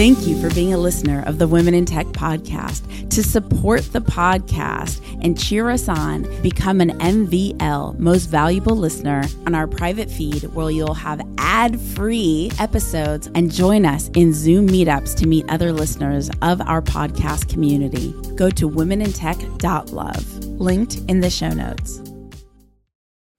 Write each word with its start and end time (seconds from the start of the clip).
Thank 0.00 0.26
you 0.26 0.40
for 0.40 0.48
being 0.54 0.72
a 0.72 0.78
listener 0.78 1.22
of 1.26 1.36
the 1.36 1.46
Women 1.46 1.74
in 1.74 1.84
Tech 1.84 2.06
podcast. 2.06 3.10
To 3.10 3.22
support 3.22 3.82
the 3.92 4.00
podcast 4.00 5.02
and 5.22 5.38
cheer 5.38 5.68
us 5.68 5.90
on, 5.90 6.22
become 6.40 6.80
an 6.80 6.98
MVL, 7.00 7.98
most 7.98 8.30
valuable 8.30 8.74
listener, 8.74 9.24
on 9.44 9.54
our 9.54 9.66
private 9.66 10.10
feed 10.10 10.44
where 10.54 10.70
you'll 10.70 10.94
have 10.94 11.20
ad 11.36 11.78
free 11.78 12.50
episodes 12.58 13.28
and 13.34 13.52
join 13.52 13.84
us 13.84 14.08
in 14.14 14.32
Zoom 14.32 14.68
meetups 14.68 15.14
to 15.16 15.26
meet 15.26 15.44
other 15.50 15.70
listeners 15.70 16.30
of 16.40 16.62
our 16.62 16.80
podcast 16.80 17.50
community. 17.50 18.14
Go 18.36 18.48
to 18.48 18.70
womenintech.love, 18.70 20.44
linked 20.46 20.96
in 21.08 21.20
the 21.20 21.28
show 21.28 21.50
notes. 21.50 22.00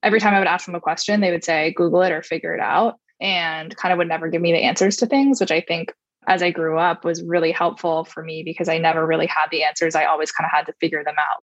Every 0.03 0.19
time 0.19 0.35
I 0.35 0.37
would 0.37 0.47
ask 0.47 0.67
them 0.67 0.75
a 0.75 0.79
question, 0.79 1.21
they 1.21 1.31
would 1.31 1.43
say, 1.43 1.73
Google 1.75 2.03
it 2.03 2.11
or 2.11 2.21
figure 2.21 2.53
it 2.53 2.61
out, 2.61 2.99
and 3.19 3.75
kind 3.77 3.91
of 3.91 3.97
would 3.97 4.07
never 4.07 4.27
give 4.27 4.43
me 4.43 4.51
the 4.51 4.61
answers 4.61 4.97
to 4.97 5.07
things, 5.07 5.39
which 5.41 5.49
I 5.49 5.61
think 5.61 5.91
as 6.27 6.43
I 6.43 6.51
grew 6.51 6.77
up 6.77 7.03
was 7.03 7.23
really 7.23 7.51
helpful 7.51 8.05
for 8.05 8.23
me 8.23 8.43
because 8.43 8.69
I 8.69 8.77
never 8.77 9.05
really 9.05 9.27
had 9.27 9.47
the 9.51 9.63
answers. 9.63 9.95
I 9.95 10.05
always 10.05 10.31
kind 10.31 10.45
of 10.45 10.51
had 10.51 10.65
to 10.67 10.73
figure 10.79 11.03
them 11.03 11.15
out. 11.17 11.43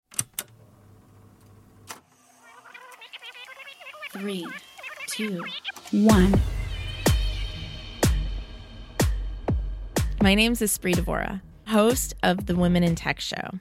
Three, 4.13 4.47
two, 5.07 5.45
one. 5.93 6.41
My 10.23 10.35
name 10.35 10.53
is 10.53 10.61
Espree 10.61 10.95
Devora, 10.95 11.41
host 11.69 12.15
of 12.23 12.47
the 12.47 12.55
Women 12.55 12.83
in 12.83 12.95
Tech 12.95 13.21
Show. 13.21 13.61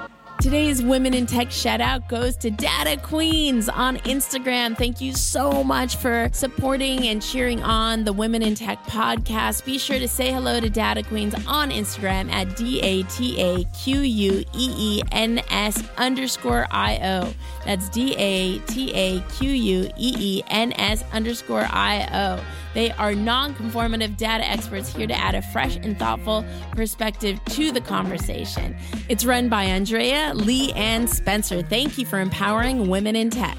Today's 0.41 0.81
Women 0.81 1.13
in 1.13 1.27
Tech 1.27 1.51
shout 1.51 1.81
out 1.81 2.09
goes 2.09 2.35
to 2.37 2.49
Data 2.49 2.99
Queens 2.99 3.69
on 3.69 3.97
Instagram. 3.97 4.75
Thank 4.75 4.99
you 4.99 5.13
so 5.13 5.63
much 5.63 5.97
for 5.97 6.31
supporting 6.33 7.05
and 7.09 7.21
cheering 7.21 7.61
on 7.61 8.05
the 8.05 8.11
Women 8.11 8.41
in 8.41 8.55
Tech 8.55 8.83
podcast. 8.85 9.63
Be 9.65 9.77
sure 9.77 9.99
to 9.99 10.07
say 10.07 10.31
hello 10.31 10.59
to 10.59 10.67
Data 10.67 11.03
Queens 11.03 11.35
on 11.45 11.69
Instagram 11.69 12.31
at 12.31 12.55
D 12.57 12.81
A 12.81 13.03
T 13.03 13.39
A 13.39 13.63
Q 13.65 13.99
U 13.99 14.43
E 14.55 14.73
E 14.75 15.03
N 15.11 15.43
S 15.51 15.83
underscore 15.97 16.65
I 16.71 16.97
O. 17.03 17.31
That's 17.63 17.87
D 17.89 18.15
A 18.17 18.57
T 18.61 18.91
A 18.95 19.19
Q 19.37 19.51
U 19.51 19.91
E 19.95 20.15
E 20.17 20.43
N 20.47 20.73
S 20.73 21.03
underscore 21.13 21.67
I 21.69 22.07
O. 22.11 22.43
They 22.73 22.91
are 22.91 23.13
non 23.13 23.53
conformative 23.53 24.17
data 24.17 24.47
experts 24.49 24.93
here 24.93 25.07
to 25.07 25.13
add 25.13 25.35
a 25.35 25.41
fresh 25.41 25.75
and 25.75 25.97
thoughtful 25.97 26.45
perspective 26.71 27.43
to 27.45 27.71
the 27.71 27.81
conversation. 27.81 28.77
It's 29.09 29.25
run 29.25 29.49
by 29.49 29.65
Andrea, 29.65 30.30
Lee, 30.35 30.73
and 30.73 31.09
Spencer. 31.09 31.61
Thank 31.61 31.97
you 31.97 32.05
for 32.05 32.19
empowering 32.19 32.89
women 32.89 33.15
in 33.15 33.29
tech. 33.29 33.57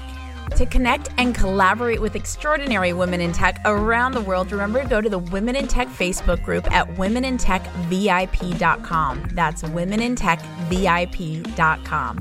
To 0.57 0.65
connect 0.67 1.09
and 1.17 1.33
collaborate 1.33 1.99
with 1.99 2.15
extraordinary 2.15 2.93
women 2.93 3.19
in 3.21 3.31
tech 3.31 3.59
around 3.65 4.11
the 4.13 4.21
world, 4.21 4.51
remember 4.51 4.83
to 4.83 4.87
go 4.87 5.01
to 5.01 5.09
the 5.09 5.17
Women 5.17 5.55
in 5.55 5.67
Tech 5.67 5.87
Facebook 5.87 6.43
group 6.43 6.71
at 6.71 6.87
womenintechvip.com. 6.95 9.29
That's 9.33 9.63
womenintechvip.com. 9.63 12.19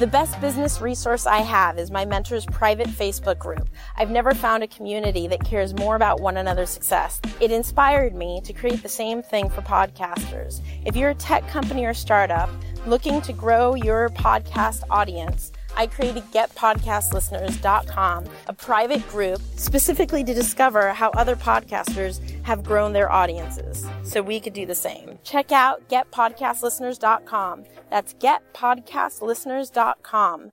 The 0.00 0.08
best 0.08 0.40
business 0.40 0.80
resource 0.80 1.24
I 1.24 1.38
have 1.38 1.78
is 1.78 1.92
my 1.92 2.04
mentor's 2.04 2.44
private 2.46 2.88
Facebook 2.88 3.38
group. 3.38 3.68
I've 3.96 4.10
never 4.10 4.34
found 4.34 4.64
a 4.64 4.66
community 4.66 5.28
that 5.28 5.44
cares 5.44 5.72
more 5.72 5.94
about 5.94 6.20
one 6.20 6.36
another's 6.36 6.70
success. 6.70 7.20
It 7.40 7.52
inspired 7.52 8.12
me 8.12 8.40
to 8.42 8.52
create 8.52 8.82
the 8.82 8.88
same 8.88 9.22
thing 9.22 9.48
for 9.48 9.62
podcasters. 9.62 10.62
If 10.84 10.96
you're 10.96 11.10
a 11.10 11.14
tech 11.14 11.46
company 11.46 11.84
or 11.84 11.94
startup 11.94 12.50
looking 12.86 13.20
to 13.22 13.32
grow 13.32 13.74
your 13.74 14.10
podcast 14.10 14.84
audience, 14.90 15.50
I 15.76 15.86
created 15.86 16.24
getpodcastlisteners.com, 16.32 18.24
a 18.46 18.52
private 18.52 19.08
group 19.08 19.40
specifically 19.56 20.22
to 20.24 20.34
discover 20.34 20.92
how 20.92 21.08
other 21.10 21.36
podcasters 21.36 22.20
have 22.44 22.62
grown 22.62 22.92
their 22.92 23.10
audiences 23.10 23.86
so 24.02 24.20
we 24.22 24.40
could 24.40 24.52
do 24.52 24.66
the 24.66 24.74
same. 24.74 25.18
Check 25.24 25.52
out 25.52 25.88
getpodcastlisteners.com. 25.88 27.64
That's 27.90 28.12
getpodcastlisteners.com. 28.14 30.50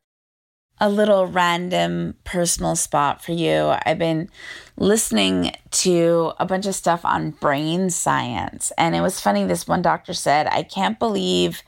A 0.84 0.90
little 0.90 1.28
random 1.28 2.16
personal 2.24 2.76
spot 2.76 3.24
for 3.24 3.34
you. 3.34 3.76
I've 3.86 4.00
been 4.00 4.32
listening 4.78 5.52
to 5.70 6.34
a 6.40 6.46
bunch 6.48 6.66
of 6.66 6.74
stuff 6.74 7.06
on 7.06 7.30
brain 7.32 7.92
science, 7.92 8.72
and 8.80 8.96
it 8.96 9.02
was 9.02 9.20
funny. 9.20 9.46
This 9.46 9.68
one 9.68 9.84
doctor 9.84 10.16
said, 10.16 10.48
I 10.48 10.64
can't 10.64 10.98
believe 10.98 11.62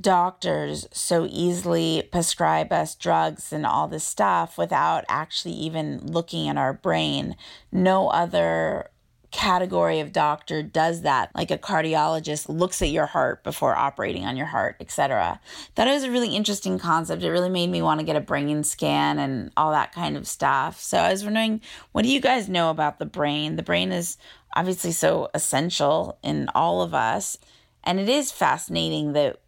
doctors 0.00 0.86
so 0.92 1.26
easily 1.30 2.08
prescribe 2.10 2.72
us 2.72 2.94
drugs 2.94 3.52
and 3.52 3.66
all 3.66 3.88
this 3.88 4.04
stuff 4.04 4.58
without 4.58 5.04
actually 5.08 5.54
even 5.54 5.98
looking 6.04 6.48
at 6.48 6.56
our 6.56 6.72
brain. 6.72 7.36
No 7.72 8.08
other 8.08 8.90
category 9.30 9.98
of 9.98 10.12
doctor 10.12 10.62
does 10.62 11.02
that. 11.02 11.28
Like 11.34 11.50
a 11.50 11.58
cardiologist 11.58 12.48
looks 12.48 12.80
at 12.80 12.90
your 12.90 13.06
heart 13.06 13.42
before 13.42 13.74
operating 13.74 14.24
on 14.24 14.36
your 14.36 14.46
heart 14.46 14.76
etc 14.78 15.40
that 15.74 15.88
was 15.88 16.04
a 16.04 16.10
really 16.10 16.36
interesting 16.36 16.78
concept. 16.78 17.22
It 17.22 17.30
really 17.30 17.48
made 17.48 17.68
me 17.68 17.82
want 17.82 17.98
to 17.98 18.06
get 18.06 18.14
a 18.14 18.20
brain 18.20 18.62
scan 18.62 19.18
and 19.18 19.50
all 19.56 19.72
that 19.72 19.92
kind 19.92 20.16
of 20.16 20.28
stuff. 20.28 20.80
So 20.80 20.98
i 20.98 21.10
was 21.10 21.24
wondering 21.24 21.60
what 21.90 22.02
do 22.02 22.12
you 22.12 22.20
guys 22.20 22.48
know 22.48 22.70
about 22.70 23.00
the 23.00 23.06
brain? 23.06 23.56
The 23.56 23.64
brain 23.64 23.90
is 23.90 24.18
obviously 24.54 24.92
so 24.92 25.30
essential 25.34 26.16
in 26.22 26.48
all 26.54 26.82
of 26.82 26.94
us 26.94 27.36
and 27.82 27.98
it 27.98 28.08
is 28.08 28.30
fascinating 28.30 29.14
that 29.14 29.40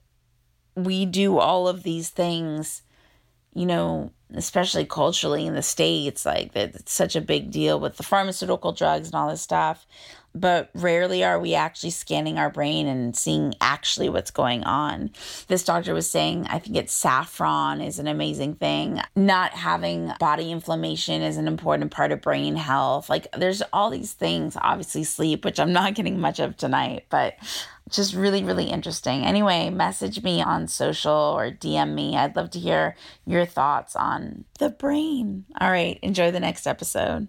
we 0.77 1.07
do 1.07 1.39
all 1.39 1.67
of 1.67 1.83
these 1.83 2.11
things, 2.11 2.83
you 3.55 3.67
know, 3.67 4.13
especially 4.35 4.85
culturally 4.85 5.47
in 5.47 5.55
the 5.55 5.63
States, 5.63 6.27
like 6.27 6.51
it's 6.55 6.93
such 6.93 7.17
a 7.17 7.21
big 7.21 7.51
deal 7.51 7.81
with 7.81 7.97
the 7.97 8.03
pharmaceutical 8.03 8.73
drugs 8.73 9.09
and 9.09 9.15
all 9.15 9.31
this 9.31 9.43
stuff. 9.43 9.87
But 10.35 10.69
rarely 10.75 11.25
are 11.25 11.41
we 11.41 11.55
actually 11.55 11.91
scanning 11.91 12.39
our 12.39 12.51
brain 12.51 12.87
and 12.89 13.17
seeing 13.17 13.55
actually 13.59 14.11
what's 14.11 14.31
going 14.31 14.65
on. 14.65 15.11
This 15.49 15.65
doctor 15.65 15.95
was 15.95 16.11
saying, 16.11 16.47
I 16.49 16.59
think 16.59 16.77
it's 16.77 16.93
saffron 16.93 17.81
is 17.81 17.99
an 17.99 18.07
amazing 18.07 18.57
thing. 18.57 19.01
Not 19.15 19.53
having 19.53 20.13
body 20.21 20.53
inflammation 20.53 21.23
is 21.23 21.39
an 21.39 21.49
important 21.49 21.91
part 21.91 22.13
of 22.13 22.21
brain 22.21 22.55
health. 22.57 23.09
Like 23.09 23.29
there's 23.33 23.63
all 23.73 23.89
these 23.89 24.13
things, 24.13 24.59
obviously, 24.61 25.05
sleep, 25.05 25.43
which 25.43 25.59
I'm 25.59 25.73
not 25.73 25.95
getting 25.95 26.21
much 26.21 26.39
of 26.39 26.59
tonight, 26.59 27.07
but 27.09 27.37
just 27.91 28.15
really, 28.15 28.43
really 28.43 28.67
interesting. 28.67 29.25
Anyway, 29.25 29.71
message 29.71 30.23
me 30.23 30.43
on 30.43 30.69
social 30.69 31.13
or 31.13 31.51
DM 31.51 31.95
me. 31.95 32.17
I'd 32.17 32.37
love 32.37 32.51
to 32.51 32.59
hear 32.59 32.97
your 33.25 33.47
thoughts 33.47 33.95
on 33.95 34.45
the 34.59 34.71
brain. 34.71 35.45
All 35.61 35.71
right, 35.71 35.99
enjoy 36.03 36.31
the 36.31 36.41
next 36.41 36.67
episode. 36.67 37.29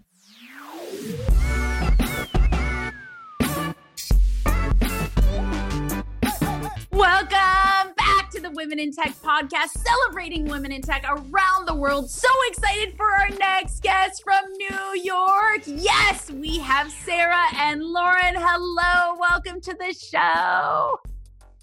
The 8.48 8.54
Women 8.54 8.78
in 8.78 8.92
Tech 8.92 9.14
podcast, 9.22 9.76
celebrating 9.76 10.46
women 10.46 10.72
in 10.72 10.80
tech 10.80 11.04
around 11.08 11.66
the 11.66 11.74
world. 11.74 12.10
So 12.10 12.28
excited 12.48 12.94
for 12.96 13.10
our 13.10 13.28
next 13.30 13.82
guest 13.82 14.22
from 14.24 14.44
New 14.52 15.02
York. 15.02 15.62
Yes, 15.66 16.30
we 16.30 16.58
have 16.58 16.90
Sarah 16.90 17.46
and 17.56 17.82
Lauren. 17.82 18.34
Hello, 18.36 19.16
welcome 19.18 19.60
to 19.60 19.74
the 19.74 19.94
show. 19.94 20.98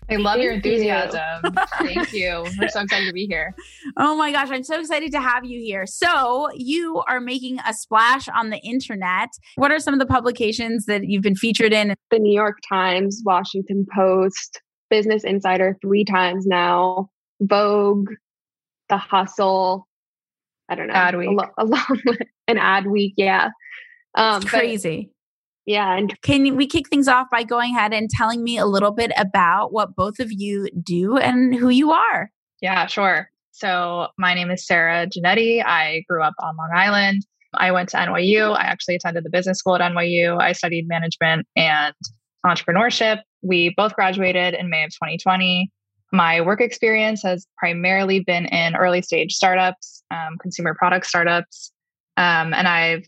I 0.08 0.18
love 0.18 0.36
Thank 0.36 0.44
your 0.44 0.54
enthusiasm. 0.54 1.22
You. 1.44 1.52
Thank 1.80 2.14
you. 2.14 2.46
We're 2.60 2.70
so 2.70 2.82
excited 2.82 3.08
to 3.08 3.14
be 3.14 3.26
here. 3.26 3.56
Oh 3.98 4.16
my 4.18 4.32
gosh, 4.32 4.50
I'm 4.52 4.64
so 4.64 4.80
excited 4.80 5.12
to 5.14 5.22
have 5.22 5.46
you 5.46 5.60
here. 5.60 5.86
So, 5.86 6.50
you 6.54 7.02
are 7.08 7.22
making 7.22 7.60
a 7.66 7.74
splash 7.74 8.28
on 8.28 8.50
the 8.50 8.58
internet. 8.58 9.30
What 9.56 9.72
are 9.72 9.80
some 9.80 9.94
of 9.94 10.00
the 10.00 10.06
publications 10.06 10.86
that 10.86 11.08
you've 11.08 11.24
been 11.24 11.36
featured 11.36 11.72
in? 11.72 11.96
The 12.12 12.20
New 12.20 12.34
York 12.34 12.58
Times, 12.68 13.22
Washington 13.26 13.86
Post, 13.96 14.62
Business 14.96 15.26
Insider 15.26 15.78
three 15.82 16.06
times 16.06 16.46
now, 16.46 17.10
Vogue, 17.42 18.12
The 18.88 18.96
Hustle. 18.96 19.86
I 20.70 20.76
don't 20.76 20.88
know. 20.88 20.94
Adweek. 20.94 21.50
A, 21.58 21.66
lo- 21.66 22.16
an 22.48 22.56
Adweek, 22.56 23.14
yeah. 23.18 23.50
Um, 24.16 24.42
it's 24.42 24.50
crazy. 24.50 25.10
But, 25.66 25.74
yeah. 25.74 25.98
And 25.98 26.22
can 26.22 26.56
we 26.56 26.66
kick 26.66 26.88
things 26.88 27.10
off 27.10 27.28
by 27.30 27.44
going 27.44 27.76
ahead 27.76 27.94
and 27.94 28.10
telling 28.10 28.42
me 28.42 28.58
a 28.58 28.66
little 28.66 28.92
bit 28.92 29.12
about 29.18 29.74
what 29.74 29.98
both 29.98 30.20
of 30.20 30.32
you 30.32 30.70
do 30.82 31.18
and 31.18 31.54
who 31.54 31.68
you 31.68 31.92
are? 31.92 32.32
Yeah, 32.62 32.86
sure. 32.86 33.30
So 33.52 34.08
my 34.18 34.34
name 34.34 34.50
is 34.50 34.66
Sarah 34.66 35.08
Janetti. 35.08 35.62
I 35.62 36.06
grew 36.08 36.24
up 36.24 36.36
on 36.40 36.56
Long 36.56 36.72
Island. 36.74 37.26
I 37.54 37.74
went 37.74 37.90
to 37.90 37.98
NYU. 37.98 38.56
I 38.56 38.62
actually 38.62 38.96
attended 38.96 39.26
the 39.26 39.30
business 39.30 39.60
school 39.60 39.76
at 39.76 39.82
NYU. 39.92 40.42
I 40.42 40.54
studied 40.54 40.88
management 40.88 41.48
and 41.58 41.94
entrepreneurship. 42.46 43.20
We 43.46 43.74
both 43.78 43.94
graduated 43.96 44.56
in 44.56 44.70
May 44.70 44.84
of 44.84 44.90
2020. 44.92 45.70
My 46.12 46.42
work 46.42 46.62
experience 46.62 47.22
has 47.24 47.46
primarily 47.58 48.20
been 48.20 48.46
in 48.46 48.76
early 48.76 49.02
stage 49.02 49.34
startups, 49.34 50.04
um, 50.12 50.38
consumer 50.40 50.74
product 50.74 51.06
startups, 51.06 51.72
um, 52.18 52.54
and 52.54 52.68
I've 52.68 53.06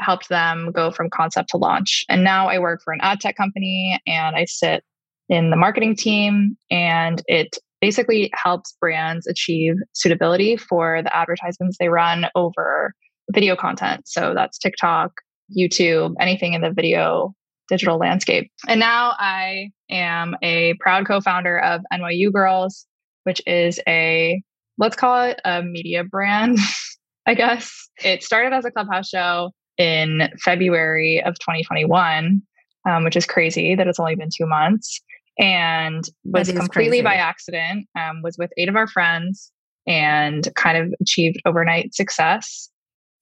helped 0.00 0.28
them 0.28 0.72
go 0.72 0.90
from 0.90 1.08
concept 1.08 1.50
to 1.50 1.56
launch. 1.56 2.04
And 2.08 2.24
now 2.24 2.48
I 2.48 2.58
work 2.58 2.82
for 2.84 2.92
an 2.92 3.00
ad 3.00 3.20
tech 3.20 3.36
company 3.36 3.98
and 4.06 4.36
I 4.36 4.44
sit 4.44 4.84
in 5.28 5.50
the 5.50 5.56
marketing 5.56 5.94
team, 5.94 6.56
and 6.70 7.22
it 7.26 7.56
basically 7.80 8.30
helps 8.34 8.74
brands 8.80 9.26
achieve 9.26 9.74
suitability 9.92 10.56
for 10.56 11.02
the 11.02 11.14
advertisements 11.14 11.76
they 11.78 11.88
run 11.88 12.26
over 12.34 12.92
video 13.30 13.54
content. 13.54 14.08
So 14.08 14.32
that's 14.34 14.58
TikTok, 14.58 15.12
YouTube, 15.56 16.14
anything 16.18 16.54
in 16.54 16.62
the 16.62 16.72
video 16.72 17.34
digital 17.68 17.98
landscape. 17.98 18.50
And 18.66 18.80
now 18.80 19.14
I 19.18 19.70
am 19.90 20.36
a 20.42 20.74
proud 20.80 21.06
co 21.06 21.20
founder 21.20 21.58
of 21.58 21.82
NYU 21.92 22.32
Girls, 22.32 22.86
which 23.24 23.40
is 23.46 23.78
a, 23.86 24.42
let's 24.78 24.96
call 24.96 25.22
it 25.22 25.40
a 25.44 25.62
media 25.62 26.04
brand, 26.04 26.58
I 27.26 27.34
guess. 27.34 27.88
It 28.02 28.22
started 28.22 28.52
as 28.52 28.64
a 28.64 28.70
clubhouse 28.70 29.08
show 29.08 29.52
in 29.76 30.30
February 30.42 31.22
of 31.22 31.38
2021, 31.38 32.42
um, 32.88 33.04
which 33.04 33.16
is 33.16 33.26
crazy 33.26 33.74
that 33.74 33.86
it's 33.86 34.00
only 34.00 34.16
been 34.16 34.30
two 34.34 34.46
months 34.46 35.00
and 35.38 36.04
was 36.24 36.50
completely 36.50 36.88
crazy. 36.98 37.02
by 37.02 37.14
accident 37.14 37.86
um, 37.98 38.22
was 38.22 38.36
with 38.38 38.50
eight 38.56 38.68
of 38.68 38.76
our 38.76 38.88
friends 38.88 39.52
and 39.86 40.48
kind 40.56 40.76
of 40.76 40.92
achieved 41.00 41.40
overnight 41.46 41.94
success 41.94 42.70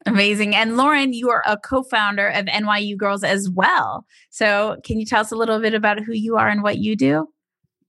Amazing. 0.07 0.55
And 0.55 0.77
Lauren, 0.77 1.13
you 1.13 1.31
are 1.31 1.43
a 1.47 1.57
co 1.57 1.83
founder 1.83 2.29
of 2.29 2.47
NYU 2.47 2.97
Girls 2.97 3.25
as 3.25 3.51
well. 3.51 4.07
So, 4.31 4.77
can 4.85 5.01
you 5.01 5.07
tell 5.07 5.21
us 5.21 5.33
a 5.33 5.37
little 5.37 5.61
bit 5.61 5.75
about 5.75 6.01
who 6.01 6.13
you 6.13 6.37
are 6.37 6.49
and 6.49 6.63
what 6.63 6.79
you 6.79 6.97
do? 6.97 7.27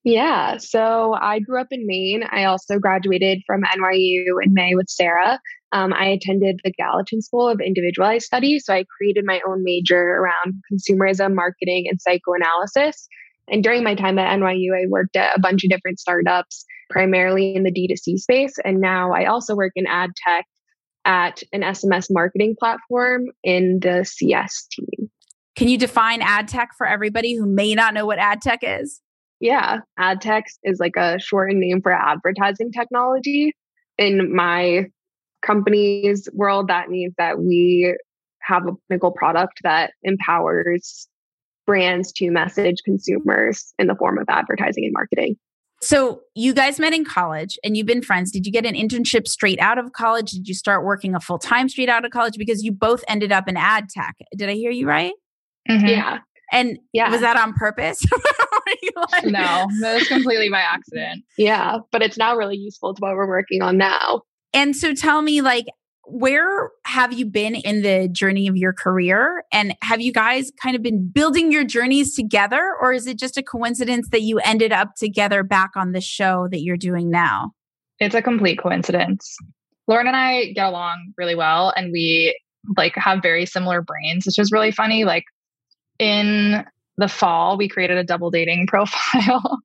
Yeah. 0.03 0.57
So, 0.57 1.13
I 1.13 1.39
grew 1.39 1.61
up 1.61 1.67
in 1.69 1.85
Maine. 1.85 2.23
I 2.29 2.45
also 2.45 2.79
graduated 2.79 3.41
from 3.45 3.61
NYU 3.61 4.25
in 4.43 4.53
May 4.53 4.73
with 4.73 4.89
Sarah. 4.89 5.39
Um, 5.73 5.93
I 5.93 6.05
attended 6.05 6.59
the 6.63 6.71
Gallatin 6.71 7.21
School 7.21 7.47
of 7.47 7.59
Individualized 7.59 8.25
Studies. 8.25 8.65
So, 8.65 8.73
I 8.73 8.85
created 8.97 9.23
my 9.25 9.39
own 9.47 9.63
major 9.63 10.01
around 10.01 10.55
consumerism, 10.71 11.35
marketing, 11.35 11.85
and 11.87 12.01
psychoanalysis. 12.01 13.07
And 13.49 13.63
during 13.63 13.83
my 13.83 13.95
time 13.95 14.17
at 14.17 14.37
NYU, 14.37 14.73
I 14.75 14.87
worked 14.89 15.15
at 15.15 15.37
a 15.37 15.39
bunch 15.39 15.63
of 15.63 15.69
different 15.69 15.99
startups, 15.99 16.65
primarily 16.89 17.55
in 17.55 17.63
the 17.63 17.71
D2C 17.71 18.17
space. 18.17 18.55
And 18.65 18.81
now 18.81 19.13
I 19.13 19.25
also 19.25 19.55
work 19.55 19.71
in 19.75 19.85
ad 19.87 20.09
tech 20.25 20.45
at 21.07 21.41
an 21.53 21.61
SMS 21.61 22.07
marketing 22.11 22.55
platform 22.59 23.27
in 23.43 23.79
the 23.81 24.03
CS 24.03 24.67
team. 24.69 25.09
Can 25.55 25.69
you 25.69 25.77
define 25.77 26.21
ad 26.21 26.47
tech 26.47 26.69
for 26.77 26.85
everybody 26.85 27.33
who 27.33 27.47
may 27.47 27.73
not 27.73 27.95
know 27.95 28.05
what 28.05 28.19
ad 28.19 28.41
tech 28.41 28.59
is? 28.61 29.01
Yeah, 29.39 29.79
ad 29.97 30.21
tech 30.21 30.43
is 30.63 30.79
like 30.79 30.95
a 30.97 31.17
shortened 31.19 31.61
name 31.61 31.81
for 31.81 31.91
advertising 31.91 32.71
technology. 32.71 33.55
In 33.97 34.35
my 34.35 34.85
company's 35.41 36.27
world, 36.33 36.67
that 36.67 36.89
means 36.89 37.13
that 37.17 37.39
we 37.39 37.95
have 38.41 38.63
a 38.67 38.71
technical 38.89 39.11
product 39.11 39.59
that 39.63 39.93
empowers 40.03 41.07
brands 41.65 42.11
to 42.13 42.29
message 42.31 42.77
consumers 42.83 43.73
in 43.79 43.87
the 43.87 43.95
form 43.95 44.17
of 44.17 44.25
advertising 44.29 44.85
and 44.85 44.93
marketing. 44.93 45.37
So 45.81 46.21
you 46.35 46.53
guys 46.53 46.79
met 46.79 46.93
in 46.93 47.05
college 47.05 47.57
and 47.63 47.77
you've 47.77 47.85
been 47.85 48.01
friends. 48.01 48.31
Did 48.31 48.45
you 48.45 48.51
get 48.51 48.65
an 48.65 48.73
internship 48.73 49.27
straight 49.27 49.59
out 49.59 49.77
of 49.77 49.93
college? 49.93 50.31
Did 50.31 50.47
you 50.47 50.55
start 50.55 50.83
working 50.83 51.13
a 51.13 51.19
full 51.19 51.37
time 51.37 51.69
straight 51.69 51.89
out 51.89 52.03
of 52.03 52.11
college? 52.11 52.35
Because 52.37 52.63
you 52.63 52.71
both 52.71 53.03
ended 53.07 53.31
up 53.31 53.47
in 53.47 53.57
ad 53.57 53.89
tech. 53.89 54.15
Did 54.35 54.49
I 54.49 54.53
hear 54.53 54.71
you 54.71 54.87
right? 54.87 55.13
Mm-hmm. 55.69 55.87
Yeah. 55.87 56.19
And 56.51 56.79
yeah. 56.93 57.11
was 57.11 57.21
that 57.21 57.37
on 57.37 57.53
purpose? 57.53 58.03
like- 58.95 59.25
no, 59.25 59.67
that 59.81 59.95
was 59.95 60.07
completely 60.07 60.49
by 60.49 60.59
accident. 60.59 61.23
Yeah, 61.37 61.77
but 61.91 62.01
it's 62.01 62.17
now 62.17 62.35
really 62.35 62.57
useful 62.57 62.93
to 62.93 62.99
what 62.99 63.15
we're 63.15 63.27
working 63.27 63.61
on 63.61 63.77
now. 63.77 64.21
And 64.53 64.75
so 64.75 64.93
tell 64.93 65.21
me, 65.21 65.41
like, 65.41 65.65
where 66.09 66.71
have 66.85 67.11
you 67.11 67.25
been 67.25 67.55
in 67.55 67.81
the 67.81 68.07
journey 68.07 68.47
of 68.47 68.55
your 68.55 68.71
career? 68.71 69.43
And 69.51 69.75
have 69.81 69.99
you 69.99 70.13
guys 70.13 70.51
kind 70.61 70.75
of 70.75 70.81
been 70.81 71.07
building 71.09 71.51
your 71.51 71.65
journeys 71.65 72.15
together? 72.15 72.73
Or 72.81 72.93
is 72.93 73.07
it 73.07 73.19
just 73.19 73.37
a 73.37 73.43
coincidence 73.43 74.07
that 74.09 74.21
you 74.21 74.39
ended 74.39 74.71
up 74.71 74.95
together 74.95 75.43
back 75.43 75.71
on 75.75 75.91
the 75.91 76.01
show 76.01 76.47
that 76.49 76.61
you're 76.61 76.77
doing 76.77 77.09
now? 77.09 77.51
It's 77.99 78.15
a 78.15 78.21
complete 78.21 78.59
coincidence. 78.59 79.35
Lauren 79.87 80.07
and 80.07 80.15
I 80.15 80.53
get 80.53 80.67
along 80.67 81.13
really 81.17 81.35
well 81.35 81.73
and 81.75 81.91
we 81.91 82.39
like 82.77 82.95
have 82.95 83.21
very 83.21 83.45
similar 83.45 83.81
brains, 83.81 84.25
which 84.25 84.39
is 84.39 84.51
really 84.51 84.71
funny. 84.71 85.03
Like 85.03 85.25
in 85.99 86.65
the 86.97 87.07
fall, 87.07 87.57
we 87.57 87.67
created 87.67 87.97
a 87.97 88.03
double 88.03 88.31
dating 88.31 88.67
profile 88.67 89.59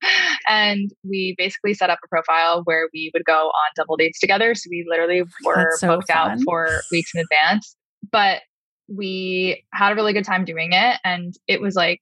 and 0.49 0.91
we 1.03 1.35
basically 1.39 1.75
set 1.75 1.91
up 1.91 1.99
a 2.05 2.09
profile 2.09 2.63
where 2.65 2.89
we 2.93 3.11
would 3.15 3.25
go 3.25 3.49
on 3.49 3.71
double 3.77 3.97
dates 3.97 4.21
together. 4.21 4.55
So 4.55 4.69
we 4.71 4.85
literally 4.89 5.23
oh, 5.23 5.27
were 5.45 5.71
so 5.77 5.89
booked 5.97 6.13
fun. 6.13 6.33
out 6.33 6.39
for 6.45 6.83
weeks 6.91 7.13
in 7.15 7.21
advance. 7.21 7.77
But 8.11 8.43
we 8.89 9.65
had 9.73 9.93
a 9.93 9.95
really 9.95 10.13
good 10.13 10.25
time 10.25 10.45
doing 10.45 10.71
it. 10.73 10.99
And 11.05 11.35
it 11.47 11.61
was 11.61 11.75
like, 11.75 12.01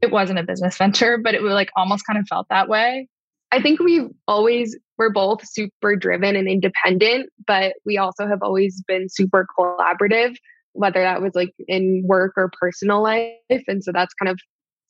it 0.00 0.10
wasn't 0.10 0.38
a 0.38 0.44
business 0.44 0.76
venture, 0.78 1.18
but 1.18 1.34
it 1.34 1.42
was 1.42 1.52
like 1.52 1.70
almost 1.76 2.06
kind 2.06 2.18
of 2.18 2.26
felt 2.28 2.46
that 2.50 2.68
way. 2.68 3.08
I 3.52 3.60
think 3.60 3.80
we've 3.80 4.08
always 4.28 4.78
we're 4.96 5.10
both 5.10 5.44
super 5.44 5.96
driven 5.96 6.36
and 6.36 6.46
independent, 6.46 7.30
but 7.46 7.74
we 7.84 7.98
also 7.98 8.28
have 8.28 8.42
always 8.42 8.80
been 8.86 9.08
super 9.08 9.46
collaborative, 9.58 10.36
whether 10.72 11.00
that 11.00 11.20
was 11.20 11.34
like 11.34 11.52
in 11.66 12.04
work 12.06 12.34
or 12.36 12.50
personal 12.60 13.02
life. 13.02 13.32
And 13.66 13.82
so 13.82 13.90
that's 13.92 14.14
kind 14.14 14.30
of 14.30 14.38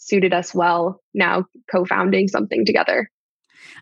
suited 0.00 0.32
us 0.32 0.54
well 0.54 1.00
now 1.14 1.44
co-founding 1.70 2.26
something 2.26 2.66
together. 2.66 3.08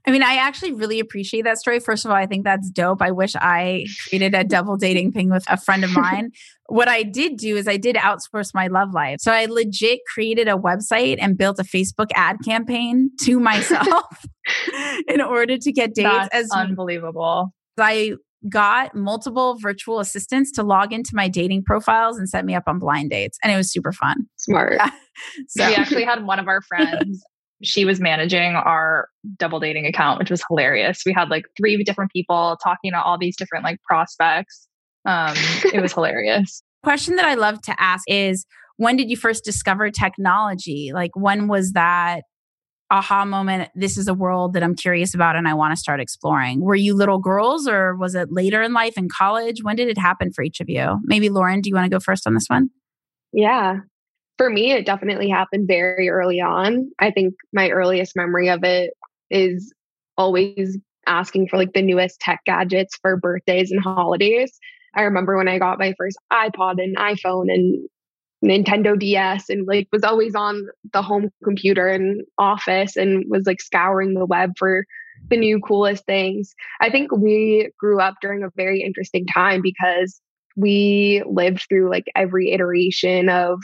I 0.07 0.11
mean, 0.11 0.23
I 0.23 0.37
actually 0.37 0.73
really 0.73 1.01
appreciate 1.01 1.43
that 1.43 1.59
story. 1.59 1.81
First 1.81 2.05
of 2.05 2.11
all, 2.11 2.17
I 2.17 2.27
think 2.27 2.45
that's 2.45 2.71
dope. 2.71 3.03
I 3.03 3.11
wish 3.11 3.35
I 3.37 3.87
created 4.09 4.35
a 4.35 4.45
double 4.45 4.77
dating 4.77 5.13
thing 5.13 5.31
with 5.31 5.45
a 5.49 5.57
friend 5.57 5.85
of 5.85 5.93
mine. 5.93 6.31
what 6.67 6.89
I 6.89 7.03
did 7.03 7.37
do 7.37 7.57
is 7.57 7.67
I 7.67 7.77
did 7.77 7.97
outsource 7.97 8.55
my 8.55 8.69
love 8.69 8.93
life. 8.93 9.19
So 9.21 9.33
I 9.33 9.47
legit 9.47 10.01
created 10.13 10.49
a 10.49 10.57
website 10.57 11.17
and 11.21 11.37
built 11.37 11.59
a 11.59 11.65
Facebook 11.65 12.09
ad 12.15 12.37
campaign 12.45 13.11
to 13.23 13.41
myself 13.41 14.25
in 15.09 15.21
order 15.21 15.57
to 15.59 15.73
get 15.73 15.95
dates 15.95 16.09
that's 16.09 16.35
as 16.35 16.51
unbelievable. 16.53 17.53
I 17.79 18.15
got 18.49 18.95
multiple 18.95 19.57
virtual 19.61 20.01
assistants 20.01 20.53
to 20.53 20.63
log 20.63 20.93
into 20.93 21.11
my 21.15 21.29
dating 21.29 21.65
profiles 21.65 22.19
and 22.19 22.29
set 22.29 22.45
me 22.45 22.55
up 22.55 22.65
on 22.67 22.79
blind 22.79 23.11
dates. 23.11 23.39
And 23.43 23.53
it 23.53 23.57
was 23.57 23.73
super 23.73 23.93
fun. 23.93 24.27
Smart. 24.37 24.75
Yeah. 24.75 24.91
So 25.49 25.67
we 25.67 25.75
actually 25.75 26.05
had 26.05 26.25
one 26.25 26.39
of 26.39 26.47
our 26.47 26.63
friends, 26.63 27.25
she 27.63 27.85
was 27.85 28.01
managing 28.01 28.55
our 28.55 29.09
double 29.37 29.59
dating 29.59 29.87
account, 29.87 30.19
which 30.19 30.31
was 30.31 30.43
hilarious. 30.49 31.03
We 31.05 31.13
had 31.13 31.29
like 31.29 31.45
three 31.57 31.83
different 31.83 32.13
people 32.13 32.57
talking 32.63 32.93
to 32.93 33.03
all 33.03 33.19
these 33.19 33.37
different 33.37 33.65
like 33.65 33.83
prospects. 33.83 34.69
Um, 35.05 35.35
it 35.75 35.81
was 35.83 35.93
hilarious. 35.95 36.63
Question 36.85 37.17
that 37.17 37.25
I 37.25 37.35
love 37.35 37.61
to 37.63 37.75
ask 37.81 38.05
is 38.07 38.47
when 38.77 38.97
did 38.97 39.11
you 39.11 39.17
first 39.17 39.45
discover 39.45 39.91
technology? 39.91 40.93
Like 40.95 41.11
when 41.15 41.49
was 41.49 41.73
that 41.73 42.23
aha 42.91 43.25
moment 43.25 43.69
this 43.75 43.99
is 43.99 44.09
a 44.09 44.15
world 44.15 44.55
that 44.55 44.63
i'm 44.63 44.75
curious 44.75 45.15
about 45.15 45.37
and 45.37 45.47
i 45.47 45.55
want 45.55 45.73
to 45.73 45.77
start 45.77 46.01
exploring. 46.01 46.61
Were 46.61 46.75
you 46.75 46.95
little 46.95 47.19
girls 47.19 47.69
or 47.69 47.95
was 47.97 48.15
it 48.15 48.33
later 48.33 48.63
in 48.63 48.73
life 48.73 48.97
in 48.97 49.09
college? 49.09 49.63
When 49.63 49.77
did 49.77 49.89
it 49.89 49.99
happen 49.99 50.33
for 50.33 50.43
each 50.43 50.61
of 50.61 50.69
you? 50.69 50.99
Maybe 51.05 51.29
lauren 51.29 51.61
do 51.61 51.69
you 51.69 51.75
want 51.75 51.85
to 51.85 51.95
go 51.95 52.01
first 52.01 52.27
on 52.27 52.35
this 52.35 52.47
one? 52.49 52.71
Yeah. 53.33 53.81
For 54.39 54.49
me 54.51 54.73
it 54.73 54.87
definitely 54.87 55.29
happened 55.29 55.67
very 55.69 56.09
early 56.09 56.41
on. 56.41 56.91
I 56.99 57.11
think 57.11 57.35
my 57.53 57.71
earliest 57.71 58.17
memory 58.17 58.49
of 58.49 58.65
it 58.65 58.93
is 59.31 59.73
always 60.17 60.79
asking 61.07 61.49
for 61.49 61.57
like 61.57 61.73
the 61.73 61.83
newest 61.83 62.21
tech 62.21 62.41
gadgets 62.47 62.97
for 63.03 63.17
birthdays 63.17 63.71
and 63.71 63.83
holidays. 63.83 64.59
I 64.95 65.03
remember 65.03 65.37
when 65.37 65.49
I 65.49 65.59
got 65.59 65.79
my 65.79 65.95
first 65.99 66.19
iPod 66.33 66.83
and 66.83 66.97
iPhone 66.97 67.53
and 67.53 67.89
Nintendo 68.45 68.99
DS 68.99 69.49
and 69.49 69.67
like 69.67 69.89
was 69.93 70.05
always 70.05 70.35
on 70.35 70.69
the 70.93 71.03
home 71.03 71.31
computer 71.43 71.89
and 71.89 72.23
office 72.39 72.97
and 72.97 73.25
was 73.29 73.47
like 73.47 73.61
scouring 73.61 74.15
the 74.15 74.27
web 74.27 74.53
for 74.57 74.85
the 75.31 75.37
new 75.37 75.61
coolest 75.61 76.07
things. 76.07 76.55
I 76.81 76.91
think 76.91 77.11
we 77.11 77.71
grew 77.79 78.01
up 78.01 78.15
during 78.23 78.45
a 78.45 78.51
very 78.57 78.83
interesting 78.83 79.27
time 79.27 79.61
because 79.63 80.21
we 80.57 81.23
lived 81.27 81.67
through 81.69 81.91
like 81.91 82.07
every 82.15 82.53
iteration 82.53 83.29
of 83.29 83.61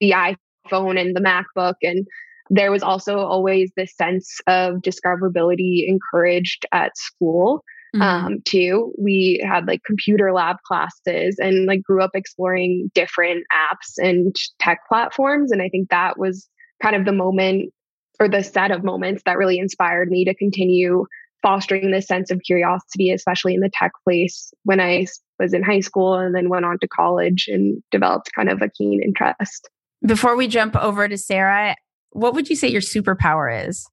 the 0.00 0.12
iPhone 0.12 1.00
and 1.00 1.14
the 1.14 1.20
MacBook 1.20 1.74
and 1.82 2.06
there 2.48 2.70
was 2.70 2.82
also 2.82 3.18
always 3.18 3.72
this 3.76 3.96
sense 3.96 4.40
of 4.46 4.76
discoverability 4.76 5.88
encouraged 5.88 6.64
at 6.72 6.96
school 6.96 7.64
Mm-hmm. 7.94 8.02
Um, 8.02 8.42
too, 8.44 8.92
we 8.98 9.42
had 9.46 9.66
like 9.66 9.80
computer 9.86 10.32
lab 10.32 10.56
classes 10.66 11.36
and 11.38 11.66
like 11.66 11.82
grew 11.82 12.02
up 12.02 12.10
exploring 12.14 12.90
different 12.94 13.44
apps 13.52 13.94
and 13.98 14.34
tech 14.58 14.80
platforms. 14.88 15.52
And 15.52 15.62
I 15.62 15.68
think 15.68 15.90
that 15.90 16.18
was 16.18 16.48
kind 16.82 16.96
of 16.96 17.04
the 17.04 17.12
moment 17.12 17.72
or 18.18 18.28
the 18.28 18.42
set 18.42 18.70
of 18.70 18.84
moments 18.84 19.22
that 19.26 19.38
really 19.38 19.58
inspired 19.58 20.08
me 20.08 20.24
to 20.24 20.34
continue 20.34 21.06
fostering 21.42 21.90
this 21.90 22.06
sense 22.06 22.30
of 22.30 22.40
curiosity, 22.44 23.10
especially 23.10 23.54
in 23.54 23.60
the 23.60 23.70
tech 23.72 23.92
place 24.04 24.52
when 24.64 24.80
I 24.80 25.06
was 25.38 25.52
in 25.52 25.62
high 25.62 25.80
school 25.80 26.14
and 26.14 26.34
then 26.34 26.48
went 26.48 26.64
on 26.64 26.78
to 26.80 26.88
college 26.88 27.46
and 27.48 27.82
developed 27.90 28.30
kind 28.34 28.48
of 28.48 28.62
a 28.62 28.68
keen 28.68 29.02
interest. 29.02 29.68
Before 30.04 30.36
we 30.36 30.48
jump 30.48 30.76
over 30.76 31.08
to 31.08 31.16
Sarah, 31.16 31.76
what 32.10 32.34
would 32.34 32.48
you 32.48 32.56
say 32.56 32.68
your 32.68 32.80
superpower 32.80 33.68
is? 33.68 33.86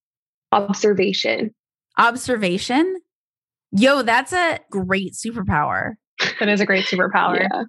Observation. 0.52 1.52
Observation? 1.98 2.98
Yo, 3.76 4.04
that's 4.04 4.34
a 4.34 4.60
great 4.70 5.14
superpower. 5.14 5.94
That 6.40 6.48
is 6.48 6.62
a 6.62 6.66
great 6.66 6.86
superpower. 6.86 7.40
Yeah. 7.40 7.64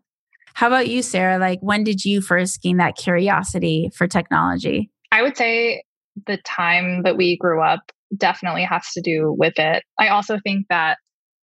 How 0.53 0.67
about 0.69 0.89
you, 0.89 1.03
Sarah? 1.03 1.39
Like, 1.39 1.59
when 1.61 1.83
did 1.83 2.05
you 2.05 2.21
first 2.21 2.63
gain 2.63 2.77
that 2.77 2.97
curiosity 2.97 3.91
for 3.95 4.07
technology? 4.07 4.91
I 5.11 5.23
would 5.23 5.37
say 5.37 5.83
the 6.27 6.37
time 6.39 7.03
that 7.03 7.17
we 7.17 7.37
grew 7.39 7.63
up 7.63 7.91
definitely 8.17 8.65
has 8.65 8.87
to 8.93 9.01
do 9.01 9.35
with 9.37 9.55
it. 9.57 9.83
I 9.99 10.09
also 10.09 10.39
think 10.45 10.67
that 10.69 10.99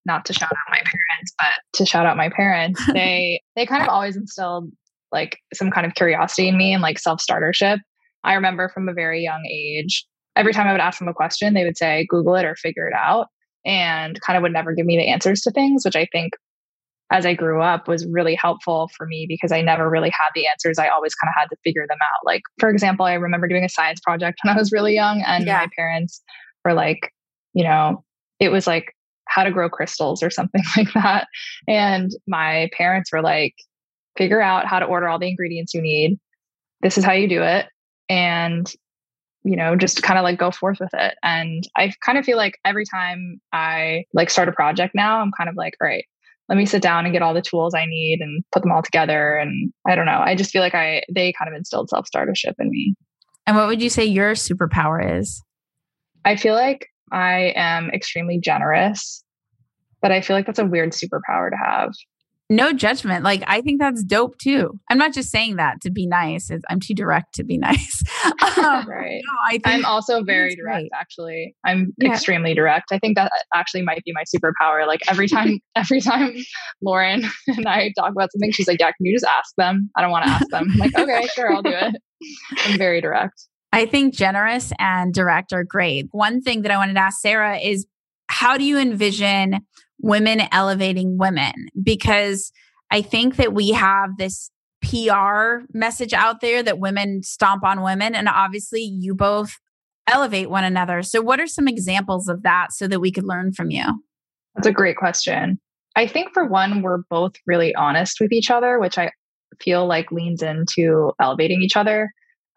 not 0.05 0.25
to 0.25 0.33
shout 0.33 0.51
out 0.51 0.69
my 0.69 0.77
parents, 0.77 1.33
but 1.39 1.77
to 1.77 1.85
shout 1.85 2.05
out 2.05 2.15
my 2.15 2.29
parents, 2.29 2.81
they 2.93 3.41
they 3.55 3.65
kind 3.65 3.83
of 3.83 3.89
always 3.89 4.15
instilled 4.15 4.71
like 5.11 5.37
some 5.53 5.71
kind 5.71 5.85
of 5.85 5.93
curiosity 5.95 6.47
in 6.47 6.57
me 6.57 6.71
and 6.73 6.81
like 6.81 6.97
self-startership. 6.97 7.79
I 8.23 8.33
remember 8.35 8.69
from 8.69 8.87
a 8.87 8.93
very 8.93 9.21
young 9.21 9.43
age, 9.51 10.05
every 10.35 10.53
time 10.53 10.67
I 10.67 10.71
would 10.71 10.81
ask 10.81 10.99
them 10.99 11.07
a 11.07 11.13
question, 11.13 11.53
they 11.53 11.65
would 11.65 11.77
say, 11.77 12.05
Google 12.09 12.35
it 12.35 12.45
or 12.45 12.55
figure 12.55 12.87
it 12.87 12.93
out, 12.93 13.27
and 13.65 14.19
kind 14.21 14.37
of 14.37 14.43
would 14.43 14.53
never 14.53 14.73
give 14.73 14.85
me 14.85 14.97
the 14.97 15.07
answers 15.07 15.41
to 15.41 15.51
things, 15.51 15.83
which 15.85 15.95
I 15.95 16.07
think 16.11 16.33
as 17.11 17.25
I 17.25 17.33
grew 17.33 17.61
up 17.61 17.87
was 17.87 18.07
really 18.07 18.35
helpful 18.35 18.89
for 18.95 19.05
me 19.05 19.25
because 19.27 19.51
I 19.51 19.61
never 19.61 19.89
really 19.89 20.09
had 20.09 20.29
the 20.33 20.47
answers. 20.47 20.79
I 20.79 20.87
always 20.87 21.13
kind 21.13 21.29
of 21.29 21.39
had 21.39 21.49
to 21.49 21.57
figure 21.63 21.85
them 21.87 21.97
out. 22.01 22.25
Like, 22.25 22.41
for 22.57 22.69
example, 22.69 23.05
I 23.05 23.13
remember 23.15 23.47
doing 23.47 23.65
a 23.65 23.69
science 23.69 23.99
project 23.99 24.39
when 24.43 24.55
I 24.55 24.57
was 24.57 24.71
really 24.71 24.95
young, 24.95 25.21
and 25.21 25.45
yeah. 25.45 25.59
my 25.59 25.67
parents 25.75 26.21
were 26.63 26.73
like, 26.73 27.11
you 27.53 27.65
know, 27.65 28.03
it 28.39 28.49
was 28.49 28.65
like 28.65 28.95
how 29.27 29.43
to 29.43 29.51
grow 29.51 29.69
crystals 29.69 30.23
or 30.23 30.29
something 30.29 30.63
like 30.77 30.91
that. 30.93 31.27
And 31.67 32.11
my 32.27 32.69
parents 32.77 33.11
were 33.11 33.21
like, 33.21 33.55
figure 34.17 34.41
out 34.41 34.65
how 34.65 34.79
to 34.79 34.85
order 34.85 35.07
all 35.07 35.19
the 35.19 35.29
ingredients 35.29 35.73
you 35.73 35.81
need. 35.81 36.17
This 36.81 36.97
is 36.97 37.03
how 37.03 37.13
you 37.13 37.27
do 37.27 37.43
it. 37.43 37.67
And, 38.09 38.71
you 39.43 39.55
know, 39.55 39.75
just 39.75 40.03
kind 40.03 40.19
of 40.19 40.23
like 40.23 40.37
go 40.37 40.51
forth 40.51 40.79
with 40.79 40.93
it. 40.93 41.15
And 41.23 41.67
I 41.75 41.91
kind 42.05 42.17
of 42.17 42.25
feel 42.25 42.37
like 42.37 42.59
every 42.63 42.85
time 42.85 43.41
I 43.51 44.05
like 44.13 44.29
start 44.29 44.49
a 44.49 44.51
project 44.51 44.93
now, 44.93 45.19
I'm 45.19 45.31
kind 45.37 45.49
of 45.49 45.55
like, 45.55 45.73
all 45.81 45.87
right, 45.87 46.05
let 46.47 46.57
me 46.57 46.65
sit 46.65 46.81
down 46.81 47.05
and 47.05 47.13
get 47.13 47.21
all 47.21 47.33
the 47.33 47.41
tools 47.41 47.73
I 47.73 47.85
need 47.85 48.19
and 48.21 48.43
put 48.51 48.61
them 48.61 48.71
all 48.71 48.83
together. 48.83 49.35
And 49.35 49.71
I 49.87 49.95
don't 49.95 50.05
know. 50.05 50.19
I 50.19 50.35
just 50.35 50.51
feel 50.51 50.61
like 50.61 50.75
I, 50.75 51.01
they 51.11 51.33
kind 51.33 51.49
of 51.49 51.55
instilled 51.55 51.89
self 51.89 52.07
startership 52.13 52.53
in 52.59 52.69
me. 52.69 52.95
And 53.47 53.55
what 53.55 53.67
would 53.67 53.81
you 53.81 53.89
say 53.89 54.05
your 54.05 54.33
superpower 54.33 55.19
is? 55.19 55.41
I 56.23 56.35
feel 56.35 56.53
like 56.53 56.87
I 57.11 57.53
am 57.55 57.89
extremely 57.89 58.39
generous, 58.39 59.23
but 60.01 60.11
I 60.11 60.21
feel 60.21 60.35
like 60.35 60.45
that's 60.45 60.59
a 60.59 60.65
weird 60.65 60.91
superpower 60.91 61.49
to 61.49 61.57
have 61.57 61.89
no 62.51 62.73
judgment. 62.73 63.23
Like 63.23 63.43
I 63.47 63.61
think 63.61 63.79
that's 63.79 64.03
dope 64.03 64.37
too. 64.37 64.77
I'm 64.89 64.97
not 64.97 65.13
just 65.13 65.31
saying 65.31 65.55
that 65.55 65.79
to 65.81 65.89
be 65.89 66.05
nice. 66.05 66.51
I'm 66.69 66.81
too 66.81 66.93
direct 66.93 67.33
to 67.35 67.43
be 67.43 67.57
nice. 67.61 68.03
um, 68.25 68.87
right. 68.87 69.21
No, 69.23 69.33
I 69.45 69.59
am 69.65 69.85
also 69.85 70.21
very 70.21 70.55
direct. 70.55 70.81
Great. 70.81 70.91
Actually, 70.93 71.55
I'm 71.65 71.93
yeah. 71.97 72.11
extremely 72.11 72.53
direct. 72.53 72.91
I 72.91 72.99
think 72.99 73.15
that 73.15 73.31
actually 73.55 73.83
might 73.83 74.03
be 74.03 74.11
my 74.13 74.23
superpower. 74.23 74.85
Like 74.85 74.99
every 75.07 75.29
time, 75.29 75.59
every 75.75 76.01
time 76.01 76.35
Lauren 76.81 77.23
and 77.47 77.65
I 77.65 77.91
talk 77.97 78.11
about 78.11 78.31
something, 78.33 78.51
she's 78.51 78.67
like, 78.67 78.79
"Yeah, 78.79 78.87
can 78.87 79.05
you 79.05 79.15
just 79.15 79.25
ask 79.25 79.55
them? 79.55 79.89
I 79.95 80.01
don't 80.01 80.11
want 80.11 80.25
to 80.25 80.31
ask 80.31 80.47
them." 80.49 80.67
I'm 80.73 80.77
like, 80.77 80.97
okay, 80.97 81.27
sure, 81.33 81.53
I'll 81.53 81.61
do 81.61 81.71
it. 81.71 81.95
I'm 82.65 82.77
very 82.77 82.99
direct. 82.99 83.47
I 83.71 83.85
think 83.85 84.13
generous 84.13 84.73
and 84.77 85.13
direct 85.13 85.53
are 85.53 85.63
great. 85.63 86.07
One 86.11 86.41
thing 86.41 86.63
that 86.63 86.71
I 86.71 86.77
wanted 86.77 86.95
to 86.95 86.99
ask 86.99 87.21
Sarah 87.21 87.57
is 87.57 87.87
how 88.27 88.57
do 88.57 88.63
you 88.63 88.77
envision 88.77 89.59
women 90.01 90.41
elevating 90.51 91.17
women 91.17 91.53
because 91.81 92.51
I 92.89 93.01
think 93.01 93.37
that 93.37 93.53
we 93.53 93.69
have 93.71 94.17
this 94.17 94.51
PR 94.81 95.63
message 95.73 96.13
out 96.13 96.41
there 96.41 96.63
that 96.63 96.79
women 96.79 97.23
stomp 97.23 97.63
on 97.63 97.83
women. 97.83 98.15
And 98.15 98.27
obviously, 98.27 98.81
you 98.81 99.13
both 99.13 99.57
elevate 100.07 100.49
one 100.49 100.63
another. 100.63 101.03
So, 101.03 101.21
what 101.21 101.39
are 101.39 101.47
some 101.47 101.67
examples 101.67 102.27
of 102.27 102.43
that 102.43 102.73
so 102.73 102.87
that 102.87 102.99
we 102.99 103.11
could 103.11 103.23
learn 103.23 103.53
from 103.53 103.69
you? 103.71 103.85
That's 104.55 104.67
a 104.67 104.71
great 104.71 104.97
question. 104.97 105.59
I 105.95 106.07
think, 106.07 106.33
for 106.33 106.45
one, 106.45 106.81
we're 106.81 107.03
both 107.09 107.33
really 107.45 107.75
honest 107.75 108.19
with 108.19 108.31
each 108.31 108.49
other, 108.49 108.79
which 108.79 108.97
I 108.97 109.11
feel 109.59 109.85
like 109.85 110.11
leans 110.11 110.41
into 110.41 111.11
elevating 111.19 111.61
each 111.61 111.77
other. 111.77 112.09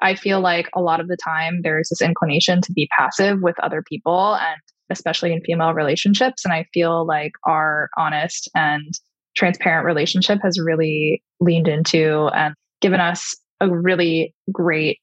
I 0.02 0.14
feel 0.14 0.40
like 0.40 0.68
a 0.74 0.80
lot 0.80 1.00
of 1.00 1.08
the 1.08 1.16
time 1.22 1.60
there's 1.62 1.88
this 1.88 2.02
inclination 2.02 2.60
to 2.62 2.72
be 2.72 2.88
passive 2.96 3.40
with 3.42 3.58
other 3.60 3.82
people 3.82 4.34
and 4.34 4.60
especially 4.90 5.32
in 5.32 5.42
female 5.42 5.74
relationships. 5.74 6.44
And 6.44 6.52
I 6.52 6.66
feel 6.74 7.06
like 7.06 7.32
our 7.44 7.88
honest 7.96 8.48
and 8.54 8.92
transparent 9.36 9.86
relationship 9.86 10.40
has 10.42 10.60
really 10.60 11.22
leaned 11.40 11.68
into 11.68 12.28
and 12.34 12.54
given 12.80 13.00
us 13.00 13.34
a 13.60 13.68
really 13.68 14.34
great 14.52 14.98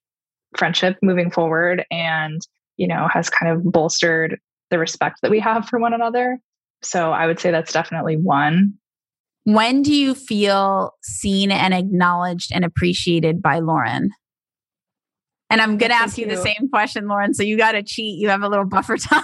friendship 0.56 0.98
moving 1.02 1.32
forward 1.32 1.86
and, 1.92 2.40
you 2.78 2.88
know, 2.88 3.08
has 3.12 3.30
kind 3.30 3.52
of 3.52 3.64
bolstered 3.64 4.38
the 4.70 4.80
respect 4.80 5.20
that 5.22 5.32
we 5.32 5.40
have 5.40 5.68
for 5.68 5.80
one 5.80 5.94
another. 5.94 6.40
So 6.82 7.12
I 7.12 7.28
would 7.28 7.40
say 7.40 7.52
that's 7.52 7.74
definitely 7.74 8.18
one. 8.18 8.74
When 9.44 9.82
do 9.82 9.94
you 9.94 10.14
feel 10.14 10.94
seen 11.02 11.52
and 11.52 11.74
acknowledged 11.74 12.52
and 12.54 12.64
appreciated 12.64 13.42
by 13.42 13.60
Lauren? 13.60 14.12
And 15.50 15.62
I'm 15.62 15.78
going 15.78 15.90
to 15.90 15.96
ask 15.96 16.18
you, 16.18 16.26
you 16.26 16.36
the 16.36 16.42
same 16.42 16.70
question, 16.72 17.08
Lauren. 17.08 17.34
So 17.34 17.44
you 17.44 17.58
got 17.58 17.74
to 17.74 17.84
cheat. 17.84 18.20
You 18.20 18.30
have 18.30 18.42
a 18.42 18.48
little 18.48 18.66
buffer 18.66 18.98
time. 18.98 19.24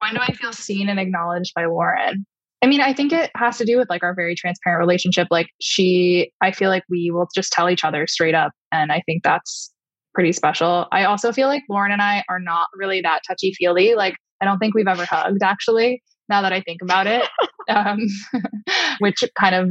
When 0.00 0.14
do 0.14 0.20
I 0.20 0.32
feel 0.32 0.52
seen 0.52 0.88
and 0.88 1.00
acknowledged 1.00 1.52
by 1.54 1.66
Lauren? 1.66 2.26
I 2.62 2.66
mean, 2.66 2.80
I 2.80 2.94
think 2.94 3.12
it 3.12 3.30
has 3.36 3.58
to 3.58 3.64
do 3.64 3.76
with 3.76 3.90
like 3.90 4.02
our 4.02 4.14
very 4.14 4.34
transparent 4.34 4.80
relationship. 4.80 5.28
Like 5.30 5.48
she, 5.60 6.32
I 6.40 6.50
feel 6.50 6.70
like 6.70 6.84
we 6.88 7.10
will 7.10 7.28
just 7.34 7.52
tell 7.52 7.68
each 7.68 7.84
other 7.84 8.06
straight 8.06 8.34
up. 8.34 8.52
And 8.72 8.90
I 8.90 9.02
think 9.04 9.22
that's 9.22 9.72
pretty 10.14 10.32
special. 10.32 10.86
I 10.90 11.04
also 11.04 11.32
feel 11.32 11.48
like 11.48 11.62
Lauren 11.68 11.92
and 11.92 12.00
I 12.00 12.24
are 12.30 12.40
not 12.40 12.68
really 12.74 13.02
that 13.02 13.20
touchy 13.26 13.52
feely. 13.52 13.94
Like, 13.94 14.16
I 14.40 14.46
don't 14.46 14.58
think 14.58 14.74
we've 14.74 14.88
ever 14.88 15.04
hugged 15.04 15.42
actually, 15.42 16.02
now 16.28 16.40
that 16.42 16.52
I 16.52 16.60
think 16.62 16.80
about 16.82 17.06
it. 17.06 17.28
um, 17.68 17.98
which 19.00 19.22
kind 19.38 19.54
of, 19.54 19.70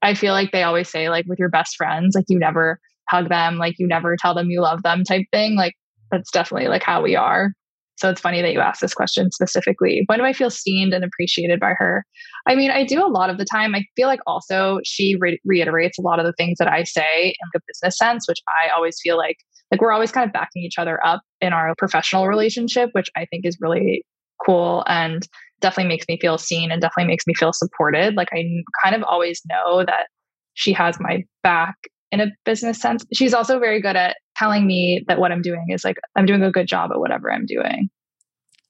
I 0.00 0.14
feel 0.14 0.32
like 0.32 0.52
they 0.52 0.62
always 0.62 0.88
say, 0.88 1.10
like, 1.10 1.26
with 1.26 1.38
your 1.38 1.48
best 1.48 1.76
friends, 1.76 2.14
like, 2.14 2.26
you 2.28 2.38
never 2.38 2.78
hug 3.08 3.28
them, 3.28 3.58
like, 3.58 3.74
you 3.78 3.86
never 3.86 4.16
tell 4.16 4.34
them 4.34 4.50
you 4.50 4.60
love 4.60 4.82
them 4.82 5.04
type 5.04 5.26
thing. 5.32 5.56
Like, 5.56 5.74
that's 6.10 6.30
definitely 6.30 6.68
like 6.68 6.82
how 6.82 7.02
we 7.02 7.16
are. 7.16 7.52
So 7.96 8.10
it's 8.10 8.20
funny 8.20 8.42
that 8.42 8.52
you 8.52 8.60
asked 8.60 8.80
this 8.80 8.94
question 8.94 9.30
specifically. 9.30 10.02
When 10.06 10.18
do 10.18 10.24
I 10.24 10.32
feel 10.32 10.50
seen 10.50 10.92
and 10.92 11.04
appreciated 11.04 11.60
by 11.60 11.74
her? 11.78 12.04
I 12.46 12.54
mean, 12.54 12.70
I 12.70 12.84
do 12.84 13.04
a 13.04 13.08
lot 13.08 13.30
of 13.30 13.38
the 13.38 13.44
time. 13.44 13.74
I 13.74 13.84
feel 13.96 14.08
like 14.08 14.20
also 14.26 14.80
she 14.84 15.16
re- 15.18 15.40
reiterates 15.44 15.98
a 15.98 16.02
lot 16.02 16.18
of 16.18 16.26
the 16.26 16.32
things 16.32 16.58
that 16.58 16.68
I 16.68 16.82
say 16.84 17.28
in 17.28 17.48
the 17.52 17.60
business 17.68 17.96
sense, 17.96 18.26
which 18.28 18.40
I 18.64 18.70
always 18.70 18.96
feel 19.02 19.16
like 19.16 19.36
like 19.70 19.80
we're 19.80 19.92
always 19.92 20.12
kind 20.12 20.26
of 20.26 20.32
backing 20.32 20.62
each 20.62 20.78
other 20.78 21.04
up 21.04 21.22
in 21.40 21.52
our 21.52 21.74
professional 21.76 22.28
relationship, 22.28 22.90
which 22.92 23.08
I 23.16 23.26
think 23.26 23.44
is 23.44 23.56
really 23.60 24.04
cool 24.44 24.84
and 24.86 25.26
definitely 25.60 25.88
makes 25.88 26.06
me 26.08 26.18
feel 26.20 26.38
seen 26.38 26.70
and 26.70 26.80
definitely 26.80 27.10
makes 27.10 27.26
me 27.26 27.34
feel 27.34 27.52
supported. 27.52 28.14
Like 28.14 28.28
I 28.32 28.44
kind 28.82 28.94
of 28.94 29.02
always 29.04 29.40
know 29.48 29.84
that 29.84 30.06
she 30.54 30.72
has 30.72 30.98
my 31.00 31.24
back 31.42 31.74
in 32.12 32.20
a 32.20 32.26
business 32.44 32.80
sense. 32.80 33.04
She's 33.12 33.34
also 33.34 33.58
very 33.58 33.80
good 33.80 33.96
at 33.96 34.16
telling 34.36 34.66
me 34.66 35.04
that 35.08 35.18
what 35.18 35.32
I'm 35.32 35.42
doing 35.42 35.66
is 35.70 35.84
like 35.84 35.96
I'm 36.16 36.26
doing 36.26 36.42
a 36.42 36.50
good 36.50 36.66
job 36.66 36.90
at 36.92 36.98
whatever 36.98 37.32
I'm 37.32 37.46
doing. 37.46 37.90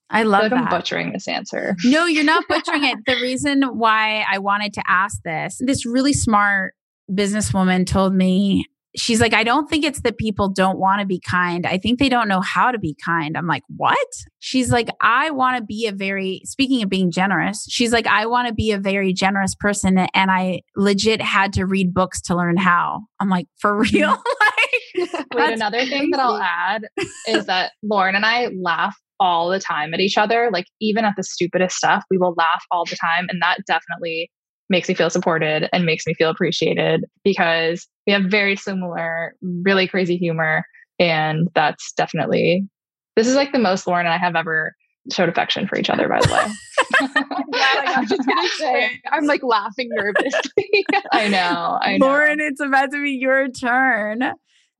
I 0.09 0.23
love 0.23 0.43
I 0.43 0.47
like 0.47 0.53
I'm 0.53 0.69
butchering 0.69 1.13
this 1.13 1.27
answer. 1.27 1.75
No, 1.85 2.05
you're 2.05 2.23
not 2.23 2.45
butchering 2.49 2.83
it. 2.83 2.99
The 3.05 3.15
reason 3.15 3.63
why 3.63 4.25
I 4.29 4.37
wanted 4.39 4.73
to 4.73 4.83
ask 4.87 5.21
this, 5.23 5.59
this 5.59 5.85
really 5.85 6.13
smart 6.13 6.75
businesswoman 7.11 7.85
told 7.85 8.13
me 8.13 8.65
she's 8.95 9.19
like, 9.19 9.33
I 9.33 9.43
don't 9.43 9.69
think 9.69 9.83
it's 9.83 10.01
that 10.01 10.17
people 10.17 10.49
don't 10.49 10.79
want 10.79 11.01
to 11.01 11.05
be 11.05 11.19
kind. 11.19 11.65
I 11.65 11.77
think 11.77 11.99
they 11.99 12.09
don't 12.09 12.27
know 12.27 12.41
how 12.41 12.71
to 12.71 12.79
be 12.79 12.95
kind. 13.03 13.37
I'm 13.37 13.47
like, 13.47 13.63
what? 13.75 14.07
She's 14.39 14.71
like, 14.71 14.89
I 15.01 15.31
want 15.31 15.57
to 15.57 15.63
be 15.63 15.87
a 15.87 15.91
very, 15.91 16.41
speaking 16.45 16.81
of 16.81 16.89
being 16.89 17.11
generous, 17.11 17.65
she's 17.69 17.91
like, 17.91 18.07
I 18.07 18.25
want 18.25 18.47
to 18.47 18.53
be 18.53 18.71
a 18.71 18.79
very 18.79 19.13
generous 19.13 19.55
person. 19.55 19.97
And 19.97 20.31
I 20.31 20.61
legit 20.75 21.21
had 21.21 21.53
to 21.53 21.65
read 21.65 21.93
books 21.93 22.21
to 22.23 22.35
learn 22.35 22.57
how. 22.57 23.01
I'm 23.19 23.29
like, 23.29 23.47
for 23.57 23.75
real? 23.79 24.09
Mm-hmm. 24.09 24.45
like, 24.45 24.74
Wait, 25.33 25.53
another 25.53 25.77
crazy. 25.79 25.91
thing 25.91 26.09
that 26.11 26.19
I'll 26.19 26.37
add 26.41 26.85
is 27.27 27.45
that 27.47 27.73
Lauren 27.83 28.15
and 28.15 28.25
I 28.25 28.49
laugh 28.61 28.95
all 29.19 29.49
the 29.49 29.59
time 29.59 29.93
at 29.93 29.99
each 29.99 30.17
other. 30.17 30.49
Like, 30.51 30.65
even 30.81 31.05
at 31.05 31.13
the 31.15 31.23
stupidest 31.23 31.75
stuff, 31.77 32.03
we 32.09 32.17
will 32.17 32.33
laugh 32.37 32.63
all 32.71 32.85
the 32.85 32.97
time. 32.97 33.27
And 33.29 33.41
that 33.41 33.59
definitely 33.67 34.29
makes 34.69 34.89
me 34.89 34.95
feel 34.95 35.09
supported 35.09 35.69
and 35.71 35.85
makes 35.85 36.07
me 36.07 36.13
feel 36.13 36.29
appreciated 36.29 37.05
because 37.23 37.87
we 38.07 38.13
have 38.13 38.23
very 38.23 38.55
similar, 38.55 39.35
really 39.41 39.87
crazy 39.87 40.17
humor. 40.17 40.65
And 40.99 41.49
that's 41.53 41.91
definitely, 41.93 42.67
this 43.15 43.27
is 43.27 43.35
like 43.35 43.51
the 43.51 43.59
most 43.59 43.85
Lauren 43.85 44.05
and 44.05 44.13
I 44.13 44.17
have 44.17 44.35
ever 44.35 44.73
showed 45.11 45.29
affection 45.29 45.67
for 45.67 45.77
each 45.77 45.89
other, 45.89 46.07
by 46.09 46.19
the 46.19 46.33
way. 46.33 47.11
I'm 47.87 48.07
just 48.07 48.27
gonna 48.27 48.47
say, 48.57 48.99
I'm 49.11 49.25
like 49.25 49.43
laughing 49.43 49.89
nervously. 49.91 50.85
I 51.11 51.27
know, 51.27 51.77
I 51.81 51.97
know. 51.97 52.07
Lauren, 52.07 52.39
it's 52.39 52.59
about 52.59 52.91
to 52.91 53.01
be 53.01 53.11
your 53.11 53.49
turn. 53.49 54.33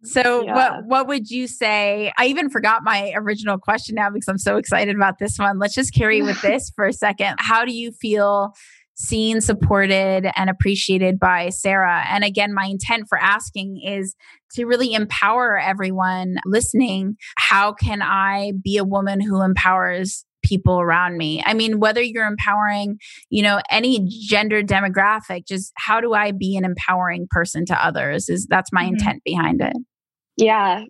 So 0.06 0.44
yeah. 0.44 0.56
what 0.56 0.86
what 0.86 1.08
would 1.08 1.30
you 1.30 1.48
say? 1.48 2.12
I 2.18 2.28
even 2.28 2.50
forgot 2.50 2.84
my 2.84 3.12
original 3.16 3.58
question 3.58 3.96
now 3.96 4.10
because 4.10 4.28
I'm 4.28 4.38
so 4.38 4.58
excited 4.58 4.96
about 4.96 5.20
this 5.20 5.38
one. 5.38 5.60
Let's 5.60 5.76
just 5.76 5.94
carry 5.94 6.22
with 6.22 6.42
this 6.44 6.72
for 6.76 6.86
a 6.86 6.94
second. 6.94 7.36
How 7.40 7.66
do 7.66 7.74
you 7.74 7.92
feel 7.92 8.54
seen, 8.98 9.42
supported, 9.42 10.32
and 10.38 10.50
appreciated 10.50 11.20
by 11.20 11.50
Sarah. 11.50 12.06
And 12.08 12.24
again, 12.24 12.54
my 12.54 12.66
intent 12.66 13.08
for 13.10 13.18
asking 13.18 13.82
is 13.86 14.16
to 14.54 14.64
really 14.64 14.94
empower 14.94 15.60
everyone 15.60 16.38
listening. 16.46 17.18
How 17.38 17.74
can 17.74 18.02
I 18.02 18.54
be 18.64 18.78
a 18.78 18.86
woman 18.86 19.20
who 19.20 19.42
empowers 19.42 20.26
people 20.46 20.80
around 20.80 21.18
me. 21.18 21.42
I 21.46 21.54
mean, 21.54 21.80
whether 21.80 22.02
you're 22.02 22.28
empowering, 22.28 23.00
you 23.30 23.42
know, 23.42 23.62
any 23.70 24.08
gender 24.28 24.62
demographic, 24.62 25.48
just 25.48 25.72
how 25.76 26.00
do 26.00 26.14
I 26.14 26.32
be 26.32 26.56
an 26.56 26.64
empowering 26.64 27.28
person 27.32 27.66
to 27.66 27.86
others? 27.86 28.30
Is 28.30 28.46
that's 28.48 28.72
my 28.72 28.84
mm-hmm. 28.84 28.94
intent 28.94 29.24
behind 29.26 29.62
it. 29.62 29.74
Yeah. 30.38 30.84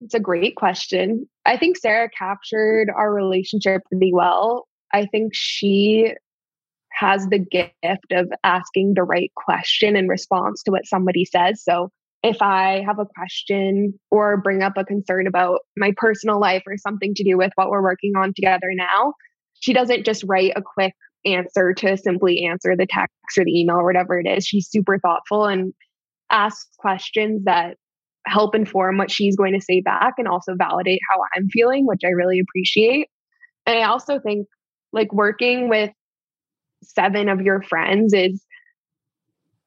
it's 0.00 0.14
a 0.14 0.20
great 0.20 0.56
question. 0.56 1.28
I 1.46 1.56
think 1.56 1.76
Sarah 1.78 2.10
captured 2.16 2.90
our 2.94 3.12
relationship 3.12 3.82
pretty 3.90 4.12
well. 4.12 4.66
I 4.92 5.06
think 5.06 5.34
she 5.34 6.14
has 6.92 7.26
the 7.26 7.38
gift 7.38 8.12
of 8.12 8.30
asking 8.44 8.94
the 8.94 9.02
right 9.02 9.32
question 9.34 9.96
in 9.96 10.08
response 10.08 10.62
to 10.62 10.70
what 10.70 10.86
somebody 10.86 11.24
says. 11.24 11.62
So 11.62 11.90
if 12.22 12.40
I 12.40 12.82
have 12.86 12.98
a 12.98 13.06
question 13.06 13.98
or 14.10 14.36
bring 14.36 14.62
up 14.62 14.74
a 14.76 14.84
concern 14.84 15.26
about 15.26 15.60
my 15.76 15.92
personal 15.96 16.40
life 16.40 16.62
or 16.66 16.78
something 16.78 17.14
to 17.14 17.24
do 17.24 17.36
with 17.36 17.50
what 17.56 17.70
we're 17.70 17.82
working 17.82 18.12
on 18.16 18.32
together 18.34 18.68
now, 18.72 19.14
she 19.60 19.72
doesn't 19.72 20.06
just 20.06 20.24
write 20.24 20.52
a 20.56 20.62
quick 20.62 20.94
answer 21.26 21.74
to 21.74 21.96
simply 21.96 22.44
answer 22.44 22.76
the 22.76 22.86
text 22.86 23.14
or 23.36 23.44
the 23.44 23.58
email 23.58 23.76
or 23.76 23.84
whatever 23.84 24.18
it 24.18 24.26
is. 24.26 24.46
She's 24.46 24.68
super 24.68 24.98
thoughtful 24.98 25.46
and 25.46 25.74
asks 26.30 26.68
questions 26.78 27.44
that 27.44 27.76
help 28.26 28.54
inform 28.54 28.98
what 28.98 29.10
she's 29.10 29.36
going 29.36 29.52
to 29.52 29.60
say 29.60 29.80
back 29.80 30.14
and 30.18 30.28
also 30.28 30.54
validate 30.54 31.00
how 31.10 31.20
I'm 31.36 31.48
feeling, 31.48 31.86
which 31.86 32.02
I 32.04 32.08
really 32.08 32.40
appreciate. 32.40 33.08
And 33.66 33.78
I 33.78 33.82
also 33.84 34.18
think 34.18 34.46
like 34.92 35.12
working 35.12 35.68
with 35.68 35.90
seven 36.82 37.28
of 37.28 37.40
your 37.40 37.62
friends 37.62 38.12
is 38.12 38.42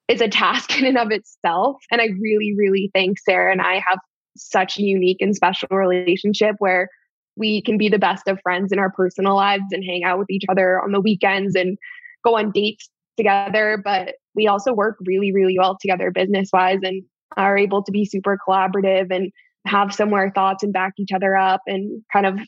is 0.08 0.22
a 0.22 0.28
task 0.30 0.78
in 0.78 0.86
and 0.86 0.98
of 0.98 1.12
itself. 1.12 1.78
And 1.92 2.02
I 2.02 2.10
really, 2.20 2.54
really 2.58 2.90
think 2.94 3.20
Sarah 3.20 3.52
and 3.52 3.62
I 3.62 3.76
have 3.88 4.00
such 4.36 4.78
a 4.78 4.84
unique 4.84 5.18
and 5.20 5.36
special 5.36 5.68
relationship 5.72 6.56
where 6.60 6.90
we 7.36 7.62
can 7.62 7.78
be 7.78 7.90
the 7.90 8.00
best 8.00 8.28
of 8.28 8.40
friends 8.42 8.72
in 8.72 8.80
our 8.80 8.92
personal 8.92 9.36
lives 9.36 9.66
and 9.72 9.84
hang 9.84 10.04
out 10.04 10.18
with 10.18 10.30
each 10.30 10.44
other 10.50 10.82
on 10.82 10.92
the 10.92 11.02
weekends 11.02 11.56
and 11.56 11.78
go 12.24 12.38
on 12.38 12.52
dates 12.52 12.90
together. 13.16 13.80
But 13.84 14.16
we 14.36 14.48
also 14.48 14.74
work 14.74 14.98
really, 15.06 15.32
really 15.32 15.58
well 15.58 15.78
together 15.80 16.12
business 16.12 16.50
wise 16.52 16.80
and 16.82 17.04
are 17.36 17.58
able 17.58 17.84
to 17.84 17.92
be 17.92 18.06
super 18.06 18.38
collaborative 18.48 19.12
and 19.12 19.32
have 19.66 19.94
similar 19.94 20.32
thoughts 20.32 20.64
and 20.64 20.72
back 20.72 20.94
each 20.98 21.12
other 21.14 21.36
up 21.36 21.62
and 21.68 22.02
kind 22.12 22.26
of 22.26 22.40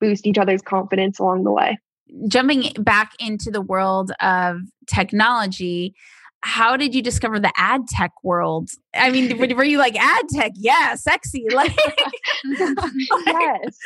boost 0.00 0.26
each 0.26 0.38
other's 0.38 0.62
confidence 0.62 1.18
along 1.18 1.44
the 1.44 1.52
way. 1.52 1.78
Jumping 2.28 2.72
back 2.78 3.12
into 3.18 3.50
the 3.50 3.62
world 3.62 4.12
of 4.20 4.58
technology, 4.86 5.94
how 6.42 6.76
did 6.76 6.94
you 6.94 7.02
discover 7.02 7.40
the 7.40 7.52
ad 7.56 7.88
tech 7.88 8.12
world? 8.22 8.70
I 8.94 9.10
mean, 9.10 9.36
were 9.56 9.64
you 9.64 9.78
like 9.78 9.96
ad 9.96 10.26
tech? 10.30 10.52
Yeah, 10.54 10.94
sexy. 10.94 11.46
Like, 11.54 11.74
yes. 13.26 13.78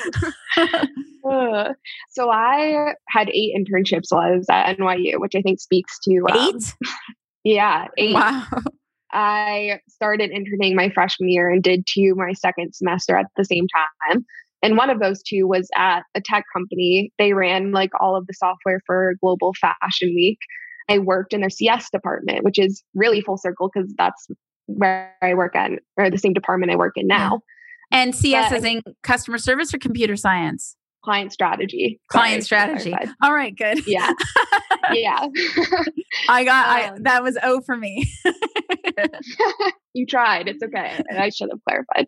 uh, 1.24 1.72
so 2.10 2.30
I 2.30 2.94
had 3.08 3.30
eight 3.30 3.54
internships 3.56 4.06
while 4.10 4.20
I 4.20 4.36
was 4.36 4.46
at 4.50 4.76
NYU, 4.76 5.18
which 5.18 5.34
I 5.34 5.40
think 5.40 5.60
speaks 5.60 5.98
to 6.00 6.20
um, 6.30 6.38
eight. 6.38 6.74
Yeah, 7.42 7.86
eight. 7.96 8.12
Wow. 8.12 8.44
I 9.12 9.80
started 9.88 10.30
interning 10.30 10.76
my 10.76 10.90
freshman 10.90 11.30
year 11.30 11.48
and 11.48 11.62
did 11.62 11.84
two 11.86 12.14
my 12.16 12.32
second 12.32 12.74
semester 12.74 13.16
at 13.16 13.26
the 13.36 13.44
same 13.44 13.66
time. 14.08 14.24
And 14.62 14.76
one 14.76 14.90
of 14.90 15.00
those 15.00 15.22
two 15.22 15.46
was 15.46 15.68
at 15.74 16.02
a 16.14 16.20
tech 16.20 16.44
company. 16.52 17.12
They 17.18 17.32
ran 17.32 17.72
like 17.72 17.90
all 17.98 18.16
of 18.16 18.26
the 18.26 18.34
software 18.34 18.80
for 18.86 19.14
Global 19.20 19.54
Fashion 19.54 20.14
Week. 20.14 20.38
I 20.88 20.98
worked 20.98 21.32
in 21.32 21.40
their 21.40 21.50
CS 21.50 21.88
department, 21.90 22.44
which 22.44 22.58
is 22.58 22.82
really 22.94 23.20
full 23.20 23.38
circle 23.38 23.70
because 23.72 23.92
that's 23.96 24.26
where 24.66 25.14
I 25.22 25.34
work 25.34 25.56
at, 25.56 25.70
or 25.96 26.10
the 26.10 26.18
same 26.18 26.32
department 26.32 26.72
I 26.72 26.76
work 26.76 26.94
in 26.96 27.06
now. 27.06 27.40
And 27.90 28.14
CS 28.14 28.50
but, 28.50 28.58
is 28.58 28.64
in 28.64 28.82
customer 29.02 29.38
service 29.38 29.72
or 29.72 29.78
computer 29.78 30.16
science? 30.16 30.76
Client 31.02 31.32
strategy. 31.32 31.98
Client 32.08 32.44
strategy. 32.44 32.94
All 33.22 33.32
right, 33.32 33.56
good. 33.56 33.86
Yeah. 33.86 34.12
yeah. 34.92 35.26
I 36.28 36.44
got 36.44 36.66
um, 36.66 36.94
I 36.94 36.98
that 37.00 37.22
was 37.22 37.38
O 37.42 37.62
for 37.62 37.76
me. 37.76 38.12
you 39.94 40.06
tried. 40.06 40.48
It's 40.48 40.62
okay. 40.62 41.02
I 41.18 41.28
should 41.30 41.50
have 41.50 41.60
clarified. 41.68 42.06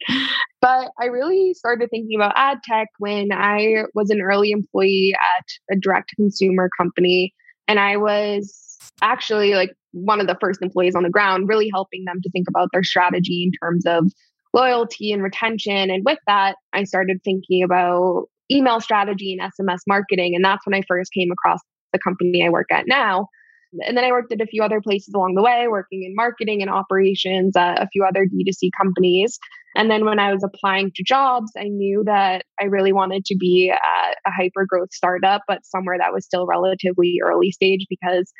But 0.60 0.90
I 1.00 1.06
really 1.06 1.54
started 1.54 1.90
thinking 1.90 2.18
about 2.18 2.32
ad 2.36 2.58
tech 2.64 2.88
when 2.98 3.32
I 3.32 3.84
was 3.94 4.10
an 4.10 4.20
early 4.20 4.50
employee 4.50 5.14
at 5.20 5.74
a 5.76 5.78
direct 5.78 6.10
consumer 6.16 6.68
company 6.76 7.34
and 7.68 7.78
I 7.78 7.96
was 7.96 8.78
actually 9.00 9.54
like 9.54 9.72
one 9.92 10.20
of 10.20 10.26
the 10.26 10.36
first 10.40 10.62
employees 10.62 10.94
on 10.94 11.02
the 11.02 11.10
ground, 11.10 11.48
really 11.48 11.70
helping 11.72 12.04
them 12.04 12.20
to 12.22 12.30
think 12.30 12.48
about 12.48 12.68
their 12.72 12.82
strategy 12.82 13.44
in 13.44 13.52
terms 13.62 13.84
of 13.86 14.10
loyalty 14.54 15.12
and 15.12 15.22
retention. 15.22 15.90
And 15.90 16.02
with 16.04 16.18
that, 16.26 16.56
I 16.72 16.84
started 16.84 17.20
thinking 17.24 17.62
about 17.62 18.26
email 18.50 18.80
strategy 18.80 19.36
and 19.38 19.52
SMS 19.52 19.80
marketing. 19.86 20.34
And 20.34 20.44
that's 20.44 20.66
when 20.66 20.74
I 20.74 20.82
first 20.86 21.12
came 21.12 21.30
across 21.30 21.60
the 21.92 21.98
company 21.98 22.44
I 22.44 22.50
work 22.50 22.70
at 22.70 22.86
now. 22.86 23.28
And 23.80 23.96
then 23.96 24.04
I 24.04 24.10
worked 24.10 24.32
at 24.32 24.40
a 24.40 24.46
few 24.46 24.62
other 24.62 24.80
places 24.80 25.14
along 25.14 25.34
the 25.34 25.42
way, 25.42 25.66
working 25.68 26.02
in 26.04 26.14
marketing 26.14 26.60
and 26.60 26.70
operations 26.70 27.56
at 27.56 27.82
a 27.82 27.88
few 27.88 28.04
other 28.04 28.26
D2C 28.26 28.70
companies. 28.76 29.38
And 29.74 29.90
then 29.90 30.04
when 30.04 30.18
I 30.18 30.32
was 30.32 30.44
applying 30.44 30.92
to 30.94 31.02
jobs, 31.02 31.50
I 31.56 31.64
knew 31.64 32.02
that 32.04 32.44
I 32.60 32.64
really 32.64 32.92
wanted 32.92 33.24
to 33.26 33.36
be 33.36 33.70
at 33.70 34.16
a 34.26 34.30
hyper 34.30 34.66
growth 34.66 34.92
startup, 34.92 35.42
but 35.48 35.64
somewhere 35.64 35.96
that 35.98 36.12
was 36.12 36.26
still 36.26 36.46
relatively 36.46 37.18
early 37.22 37.50
stage 37.50 37.86
because 37.88 38.30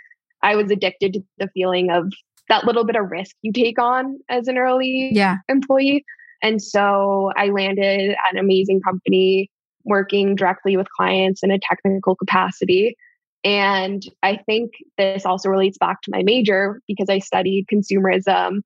I 0.42 0.56
was 0.56 0.70
addicted 0.70 1.14
to 1.14 1.20
the 1.38 1.48
feeling 1.54 1.90
of 1.90 2.12
that 2.48 2.64
little 2.66 2.84
bit 2.84 2.96
of 2.96 3.10
risk 3.10 3.34
you 3.42 3.52
take 3.52 3.80
on 3.80 4.18
as 4.28 4.48
an 4.48 4.58
early 4.58 5.10
yeah. 5.12 5.36
employee. 5.48 6.04
And 6.42 6.60
so 6.60 7.30
I 7.36 7.46
landed 7.46 8.10
at 8.10 8.32
an 8.32 8.38
amazing 8.38 8.80
company 8.82 9.50
working 9.84 10.34
directly 10.34 10.76
with 10.76 10.88
clients 10.90 11.42
in 11.42 11.50
a 11.50 11.58
technical 11.58 12.16
capacity. 12.16 12.96
And 13.44 14.02
I 14.22 14.36
think 14.36 14.72
this 14.98 15.26
also 15.26 15.48
relates 15.48 15.78
back 15.78 16.02
to 16.02 16.10
my 16.12 16.22
major 16.22 16.80
because 16.86 17.08
I 17.08 17.18
studied 17.18 17.66
consumerism, 17.72 18.60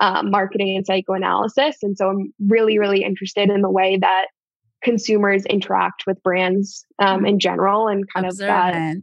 um, 0.00 0.30
marketing, 0.30 0.76
and 0.76 0.84
psychoanalysis. 0.84 1.76
And 1.82 1.96
so 1.96 2.08
I'm 2.10 2.32
really, 2.48 2.78
really 2.78 3.02
interested 3.04 3.50
in 3.50 3.62
the 3.62 3.70
way 3.70 3.98
that 4.00 4.26
consumers 4.82 5.44
interact 5.46 6.04
with 6.06 6.22
brands 6.22 6.84
um, 6.98 7.24
in 7.24 7.38
general 7.38 7.88
and 7.88 8.04
kind 8.12 8.26
Observant. 8.26 8.68
of 8.68 8.74
that 8.74 9.02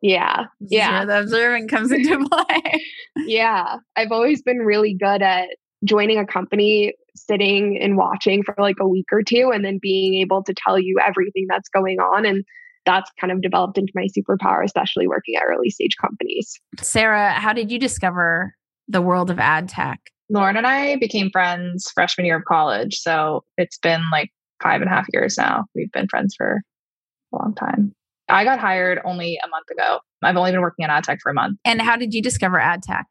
yeah. 0.00 0.46
Yeah. 0.60 1.04
the 1.04 1.20
observant 1.20 1.70
comes 1.70 1.90
into 1.90 2.28
play. 2.30 2.80
yeah. 3.26 3.76
I've 3.96 4.12
always 4.12 4.42
been 4.42 4.58
really 4.58 4.94
good 4.94 5.22
at 5.22 5.48
joining 5.84 6.18
a 6.18 6.26
company, 6.26 6.94
sitting 7.14 7.78
and 7.80 7.96
watching 7.96 8.42
for 8.42 8.54
like 8.58 8.76
a 8.80 8.88
week 8.88 9.06
or 9.12 9.22
two, 9.22 9.50
and 9.52 9.64
then 9.64 9.78
being 9.80 10.14
able 10.20 10.42
to 10.44 10.54
tell 10.54 10.78
you 10.78 10.98
everything 11.04 11.46
that's 11.48 11.68
going 11.68 11.98
on. 11.98 12.26
And 12.26 12.44
that's 12.88 13.10
kind 13.20 13.30
of 13.30 13.42
developed 13.42 13.76
into 13.76 13.92
my 13.94 14.06
superpower, 14.16 14.64
especially 14.64 15.06
working 15.06 15.36
at 15.36 15.42
early 15.46 15.68
stage 15.68 15.94
companies. 16.00 16.58
Sarah, 16.80 17.32
how 17.32 17.52
did 17.52 17.70
you 17.70 17.78
discover 17.78 18.54
the 18.88 19.02
world 19.02 19.30
of 19.30 19.38
ad 19.38 19.68
tech? 19.68 20.00
Lauren 20.30 20.56
and 20.56 20.66
I 20.66 20.96
became 20.96 21.30
friends 21.30 21.90
freshman 21.94 22.24
year 22.24 22.38
of 22.38 22.44
college. 22.46 22.96
So 22.96 23.44
it's 23.58 23.76
been 23.76 24.00
like 24.10 24.30
five 24.62 24.80
and 24.80 24.90
a 24.90 24.94
half 24.94 25.06
years 25.12 25.36
now. 25.36 25.66
We've 25.74 25.92
been 25.92 26.08
friends 26.08 26.34
for 26.34 26.62
a 27.34 27.36
long 27.36 27.54
time. 27.54 27.92
I 28.30 28.44
got 28.44 28.58
hired 28.58 29.00
only 29.04 29.38
a 29.44 29.48
month 29.48 29.70
ago. 29.70 30.00
I've 30.22 30.36
only 30.36 30.52
been 30.52 30.62
working 30.62 30.84
in 30.84 30.90
ad 30.90 31.04
tech 31.04 31.18
for 31.22 31.30
a 31.30 31.34
month. 31.34 31.58
And 31.66 31.82
how 31.82 31.96
did 31.96 32.14
you 32.14 32.22
discover 32.22 32.58
ad 32.58 32.82
tech? 32.82 33.06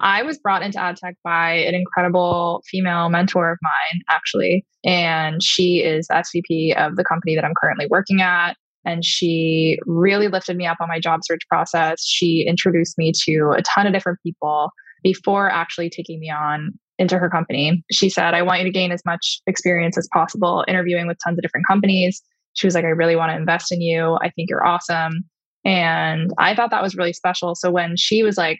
I 0.00 0.22
was 0.22 0.38
brought 0.38 0.62
into 0.62 0.80
ad 0.80 0.96
tech 0.96 1.14
by 1.22 1.52
an 1.52 1.74
incredible 1.74 2.62
female 2.68 3.10
mentor 3.10 3.52
of 3.52 3.58
mine, 3.62 4.02
actually. 4.08 4.64
And 4.84 5.42
she 5.42 5.84
is 5.84 6.08
SVP 6.08 6.74
of 6.76 6.96
the 6.96 7.04
company 7.04 7.36
that 7.36 7.44
I'm 7.44 7.54
currently 7.60 7.86
working 7.88 8.22
at. 8.22 8.56
And 8.84 9.04
she 9.04 9.78
really 9.86 10.28
lifted 10.28 10.56
me 10.56 10.66
up 10.66 10.78
on 10.80 10.88
my 10.88 10.98
job 10.98 11.20
search 11.22 11.42
process. 11.48 12.02
She 12.04 12.44
introduced 12.46 12.96
me 12.96 13.12
to 13.24 13.54
a 13.56 13.62
ton 13.62 13.86
of 13.86 13.92
different 13.92 14.18
people 14.24 14.70
before 15.02 15.50
actually 15.50 15.90
taking 15.90 16.18
me 16.20 16.30
on 16.30 16.72
into 16.98 17.18
her 17.18 17.30
company. 17.30 17.82
She 17.90 18.10
said, 18.10 18.34
I 18.34 18.42
want 18.42 18.60
you 18.60 18.64
to 18.64 18.70
gain 18.70 18.92
as 18.92 19.02
much 19.06 19.40
experience 19.46 19.96
as 19.96 20.08
possible 20.12 20.64
interviewing 20.68 21.06
with 21.06 21.18
tons 21.24 21.38
of 21.38 21.42
different 21.42 21.66
companies 21.66 22.22
she 22.54 22.66
was 22.66 22.74
like, 22.74 22.84
I 22.84 22.88
really 22.88 23.16
want 23.16 23.30
to 23.30 23.36
invest 23.36 23.72
in 23.72 23.80
you. 23.80 24.18
I 24.20 24.30
think 24.30 24.50
you're 24.50 24.66
awesome. 24.66 25.24
And 25.64 26.32
I 26.38 26.54
thought 26.54 26.70
that 26.70 26.82
was 26.82 26.96
really 26.96 27.12
special. 27.12 27.54
So 27.54 27.70
when 27.70 27.96
she 27.96 28.22
was 28.22 28.36
like, 28.36 28.58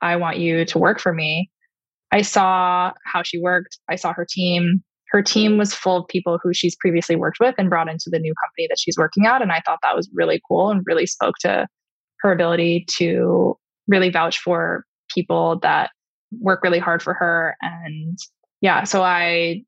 I 0.00 0.16
want 0.16 0.38
you 0.38 0.64
to 0.64 0.78
work 0.78 1.00
for 1.00 1.12
me, 1.12 1.50
I 2.10 2.22
saw 2.22 2.92
how 3.04 3.22
she 3.22 3.38
worked. 3.38 3.78
I 3.88 3.96
saw 3.96 4.12
her 4.12 4.26
team. 4.28 4.82
Her 5.12 5.22
team 5.22 5.58
was 5.58 5.74
full 5.74 5.98
of 5.98 6.08
people 6.08 6.38
who 6.42 6.54
she's 6.54 6.74
previously 6.74 7.16
worked 7.16 7.38
with 7.38 7.54
and 7.58 7.68
brought 7.68 7.90
into 7.90 8.08
the 8.08 8.18
new 8.18 8.32
company 8.42 8.66
that 8.70 8.78
she's 8.80 8.96
working 8.96 9.26
at. 9.26 9.42
And 9.42 9.52
I 9.52 9.60
thought 9.64 9.80
that 9.82 9.94
was 9.94 10.10
really 10.14 10.40
cool 10.48 10.70
and 10.70 10.82
really 10.86 11.06
spoke 11.06 11.34
to 11.42 11.66
her 12.20 12.32
ability 12.32 12.86
to 12.96 13.58
really 13.88 14.08
vouch 14.08 14.38
for 14.38 14.86
people 15.14 15.58
that 15.60 15.90
work 16.40 16.62
really 16.62 16.78
hard 16.78 17.02
for 17.02 17.12
her. 17.12 17.56
And 17.60 18.18
yeah, 18.62 18.84
so 18.84 19.02
I 19.02 19.62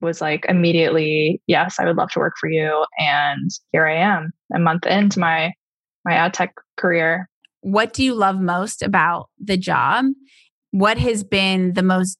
was 0.00 0.20
like 0.20 0.44
immediately, 0.48 1.40
yes, 1.46 1.76
I 1.78 1.84
would 1.84 1.96
love 1.96 2.10
to 2.10 2.18
work 2.18 2.34
for 2.40 2.50
you. 2.50 2.84
And 2.98 3.50
here 3.70 3.86
I 3.86 3.94
am, 3.94 4.32
a 4.52 4.58
month 4.58 4.84
into 4.84 5.20
my 5.20 5.52
my 6.04 6.14
ad 6.14 6.34
tech 6.34 6.54
career. 6.76 7.28
What 7.60 7.92
do 7.92 8.02
you 8.02 8.14
love 8.14 8.40
most 8.40 8.82
about 8.82 9.28
the 9.38 9.56
job? 9.56 10.06
What 10.72 10.98
has 10.98 11.22
been 11.22 11.74
the 11.74 11.82
most 11.82 12.18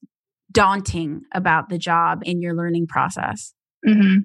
daunting 0.57 1.21
about 1.35 1.69
the 1.69 1.77
job 1.77 2.23
in 2.25 2.41
your 2.41 2.55
learning 2.55 2.87
process? 2.87 3.53
Mm-hmm. 3.87 4.21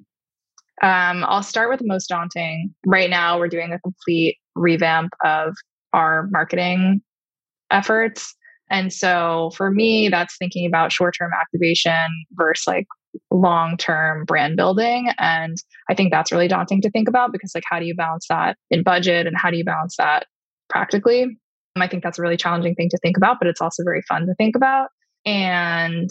Um, 0.85 1.25
I'll 1.27 1.43
start 1.43 1.69
with 1.69 1.79
the 1.79 1.85
most 1.85 2.07
daunting. 2.07 2.73
Right 2.87 3.09
now, 3.09 3.37
we're 3.37 3.47
doing 3.47 3.71
a 3.71 3.79
complete 3.79 4.37
revamp 4.55 5.13
of 5.23 5.53
our 5.93 6.27
marketing 6.31 7.03
efforts. 7.69 8.35
And 8.71 8.91
so 8.91 9.51
for 9.55 9.69
me, 9.69 10.09
that's 10.09 10.35
thinking 10.37 10.65
about 10.65 10.91
short 10.91 11.13
term 11.15 11.29
activation 11.39 12.07
versus 12.31 12.65
like 12.65 12.87
long 13.29 13.77
term 13.77 14.25
brand 14.25 14.57
building. 14.57 15.11
And 15.19 15.57
I 15.87 15.93
think 15.93 16.11
that's 16.11 16.31
really 16.31 16.47
daunting 16.47 16.81
to 16.81 16.89
think 16.89 17.07
about 17.07 17.31
because, 17.31 17.51
like, 17.53 17.65
how 17.69 17.79
do 17.79 17.85
you 17.85 17.93
balance 17.93 18.25
that 18.29 18.57
in 18.71 18.81
budget 18.81 19.27
and 19.27 19.37
how 19.37 19.51
do 19.51 19.57
you 19.57 19.63
balance 19.63 19.97
that 19.97 20.25
practically? 20.67 21.27
I 21.75 21.87
think 21.87 22.01
that's 22.01 22.17
a 22.17 22.23
really 22.23 22.37
challenging 22.37 22.73
thing 22.73 22.89
to 22.89 22.97
think 22.97 23.17
about, 23.17 23.37
but 23.39 23.47
it's 23.47 23.61
also 23.61 23.83
very 23.83 24.01
fun 24.07 24.25
to 24.25 24.33
think 24.35 24.55
about. 24.55 24.87
And 25.25 26.09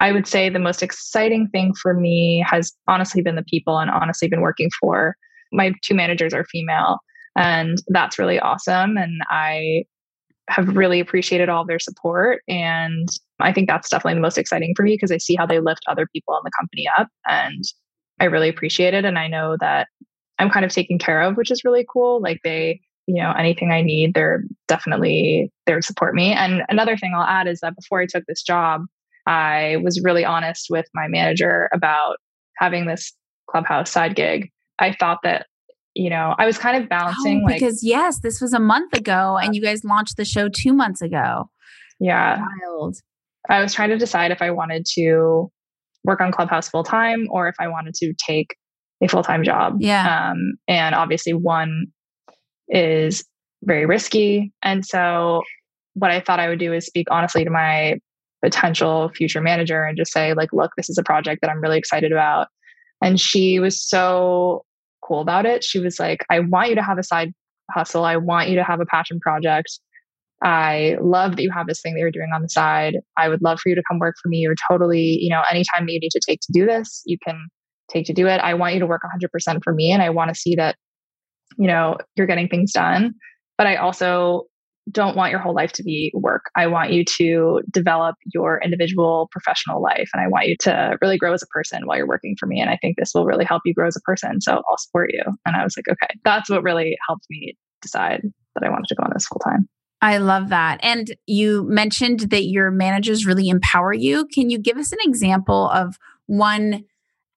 I 0.00 0.12
would 0.12 0.26
say 0.26 0.48
the 0.48 0.58
most 0.58 0.82
exciting 0.82 1.48
thing 1.48 1.72
for 1.80 1.94
me 1.94 2.44
has 2.48 2.72
honestly 2.88 3.22
been 3.22 3.36
the 3.36 3.44
people 3.44 3.78
and 3.78 3.90
honestly 3.90 4.28
been 4.28 4.42
working 4.42 4.70
for 4.80 5.16
my 5.54 5.72
two 5.82 5.94
managers 5.94 6.34
are 6.34 6.44
female. 6.44 6.98
And 7.36 7.78
that's 7.88 8.18
really 8.18 8.38
awesome. 8.38 8.96
And 8.96 9.22
I 9.30 9.84
have 10.48 10.76
really 10.76 11.00
appreciated 11.00 11.48
all 11.48 11.64
their 11.64 11.78
support. 11.78 12.42
And 12.48 13.08
I 13.40 13.52
think 13.52 13.68
that's 13.68 13.88
definitely 13.88 14.14
the 14.14 14.20
most 14.20 14.36
exciting 14.36 14.74
for 14.76 14.82
me 14.82 14.94
because 14.94 15.10
I 15.10 15.16
see 15.16 15.36
how 15.36 15.46
they 15.46 15.60
lift 15.60 15.82
other 15.88 16.06
people 16.12 16.34
in 16.36 16.42
the 16.44 16.50
company 16.58 16.84
up. 16.98 17.08
And 17.26 17.64
I 18.20 18.24
really 18.24 18.48
appreciate 18.48 18.94
it. 18.94 19.04
And 19.04 19.18
I 19.18 19.26
know 19.26 19.56
that 19.60 19.88
I'm 20.38 20.50
kind 20.50 20.64
of 20.64 20.72
taken 20.72 20.98
care 20.98 21.22
of, 21.22 21.36
which 21.36 21.50
is 21.50 21.64
really 21.64 21.86
cool. 21.90 22.20
Like 22.20 22.40
they, 22.44 22.80
you 23.06 23.22
know, 23.22 23.32
anything 23.32 23.70
I 23.70 23.82
need, 23.82 24.14
they're 24.14 24.44
definitely 24.68 25.52
there 25.66 25.76
to 25.76 25.82
support 25.82 26.14
me. 26.14 26.32
And 26.32 26.62
another 26.68 26.96
thing 26.96 27.12
I'll 27.14 27.22
add 27.22 27.46
is 27.46 27.60
that 27.60 27.76
before 27.76 28.00
I 28.00 28.06
took 28.06 28.24
this 28.26 28.42
job, 28.42 28.82
I 29.26 29.78
was 29.82 30.02
really 30.02 30.24
honest 30.24 30.66
with 30.70 30.86
my 30.94 31.08
manager 31.08 31.68
about 31.72 32.16
having 32.58 32.86
this 32.86 33.12
clubhouse 33.50 33.90
side 33.90 34.16
gig. 34.16 34.50
I 34.78 34.92
thought 34.92 35.18
that 35.22 35.46
you 35.94 36.10
know, 36.10 36.34
I 36.38 36.46
was 36.46 36.58
kind 36.58 36.82
of 36.82 36.88
balancing 36.88 37.44
oh, 37.44 37.52
because 37.52 37.82
like, 37.82 37.88
yes, 37.88 38.18
this 38.20 38.40
was 38.40 38.52
a 38.52 38.58
month 38.58 38.92
ago 38.94 39.38
and 39.40 39.54
you 39.54 39.62
guys 39.62 39.84
launched 39.84 40.16
the 40.16 40.24
show 40.24 40.48
2 40.48 40.72
months 40.72 41.00
ago. 41.00 41.48
Yeah. 42.00 42.44
Wild. 42.62 42.96
I 43.48 43.60
was 43.60 43.72
trying 43.72 43.90
to 43.90 43.98
decide 43.98 44.32
if 44.32 44.42
I 44.42 44.50
wanted 44.50 44.86
to 44.94 45.50
work 46.02 46.20
on 46.20 46.32
Clubhouse 46.32 46.68
full 46.68 46.82
time 46.82 47.28
or 47.30 47.48
if 47.48 47.54
I 47.60 47.68
wanted 47.68 47.94
to 47.94 48.12
take 48.14 48.56
a 49.02 49.08
full 49.08 49.22
time 49.22 49.44
job. 49.44 49.76
Yeah. 49.78 50.30
Um, 50.30 50.54
and 50.66 50.94
obviously, 50.94 51.32
one 51.32 51.86
is 52.68 53.24
very 53.62 53.86
risky. 53.86 54.52
And 54.62 54.84
so, 54.84 55.42
what 55.94 56.10
I 56.10 56.20
thought 56.20 56.40
I 56.40 56.48
would 56.48 56.58
do 56.58 56.72
is 56.72 56.86
speak 56.86 57.06
honestly 57.10 57.44
to 57.44 57.50
my 57.50 57.98
potential 58.42 59.10
future 59.14 59.40
manager 59.40 59.84
and 59.84 59.96
just 59.96 60.12
say, 60.12 60.34
like, 60.34 60.52
look, 60.52 60.72
this 60.76 60.90
is 60.90 60.98
a 60.98 61.02
project 61.02 61.40
that 61.40 61.50
I'm 61.50 61.60
really 61.60 61.78
excited 61.78 62.12
about. 62.12 62.48
And 63.02 63.20
she 63.20 63.60
was 63.60 63.80
so 63.80 64.64
cool 65.06 65.20
about 65.20 65.46
it. 65.46 65.64
She 65.64 65.78
was 65.78 65.98
like, 65.98 66.24
I 66.30 66.40
want 66.40 66.68
you 66.70 66.74
to 66.74 66.82
have 66.82 66.98
a 66.98 67.02
side 67.02 67.32
hustle. 67.70 68.04
I 68.04 68.16
want 68.16 68.48
you 68.48 68.56
to 68.56 68.64
have 68.64 68.80
a 68.80 68.86
passion 68.86 69.20
project. 69.20 69.78
I 70.42 70.96
love 71.00 71.36
that 71.36 71.42
you 71.42 71.50
have 71.52 71.66
this 71.66 71.80
thing 71.80 71.94
that 71.94 72.00
you're 72.00 72.10
doing 72.10 72.30
on 72.34 72.42
the 72.42 72.48
side. 72.48 72.96
I 73.16 73.28
would 73.28 73.42
love 73.42 73.60
for 73.60 73.70
you 73.70 73.74
to 73.74 73.82
come 73.90 73.98
work 73.98 74.14
for 74.22 74.28
me 74.28 74.38
You're 74.38 74.54
totally, 74.70 75.18
you 75.20 75.30
know, 75.30 75.42
anytime 75.50 75.88
you 75.88 75.98
need 75.98 76.10
to 76.10 76.20
take 76.26 76.40
to 76.40 76.52
do 76.52 76.66
this, 76.66 77.02
you 77.06 77.16
can 77.24 77.48
take 77.90 78.06
to 78.06 78.12
do 78.12 78.26
it. 78.26 78.40
I 78.40 78.54
want 78.54 78.74
you 78.74 78.80
to 78.80 78.86
work 78.86 79.02
100% 79.02 79.64
for 79.64 79.72
me 79.72 79.90
and 79.90 80.02
I 80.02 80.10
want 80.10 80.28
to 80.28 80.34
see 80.34 80.54
that, 80.56 80.76
you 81.58 81.66
know, 81.66 81.96
you're 82.16 82.26
getting 82.26 82.48
things 82.48 82.72
done. 82.72 83.14
But 83.56 83.66
I 83.66 83.76
also 83.76 84.44
don't 84.90 85.16
want 85.16 85.30
your 85.30 85.40
whole 85.40 85.54
life 85.54 85.72
to 85.72 85.82
be 85.82 86.12
work. 86.14 86.42
I 86.56 86.66
want 86.66 86.92
you 86.92 87.04
to 87.16 87.62
develop 87.70 88.16
your 88.34 88.60
individual 88.62 89.28
professional 89.30 89.82
life 89.82 90.10
and 90.12 90.22
I 90.22 90.28
want 90.28 90.46
you 90.46 90.56
to 90.60 90.98
really 91.00 91.16
grow 91.16 91.32
as 91.32 91.42
a 91.42 91.46
person 91.46 91.86
while 91.86 91.96
you're 91.96 92.06
working 92.06 92.36
for 92.38 92.46
me. 92.46 92.60
And 92.60 92.68
I 92.68 92.76
think 92.76 92.96
this 92.98 93.12
will 93.14 93.24
really 93.24 93.46
help 93.46 93.62
you 93.64 93.72
grow 93.72 93.86
as 93.86 93.96
a 93.96 94.00
person. 94.00 94.40
So 94.40 94.52
I'll 94.68 94.78
support 94.78 95.10
you. 95.12 95.22
And 95.46 95.56
I 95.56 95.64
was 95.64 95.74
like, 95.76 95.88
okay, 95.88 96.14
that's 96.24 96.50
what 96.50 96.62
really 96.62 96.96
helped 97.08 97.24
me 97.30 97.56
decide 97.80 98.22
that 98.54 98.64
I 98.64 98.70
wanted 98.70 98.86
to 98.88 98.94
go 98.94 99.04
on 99.04 99.10
this 99.14 99.26
full 99.26 99.40
time. 99.40 99.68
I 100.02 100.18
love 100.18 100.50
that. 100.50 100.80
And 100.82 101.16
you 101.26 101.64
mentioned 101.66 102.20
that 102.30 102.44
your 102.44 102.70
managers 102.70 103.24
really 103.24 103.48
empower 103.48 103.94
you. 103.94 104.26
Can 104.34 104.50
you 104.50 104.58
give 104.58 104.76
us 104.76 104.92
an 104.92 104.98
example 105.00 105.70
of 105.70 105.96
one 106.26 106.84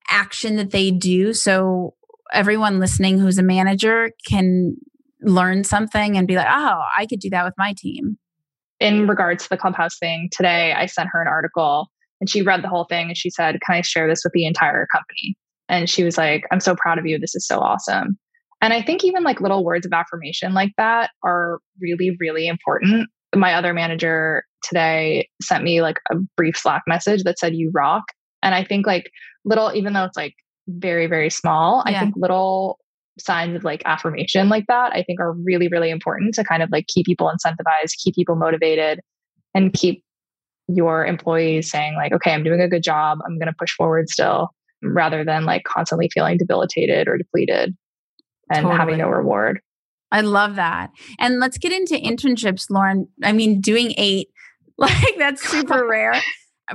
action 0.10 0.58
that 0.58 0.72
they 0.72 0.92
do 0.92 1.34
so 1.34 1.94
everyone 2.32 2.80
listening 2.80 3.20
who's 3.20 3.38
a 3.38 3.44
manager 3.44 4.12
can 4.28 4.76
learn 5.22 5.64
something 5.64 6.18
and 6.18 6.28
be 6.28 6.36
like, 6.36 6.48
oh, 6.50 6.82
I 6.98 7.06
could 7.06 7.20
do 7.20 7.30
that 7.32 7.46
with 7.46 7.54
my 7.58 7.74
team. 7.78 8.18
In 8.80 9.08
regards 9.08 9.44
to 9.44 9.50
the 9.50 9.58
clubhouse 9.58 9.98
thing, 9.98 10.30
today 10.32 10.74
I 10.74 10.86
sent 10.86 11.10
her 11.12 11.22
an 11.22 11.28
article 11.28 11.90
and 12.20 12.30
she 12.30 12.42
read 12.42 12.64
the 12.64 12.68
whole 12.68 12.86
thing 12.86 13.08
and 13.08 13.18
she 13.18 13.30
said, 13.30 13.60
Can 13.66 13.76
I 13.76 13.82
share 13.82 14.08
this 14.08 14.24
with 14.24 14.34
the 14.34 14.46
entire 14.46 14.88
company? 14.92 15.36
And 15.70 15.90
she 15.90 16.04
was 16.04 16.18
like, 16.18 16.46
I'm 16.52 16.60
so 16.60 16.76
proud 16.76 17.00
of 17.00 17.06
you. 17.06 17.20
This 17.20 17.36
is 17.36 17.46
so 17.46 17.60
awesome. 17.60 18.18
And 18.62 18.74
I 18.74 18.82
think 18.82 19.04
even 19.04 19.24
like 19.24 19.42
little 19.42 19.64
words 19.64 19.86
of 19.86 19.94
affirmation 19.94 20.54
like 20.54 20.72
that 20.78 21.12
are 21.24 21.60
really, 21.80 22.16
really 22.20 22.48
important. 22.48 23.10
My 23.36 23.54
other 23.54 23.74
manager 23.74 24.44
today 24.64 25.28
sent 25.42 25.64
me 25.64 25.82
like 25.82 25.98
a 26.12 26.16
brief 26.36 26.58
Slack 26.58 26.84
message 26.88 27.24
that 27.24 27.40
said, 27.40 27.56
You 27.56 27.72
rock. 27.74 28.04
And 28.44 28.56
I 28.56 28.64
think 28.64 28.88
like 28.88 29.12
little, 29.46 29.72
even 29.74 29.94
though 29.94 30.06
it's 30.06 30.18
like 30.18 30.36
very, 30.68 31.08
very 31.08 31.30
small, 31.30 31.84
yeah. 31.86 31.98
I 31.98 32.00
think 32.00 32.16
little 32.18 32.80
signs 33.20 33.56
of 33.56 33.64
like 33.64 33.82
affirmation 33.86 34.50
like 34.50 34.66
that, 34.68 34.94
I 34.94 35.04
think 35.04 35.20
are 35.20 35.34
really, 35.34 35.68
really 35.68 35.90
important 35.90 36.36
to 36.36 36.44
kind 36.44 36.62
of 36.62 36.70
like 36.72 36.88
keep 36.88 37.06
people 37.06 37.32
incentivized, 37.32 37.94
keep 38.04 38.16
people 38.16 38.36
motivated, 38.36 39.00
and 39.56 39.74
keep 39.74 40.04
your 40.68 41.06
employees 41.06 41.70
saying, 41.72 41.96
like, 41.96 42.12
okay, 42.14 42.32
I'm 42.32 42.44
doing 42.44 42.62
a 42.62 42.68
good 42.68 42.84
job. 42.84 43.20
I'm 43.26 43.38
going 43.40 43.48
to 43.48 43.56
push 43.58 43.74
forward 43.74 44.10
still, 44.10 44.50
rather 44.84 45.24
than 45.24 45.46
like 45.46 45.64
constantly 45.64 46.10
feeling 46.14 46.38
debilitated 46.38 47.08
or 47.08 47.18
depleted 47.18 47.76
and 48.52 48.64
totally. 48.64 48.78
having 48.78 48.98
no 48.98 49.10
reward. 49.10 49.62
I 50.12 50.22
love 50.22 50.56
that. 50.56 50.92
And 51.20 51.40
let's 51.40 51.58
get 51.58 51.72
into 51.72 51.96
internships, 51.96 52.70
Lauren. 52.70 53.08
I 53.24 53.34
mean, 53.34 53.60
doing 53.60 53.94
eight, 53.98 54.30
like 54.78 55.18
that's 55.18 55.48
super 55.48 55.88
rare. 55.88 56.14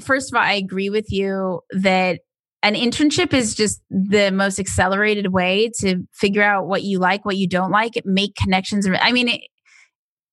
First 0.01 0.33
of 0.33 0.37
all, 0.37 0.43
I 0.43 0.55
agree 0.55 0.91
with 0.91 1.07
you 1.11 1.61
that 1.71 2.21
an 2.63 2.75
internship 2.75 3.35
is 3.35 3.55
just 3.55 3.81
the 3.91 4.31
most 4.31 4.59
accelerated 4.59 5.33
way 5.33 5.71
to 5.81 6.03
figure 6.13 6.43
out 6.43 6.67
what 6.67 6.83
you 6.83 6.99
like, 6.99 7.25
what 7.25 7.37
you 7.37 7.49
don't 7.49 7.73
like, 7.73 7.95
make 8.05 8.37
connections. 8.37 8.89
I 8.89 9.11
mean, 9.11 9.29
it, 9.29 9.41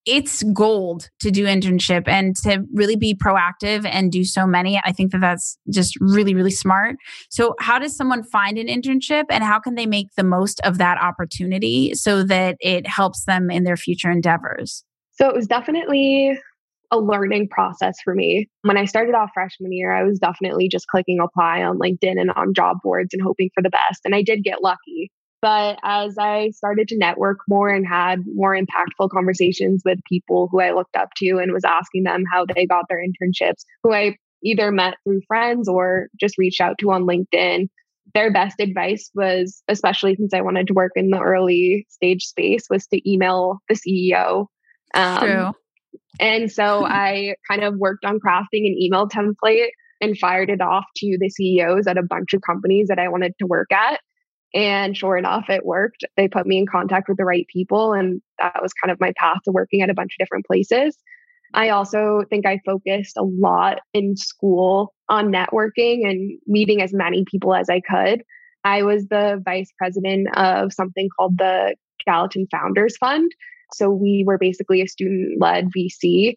it's 0.06 0.44
gold 0.54 1.10
to 1.20 1.32
do 1.32 1.46
internship 1.46 2.08
and 2.08 2.36
to 2.38 2.63
really 2.74 2.96
be 2.96 3.13
proactive 3.13 3.86
and 3.86 4.12
do 4.12 4.24
so 4.24 4.48
many. 4.48 4.80
I 4.84 4.92
think 4.92 5.12
that 5.12 5.22
that's 5.22 5.58
just 5.72 5.96
really, 6.00 6.34
really 6.34 6.52
smart. 6.52 6.96
So, 7.30 7.56
how 7.60 7.80
does 7.80 7.96
someone 7.96 8.24
find 8.24 8.58
an 8.58 8.68
internship 8.68 9.26
and 9.30 9.44
how 9.44 9.60
can 9.60 9.76
they 9.76 9.86
make 9.86 10.08
the 10.15 10.24
most 10.24 10.62
of 10.62 10.78
that 10.78 11.00
opportunity 11.02 11.94
so 11.96 12.24
that 12.24 12.58
it 12.60 12.88
helps 12.88 13.26
them 13.26 13.50
in 13.52 13.63
their 13.63 13.78
future 13.78 14.10
endeavors? 14.10 14.84
So, 15.12 15.28
it 15.28 15.36
was 15.36 15.48
definitely 15.48 16.39
a 16.91 16.99
learning 16.99 17.47
process 17.49 17.97
for 18.04 18.15
me. 18.15 18.49
When 18.63 18.78
I 18.78 18.86
started 18.86 19.15
off 19.15 19.32
freshman 19.34 19.71
year, 19.71 19.91
I 19.91 20.04
was 20.04 20.19
definitely 20.19 20.69
just 20.69 20.88
clicking 20.88 21.19
apply 21.19 21.63
on 21.63 21.80
LinkedIn 21.80 22.19
and 22.19 22.32
on 22.32 22.54
job 22.54 22.78
boards 22.84 23.13
and 23.13 23.21
hoping 23.21 23.49
for 23.54 23.62
the 23.62 23.69
best. 23.69 24.02
And 24.06 24.15
I 24.15 24.23
did 24.23 24.43
get 24.43 24.63
lucky. 24.63 25.12
But 25.41 25.80
as 25.84 26.17
I 26.19 26.49
started 26.49 26.89
to 26.89 26.97
network 26.97 27.39
more 27.47 27.69
and 27.69 27.88
had 27.88 28.19
more 28.34 28.56
impactful 28.56 29.10
conversations 29.10 29.84
with 29.86 29.99
people 30.08 30.49
who 30.52 30.60
I 30.60 30.71
looked 30.71 30.97
up 30.97 31.10
to 31.17 31.38
and 31.38 31.54
was 31.54 31.63
asking 31.63 32.04
them 32.04 32.23
how 32.32 32.45
they 32.45 32.65
got 32.65 32.86
their 32.89 33.02
internships, 33.02 33.63
who 33.84 33.93
I 33.93 34.17
either 34.43 34.71
met 34.71 34.95
through 35.04 35.21
friends 35.28 35.69
or 35.69 36.08
just 36.19 36.38
reached 36.38 36.60
out 36.60 36.78
to 36.80 36.91
on 36.91 37.04
LinkedIn, 37.04 37.67
their 38.13 38.32
best 38.32 38.60
advice 38.60 39.10
was, 39.13 39.62
especially 39.67 40.15
since 40.15 40.34
I 40.34 40.41
wanted 40.41 40.67
to 40.67 40.73
work 40.73 40.93
in 40.95 41.10
the 41.10 41.19
early 41.19 41.86
stage 41.89 42.23
space, 42.23 42.65
was 42.69 42.88
to 42.88 43.10
email 43.10 43.60
the 43.69 43.75
CEO. 43.75 44.47
Um, 44.93 45.19
True. 45.19 45.52
And 46.19 46.52
so 46.52 46.86
I 46.88 47.36
kind 47.49 47.63
of 47.63 47.75
worked 47.75 48.06
on 48.06 48.19
crafting 48.19 48.65
an 48.65 48.75
email 48.80 49.08
template 49.08 49.69
and 50.02 50.17
fired 50.17 50.49
it 50.49 50.62
off 50.62 50.86
to 50.97 51.17
the 51.19 51.30
CEOs 51.30 51.88
at 51.88 51.97
a 51.97 52.04
bunch 52.04 52.34
of 52.34 52.41
companies 52.41 52.88
that 52.88 52.99
I 52.99 53.10
wanted 53.10 53.34
to 53.39 53.47
work 53.47 53.71
at. 53.71 53.99
And 54.54 54.97
sure 54.97 55.17
enough, 55.17 55.45
it 55.49 55.65
worked. 55.65 56.04
They 56.17 56.28
put 56.28 56.47
me 56.47 56.58
in 56.58 56.65
contact 56.65 57.08
with 57.08 57.17
the 57.17 57.25
right 57.25 57.45
people. 57.54 57.93
And 57.93 58.21
that 58.39 58.62
was 58.62 58.73
kind 58.73 58.91
of 58.91 58.99
my 58.99 59.13
path 59.17 59.38
to 59.45 59.52
working 59.52 59.82
at 59.82 59.89
a 59.89 59.93
bunch 59.93 60.13
of 60.13 60.23
different 60.23 60.45
places. 60.45 60.97
I 61.54 61.69
also 61.69 62.23
think 62.30 62.45
I 62.45 62.60
focused 62.65 63.17
a 63.17 63.23
lot 63.23 63.80
in 63.93 64.15
school 64.15 64.93
on 65.08 65.32
networking 65.32 66.08
and 66.08 66.39
meeting 66.45 66.82
as 66.82 66.93
many 66.93 67.25
people 67.30 67.56
as 67.56 67.69
I 67.69 67.82
could. 67.82 68.23
I 68.63 68.84
was 68.84 69.08
the 69.08 69.41
vice 69.43 69.71
president 69.78 70.28
of 70.36 70.73
something 70.73 71.10
called 71.17 71.38
the 71.38 71.75
Gallatin 72.10 72.48
Founders 72.52 72.98
Fund, 72.98 73.32
so 73.74 73.89
we 73.89 74.24
were 74.26 74.38
basically 74.38 74.82
a 74.82 74.88
student 74.88 75.39
led 75.39 75.69
VC. 75.76 76.36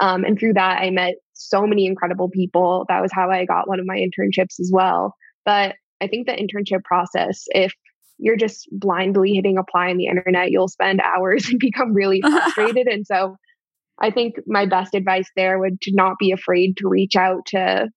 Um, 0.00 0.24
and 0.24 0.38
through 0.38 0.54
that, 0.54 0.82
I 0.82 0.90
met 0.90 1.14
so 1.34 1.66
many 1.66 1.86
incredible 1.86 2.28
people. 2.28 2.84
That 2.88 3.00
was 3.00 3.12
how 3.12 3.30
I 3.30 3.44
got 3.44 3.68
one 3.68 3.80
of 3.80 3.86
my 3.86 3.96
internships 3.96 4.60
as 4.60 4.70
well. 4.72 5.14
But 5.44 5.76
I 6.00 6.08
think 6.08 6.26
the 6.26 6.32
internship 6.32 6.84
process, 6.84 7.44
if 7.48 7.72
you're 8.18 8.36
just 8.36 8.68
blindly 8.72 9.32
hitting 9.34 9.58
apply 9.58 9.90
on 9.90 9.96
the 9.96 10.06
internet, 10.06 10.50
you'll 10.50 10.68
spend 10.68 11.00
hours 11.04 11.48
and 11.48 11.58
become 11.58 11.94
really 11.94 12.20
frustrated. 12.22 12.86
and 12.86 13.06
so 13.06 13.36
I 14.00 14.10
think 14.10 14.34
my 14.46 14.66
best 14.66 14.94
advice 14.94 15.30
there 15.36 15.58
would 15.58 15.80
to 15.82 15.92
not 15.94 16.16
be 16.18 16.32
afraid 16.32 16.76
to 16.78 16.88
reach 16.88 17.16
out 17.16 17.46
to 17.46 17.88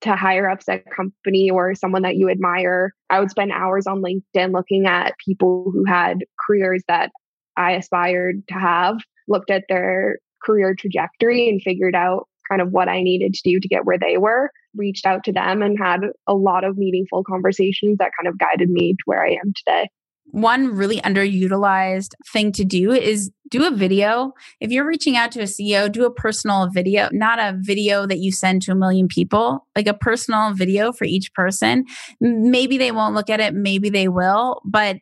to 0.00 0.16
higher 0.16 0.50
ups 0.50 0.68
at 0.68 0.84
company 0.90 1.48
or 1.50 1.74
someone 1.74 2.02
that 2.02 2.16
you 2.16 2.28
admire. 2.28 2.92
I 3.08 3.20
would 3.20 3.30
spend 3.30 3.52
hours 3.52 3.86
on 3.86 4.02
LinkedIn 4.02 4.52
looking 4.52 4.86
at 4.86 5.14
people 5.24 5.70
who 5.72 5.84
had 5.86 6.18
careers 6.46 6.82
that 6.88 7.10
I 7.56 7.72
aspired 7.72 8.46
to 8.48 8.54
have, 8.54 8.96
looked 9.28 9.50
at 9.50 9.64
their 9.68 10.18
career 10.42 10.74
trajectory 10.78 11.48
and 11.48 11.62
figured 11.62 11.94
out 11.94 12.28
kind 12.48 12.60
of 12.60 12.70
what 12.72 12.88
I 12.88 13.02
needed 13.02 13.32
to 13.34 13.50
do 13.50 13.58
to 13.58 13.68
get 13.68 13.86
where 13.86 13.98
they 13.98 14.18
were, 14.18 14.50
reached 14.76 15.06
out 15.06 15.24
to 15.24 15.32
them 15.32 15.62
and 15.62 15.78
had 15.78 16.00
a 16.26 16.34
lot 16.34 16.64
of 16.64 16.76
meaningful 16.76 17.24
conversations 17.24 17.98
that 17.98 18.10
kind 18.20 18.28
of 18.28 18.38
guided 18.38 18.68
me 18.68 18.92
to 18.92 19.02
where 19.06 19.24
I 19.24 19.30
am 19.30 19.52
today 19.56 19.88
one 20.26 20.74
really 20.74 21.00
underutilized 21.02 22.14
thing 22.32 22.50
to 22.52 22.64
do 22.64 22.92
is 22.92 23.30
do 23.50 23.66
a 23.66 23.70
video. 23.70 24.32
If 24.60 24.70
you're 24.70 24.86
reaching 24.86 25.16
out 25.16 25.30
to 25.32 25.40
a 25.40 25.44
CEO, 25.44 25.90
do 25.90 26.04
a 26.06 26.12
personal 26.12 26.68
video, 26.70 27.08
not 27.12 27.38
a 27.38 27.56
video 27.60 28.06
that 28.06 28.18
you 28.18 28.32
send 28.32 28.62
to 28.62 28.72
a 28.72 28.74
million 28.74 29.06
people, 29.06 29.66
like 29.76 29.86
a 29.86 29.94
personal 29.94 30.52
video 30.52 30.92
for 30.92 31.04
each 31.04 31.32
person. 31.34 31.84
Maybe 32.20 32.78
they 32.78 32.90
won't 32.90 33.14
look 33.14 33.30
at 33.30 33.40
it, 33.40 33.54
maybe 33.54 33.90
they 33.90 34.08
will. 34.08 34.60
But 34.64 34.96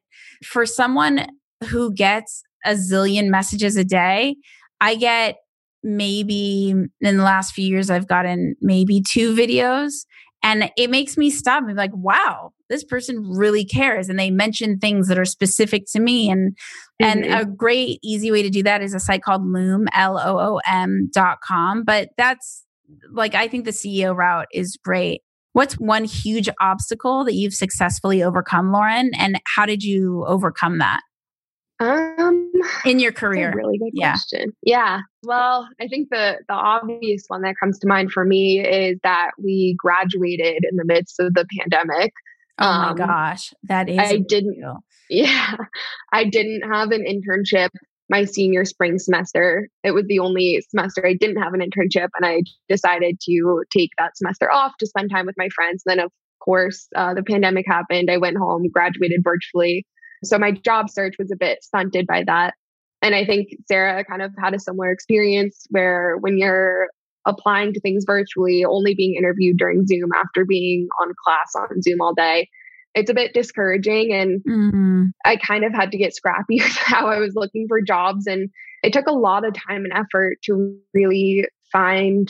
for 0.44 0.66
someone 0.66 1.26
who 1.68 1.92
gets 1.92 2.42
a 2.64 2.72
zillion 2.72 3.28
messages 3.28 3.76
a 3.76 3.84
day, 3.84 4.36
I 4.80 4.94
get 4.94 5.36
maybe 5.82 6.70
in 6.70 6.90
the 7.00 7.22
last 7.22 7.54
few 7.54 7.66
years, 7.66 7.90
I've 7.90 8.06
gotten 8.06 8.54
maybe 8.60 9.02
two 9.02 9.34
videos. 9.34 10.04
And 10.44 10.70
it 10.76 10.90
makes 10.90 11.16
me 11.16 11.30
stop 11.30 11.58
and 11.58 11.68
be 11.68 11.74
like, 11.74 11.94
wow, 11.94 12.52
this 12.68 12.82
person 12.82 13.22
really 13.30 13.64
cares. 13.64 14.08
And 14.08 14.18
they 14.18 14.30
mention 14.30 14.78
things 14.78 15.06
that 15.06 15.18
are 15.18 15.24
specific 15.24 15.84
to 15.92 16.00
me. 16.00 16.30
And 16.30 16.56
mm-hmm. 17.00 17.04
and 17.04 17.24
a 17.26 17.44
great 17.44 18.00
easy 18.02 18.32
way 18.32 18.42
to 18.42 18.50
do 18.50 18.62
that 18.64 18.82
is 18.82 18.92
a 18.92 19.00
site 19.00 19.22
called 19.22 19.46
Loom, 19.46 19.86
L-O-O-M 19.94 21.10
dot 21.12 21.38
com. 21.42 21.84
But 21.84 22.08
that's 22.16 22.64
like 23.12 23.34
I 23.34 23.46
think 23.46 23.64
the 23.64 23.70
CEO 23.70 24.16
route 24.16 24.48
is 24.52 24.76
great. 24.82 25.22
What's 25.52 25.74
one 25.74 26.04
huge 26.04 26.48
obstacle 26.60 27.24
that 27.24 27.34
you've 27.34 27.54
successfully 27.54 28.22
overcome, 28.22 28.72
Lauren? 28.72 29.10
And 29.18 29.40
how 29.44 29.66
did 29.66 29.82
you 29.82 30.24
overcome 30.26 30.78
that? 30.78 31.00
Um, 31.80 32.50
in 32.84 33.00
your 33.00 33.12
career, 33.12 33.52
really 33.56 33.76
good 33.76 33.90
yeah. 33.92 34.12
question. 34.12 34.52
Yeah. 34.62 35.00
Well, 35.24 35.68
I 35.80 35.88
think 35.88 36.10
the 36.10 36.38
the 36.46 36.54
obvious 36.54 37.24
one 37.26 37.42
that 37.42 37.56
comes 37.58 37.78
to 37.80 37.88
mind 37.88 38.12
for 38.12 38.24
me 38.24 38.60
is 38.60 38.98
that 39.02 39.32
we 39.36 39.74
graduated 39.78 40.64
in 40.70 40.76
the 40.76 40.84
midst 40.84 41.18
of 41.18 41.34
the 41.34 41.44
pandemic. 41.58 42.12
Oh 42.58 42.66
um, 42.66 42.90
my 42.90 42.94
gosh, 43.06 43.52
that 43.64 43.88
is. 43.88 43.98
I 43.98 44.18
didn't. 44.18 44.56
Yeah, 45.10 45.56
I 46.10 46.24
didn't 46.24 46.62
have 46.72 46.90
an 46.90 47.04
internship 47.04 47.68
my 48.12 48.26
senior 48.26 48.66
spring 48.66 48.98
semester. 48.98 49.70
It 49.82 49.92
was 49.92 50.04
the 50.06 50.18
only 50.18 50.62
semester 50.68 51.04
I 51.04 51.14
didn't 51.14 51.42
have 51.42 51.54
an 51.54 51.60
internship, 51.60 52.08
and 52.14 52.26
I 52.26 52.42
decided 52.68 53.18
to 53.22 53.64
take 53.72 53.88
that 53.98 54.18
semester 54.18 54.52
off 54.52 54.72
to 54.80 54.86
spend 54.86 55.10
time 55.10 55.24
with 55.24 55.34
my 55.38 55.48
friends. 55.54 55.82
And 55.86 55.98
Then, 55.98 56.04
of 56.04 56.12
course, 56.44 56.88
uh, 56.94 57.14
the 57.14 57.22
pandemic 57.22 57.64
happened. 57.66 58.10
I 58.10 58.18
went 58.18 58.36
home, 58.36 58.68
graduated 58.70 59.22
virtually. 59.24 59.86
So 60.24 60.38
my 60.38 60.52
job 60.52 60.90
search 60.90 61.14
was 61.18 61.32
a 61.32 61.36
bit 61.36 61.64
stunted 61.64 62.06
by 62.06 62.22
that. 62.24 62.52
And 63.00 63.14
I 63.14 63.24
think 63.24 63.48
Sarah 63.66 64.04
kind 64.04 64.20
of 64.20 64.30
had 64.38 64.54
a 64.54 64.60
similar 64.60 64.92
experience 64.92 65.66
where 65.70 66.18
when 66.18 66.36
you're 66.36 66.88
applying 67.26 67.72
to 67.72 67.80
things 67.80 68.04
virtually, 68.06 68.62
only 68.62 68.94
being 68.94 69.14
interviewed 69.14 69.56
during 69.56 69.86
Zoom 69.86 70.10
after 70.14 70.44
being 70.44 70.86
on 71.00 71.14
class 71.24 71.52
on 71.56 71.80
Zoom 71.80 72.02
all 72.02 72.12
day, 72.14 72.46
it's 72.94 73.10
a 73.10 73.14
bit 73.14 73.34
discouraging. 73.34 74.12
And 74.12 74.42
mm-hmm. 74.42 75.04
I 75.24 75.36
kind 75.36 75.64
of 75.64 75.72
had 75.72 75.90
to 75.92 75.98
get 75.98 76.14
scrappy 76.14 76.56
with 76.62 76.76
how 76.76 77.08
I 77.08 77.18
was 77.18 77.34
looking 77.34 77.66
for 77.68 77.80
jobs. 77.80 78.26
And 78.26 78.50
it 78.82 78.92
took 78.92 79.06
a 79.06 79.12
lot 79.12 79.46
of 79.46 79.54
time 79.54 79.84
and 79.84 79.92
effort 79.92 80.38
to 80.44 80.78
really 80.94 81.46
find 81.70 82.28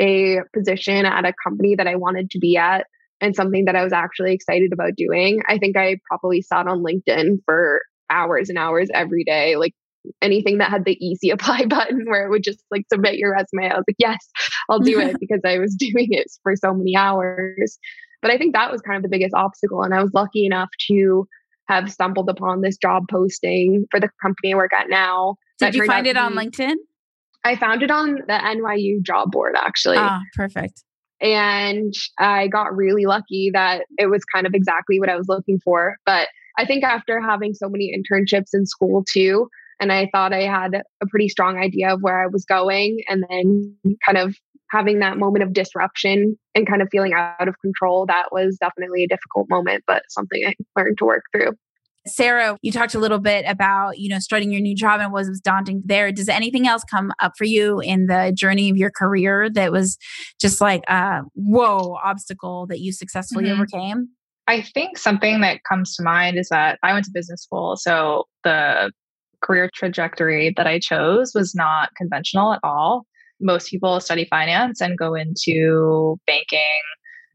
a 0.00 0.40
position 0.54 1.06
at 1.06 1.24
a 1.24 1.34
company 1.44 1.76
that 1.76 1.86
I 1.86 1.96
wanted 1.96 2.30
to 2.30 2.38
be 2.38 2.56
at 2.56 2.86
and 3.20 3.36
something 3.36 3.66
that 3.66 3.76
I 3.76 3.84
was 3.84 3.92
actually 3.92 4.34
excited 4.34 4.72
about 4.72 4.96
doing. 4.96 5.40
I 5.46 5.58
think 5.58 5.76
I 5.76 5.98
probably 6.08 6.42
sat 6.42 6.66
on 6.66 6.82
LinkedIn 6.82 7.38
for 7.44 7.82
hours 8.10 8.48
and 8.48 8.58
hours 8.58 8.88
every 8.92 9.24
day, 9.24 9.56
like 9.56 9.74
anything 10.20 10.58
that 10.58 10.70
had 10.70 10.84
the 10.84 10.98
easy 11.04 11.30
apply 11.30 11.66
button 11.66 12.04
where 12.06 12.26
it 12.26 12.30
would 12.30 12.42
just 12.42 12.62
like 12.70 12.84
submit 12.92 13.16
your 13.16 13.32
resume. 13.32 13.70
I 13.70 13.76
was 13.76 13.84
like, 13.88 13.96
yes, 13.98 14.28
I'll 14.68 14.80
do 14.80 15.00
it 15.00 15.16
because 15.20 15.40
I 15.44 15.58
was 15.58 15.74
doing 15.74 16.08
it 16.10 16.30
for 16.42 16.56
so 16.56 16.74
many 16.74 16.96
hours. 16.96 17.78
But 18.22 18.30
I 18.30 18.38
think 18.38 18.54
that 18.54 18.70
was 18.70 18.80
kind 18.80 18.96
of 18.96 19.02
the 19.02 19.08
biggest 19.08 19.34
obstacle. 19.34 19.82
And 19.82 19.92
I 19.92 20.02
was 20.02 20.14
lucky 20.14 20.46
enough 20.46 20.70
to 20.88 21.26
have 21.68 21.92
stumbled 21.92 22.28
upon 22.28 22.60
this 22.60 22.76
job 22.76 23.04
posting 23.10 23.86
for 23.90 24.00
the 24.00 24.08
company 24.22 24.52
I 24.54 24.56
work 24.56 24.72
at 24.72 24.88
now. 24.88 25.36
Did 25.58 25.74
you 25.74 25.84
find 25.86 26.06
it 26.06 26.16
on 26.16 26.34
LinkedIn? 26.34 26.74
I 27.44 27.56
found 27.56 27.82
it 27.82 27.90
on 27.90 28.14
the 28.14 28.32
NYU 28.32 29.02
job 29.02 29.32
board 29.32 29.56
actually. 29.56 29.96
Ah, 29.98 30.20
perfect. 30.34 30.84
And 31.20 31.94
I 32.18 32.48
got 32.48 32.74
really 32.74 33.04
lucky 33.04 33.50
that 33.52 33.86
it 33.98 34.06
was 34.06 34.24
kind 34.24 34.46
of 34.46 34.54
exactly 34.54 34.98
what 34.98 35.08
I 35.08 35.16
was 35.16 35.28
looking 35.28 35.60
for. 35.60 35.96
But 36.04 36.28
I 36.58 36.66
think 36.66 36.84
after 36.84 37.20
having 37.20 37.54
so 37.54 37.68
many 37.68 37.96
internships 37.96 38.50
in 38.54 38.66
school 38.66 39.04
too, 39.08 39.48
and 39.80 39.92
I 39.92 40.08
thought 40.12 40.32
I 40.32 40.42
had 40.42 40.74
a 40.74 41.06
pretty 41.08 41.28
strong 41.28 41.58
idea 41.58 41.94
of 41.94 42.02
where 42.02 42.22
I 42.22 42.26
was 42.26 42.44
going, 42.44 43.02
and 43.08 43.24
then 43.28 43.76
kind 44.04 44.18
of 44.18 44.36
having 44.70 45.00
that 45.00 45.18
moment 45.18 45.42
of 45.42 45.52
disruption 45.52 46.36
and 46.54 46.66
kind 46.66 46.80
of 46.80 46.88
feeling 46.90 47.12
out 47.12 47.46
of 47.46 47.58
control, 47.60 48.06
that 48.06 48.32
was 48.32 48.56
definitely 48.58 49.04
a 49.04 49.08
difficult 49.08 49.46
moment, 49.50 49.84
but 49.86 50.02
something 50.08 50.42
I 50.46 50.54
learned 50.76 50.96
to 50.98 51.04
work 51.04 51.24
through. 51.30 51.52
Sarah, 52.06 52.58
you 52.62 52.72
talked 52.72 52.94
a 52.94 52.98
little 52.98 53.20
bit 53.20 53.44
about, 53.46 53.98
you 53.98 54.08
know, 54.08 54.18
starting 54.18 54.50
your 54.50 54.60
new 54.60 54.74
job 54.74 55.00
and 55.00 55.12
what 55.12 55.28
was 55.28 55.40
daunting 55.40 55.82
there. 55.84 56.10
Does 56.10 56.28
anything 56.28 56.66
else 56.66 56.82
come 56.84 57.12
up 57.20 57.32
for 57.38 57.44
you 57.44 57.80
in 57.80 58.06
the 58.06 58.32
journey 58.34 58.70
of 58.70 58.76
your 58.76 58.90
career 58.90 59.48
that 59.50 59.70
was 59.70 59.98
just 60.40 60.60
like 60.60 60.82
a 60.88 61.20
whoa 61.34 61.96
obstacle 62.02 62.66
that 62.68 62.80
you 62.80 62.92
successfully 62.92 63.44
mm-hmm. 63.44 63.60
overcame? 63.60 64.08
I 64.48 64.62
think 64.62 64.98
something 64.98 65.42
that 65.42 65.60
comes 65.68 65.94
to 65.96 66.02
mind 66.02 66.38
is 66.38 66.48
that 66.48 66.78
I 66.82 66.92
went 66.92 67.04
to 67.04 67.12
business 67.14 67.42
school. 67.42 67.76
So 67.76 68.24
the 68.42 68.90
career 69.42 69.70
trajectory 69.74 70.52
that 70.56 70.66
I 70.66 70.78
chose 70.78 71.32
was 71.34 71.54
not 71.54 71.90
conventional 71.96 72.52
at 72.52 72.60
all. 72.62 73.06
Most 73.40 73.70
people 73.70 74.00
study 74.00 74.26
finance 74.30 74.80
and 74.80 74.96
go 74.96 75.14
into 75.14 76.18
banking 76.26 76.60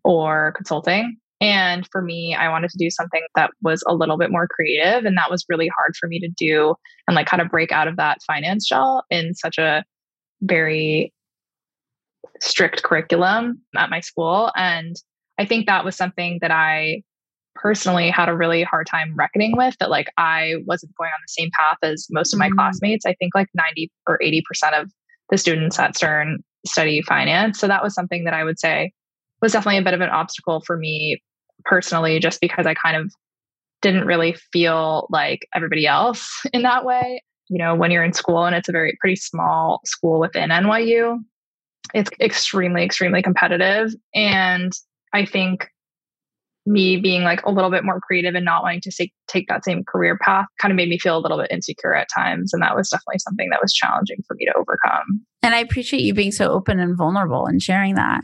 or 0.04 0.54
consulting. 0.56 1.18
And 1.40 1.88
for 1.92 2.02
me, 2.02 2.34
I 2.34 2.50
wanted 2.50 2.72
to 2.72 2.78
do 2.78 2.90
something 2.90 3.22
that 3.36 3.52
was 3.62 3.84
a 3.88 3.94
little 3.94 4.18
bit 4.18 4.32
more 4.32 4.48
creative. 4.48 5.06
And 5.06 5.18
that 5.18 5.30
was 5.30 5.46
really 5.50 5.70
hard 5.78 5.96
for 6.00 6.08
me 6.08 6.20
to 6.20 6.30
do 6.36 6.76
and 7.08 7.16
like 7.16 7.28
kind 7.28 7.42
of 7.42 7.50
break 7.50 7.72
out 7.72 7.88
of 7.88 7.98
that 7.98 8.20
finance 8.26 8.66
shell 8.66 9.04
in 9.10 9.36
such 9.36 9.58
a 9.58 9.84
very 10.42 11.14
strict 12.42 12.84
curriculum 12.84 13.62
at 13.76 13.90
my 13.90 14.00
school. 14.00 14.52
And 14.56 14.96
I 15.38 15.46
think 15.46 15.68
that 15.68 15.86
was 15.86 15.96
something 15.96 16.40
that 16.42 16.52
I 16.52 17.04
personally 17.62 18.10
had 18.10 18.30
a 18.30 18.36
really 18.36 18.64
hard 18.64 18.88
time 18.88 19.14
reckoning 19.16 19.56
with 19.58 19.76
that 19.80 19.90
like 19.90 20.08
I 20.18 20.56
wasn't 20.66 20.96
going 20.96 21.10
on 21.10 21.20
the 21.22 21.42
same 21.42 21.50
path 21.58 21.78
as 21.84 22.08
most 22.12 22.34
of 22.34 22.40
my 22.40 22.48
mm-hmm. 22.48 22.58
classmates. 22.58 23.06
I 23.06 23.14
think 23.16 23.34
like 23.36 23.48
90 23.54 23.92
or 24.08 24.20
80% 24.24 24.42
of 24.80 24.92
the 25.30 25.38
students 25.38 25.78
at 25.80 25.96
Stern 25.96 26.40
study 26.66 27.02
finance. 27.02 27.60
So 27.60 27.68
that 27.68 27.84
was 27.84 27.94
something 27.94 28.24
that 28.26 28.34
I 28.34 28.44
would 28.44 28.60
say 28.60 28.92
was 29.42 29.52
definitely 29.52 29.80
a 29.80 29.84
bit 29.84 29.94
of 29.94 30.02
an 30.02 30.10
obstacle 30.10 30.62
for 30.66 30.78
me 30.78 31.22
personally, 31.66 32.20
just 32.20 32.42
because 32.42 32.66
I 32.66 32.74
kind 32.74 32.98
of 32.98 33.12
didn't 33.82 34.06
really 34.06 34.36
feel 34.52 35.08
like 35.10 35.48
everybody 35.56 35.86
else 35.86 36.42
in 36.54 36.64
that 36.64 36.86
way. 36.86 37.22
You 37.50 37.60
know, 37.60 37.76
when 37.76 37.92
you're 37.92 38.04
in 38.04 38.14
school 38.14 38.46
and 38.46 38.56
it's 38.56 38.68
a 38.68 38.74
very 38.74 38.98
pretty 39.00 39.16
small 39.16 39.80
school 39.86 40.20
within 40.20 40.50
NYU, 40.50 41.20
it's 41.94 42.12
extremely, 42.20 42.84
extremely 42.84 43.22
competitive. 43.22 43.94
And 44.14 44.74
I 45.14 45.26
think 45.26 45.70
me 46.68 46.98
being 46.98 47.24
like 47.24 47.44
a 47.46 47.52
little 47.52 47.72
bit 47.72 47.86
more 47.86 48.00
creative 48.02 48.36
and 48.36 48.44
not 48.44 48.62
wanting 48.62 48.82
to 48.82 48.92
take, 48.92 49.14
take 49.28 49.48
that 49.48 49.64
same 49.64 49.84
career 49.86 50.18
path 50.18 50.46
kind 50.62 50.72
of 50.72 50.76
made 50.76 50.90
me 50.90 51.00
feel 51.00 51.18
a 51.18 51.20
little 51.20 51.38
bit 51.38 51.50
insecure 51.50 51.96
at 51.96 52.08
times. 52.14 52.54
And 52.54 52.62
that 52.62 52.76
was 52.76 52.90
definitely 52.90 53.20
something 53.20 53.50
that 53.50 53.62
was 53.62 53.74
challenging 53.74 54.18
for 54.28 54.36
me 54.36 54.46
to 54.46 54.54
overcome. 54.58 55.26
And 55.42 55.56
I 55.56 55.60
appreciate 55.60 56.02
you 56.02 56.14
being 56.14 56.34
so 56.34 56.50
open 56.50 56.80
and 56.80 56.98
vulnerable 56.98 57.46
and 57.46 57.62
sharing 57.62 57.96
that. 57.96 58.22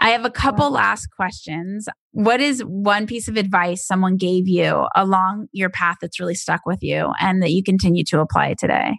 I 0.00 0.10
have 0.10 0.24
a 0.24 0.30
couple 0.30 0.70
last 0.70 1.08
questions. 1.16 1.88
What 2.12 2.40
is 2.40 2.60
one 2.60 3.06
piece 3.06 3.26
of 3.26 3.36
advice 3.36 3.84
someone 3.84 4.16
gave 4.16 4.46
you 4.46 4.86
along 4.94 5.48
your 5.52 5.70
path 5.70 5.96
that's 6.00 6.20
really 6.20 6.34
stuck 6.34 6.66
with 6.66 6.82
you 6.82 7.12
and 7.18 7.42
that 7.42 7.50
you 7.50 7.62
continue 7.62 8.04
to 8.04 8.20
apply 8.20 8.54
today? 8.54 8.98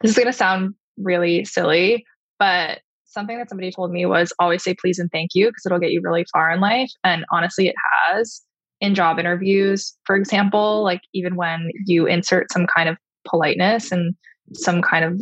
This 0.00 0.12
is 0.12 0.16
going 0.16 0.26
to 0.26 0.32
sound 0.32 0.74
really 0.96 1.44
silly, 1.44 2.06
but 2.38 2.80
something 3.08 3.38
that 3.38 3.48
somebody 3.48 3.72
told 3.72 3.90
me 3.90 4.06
was 4.06 4.32
always 4.38 4.62
say 4.62 4.74
please 4.74 4.98
and 4.98 5.10
thank 5.10 5.30
you 5.34 5.46
because 5.46 5.66
it'll 5.66 5.78
get 5.78 5.90
you 5.90 6.00
really 6.02 6.26
far 6.32 6.50
in 6.50 6.60
life. 6.60 6.90
And 7.04 7.24
honestly, 7.32 7.68
it 7.68 7.76
has. 8.06 8.42
In 8.80 8.94
job 8.94 9.18
interviews, 9.18 9.92
for 10.04 10.14
example, 10.14 10.84
like 10.84 11.00
even 11.12 11.34
when 11.34 11.68
you 11.86 12.06
insert 12.06 12.52
some 12.52 12.64
kind 12.64 12.88
of 12.88 12.96
politeness 13.28 13.90
and 13.90 14.14
some 14.54 14.82
kind 14.82 15.04
of 15.04 15.20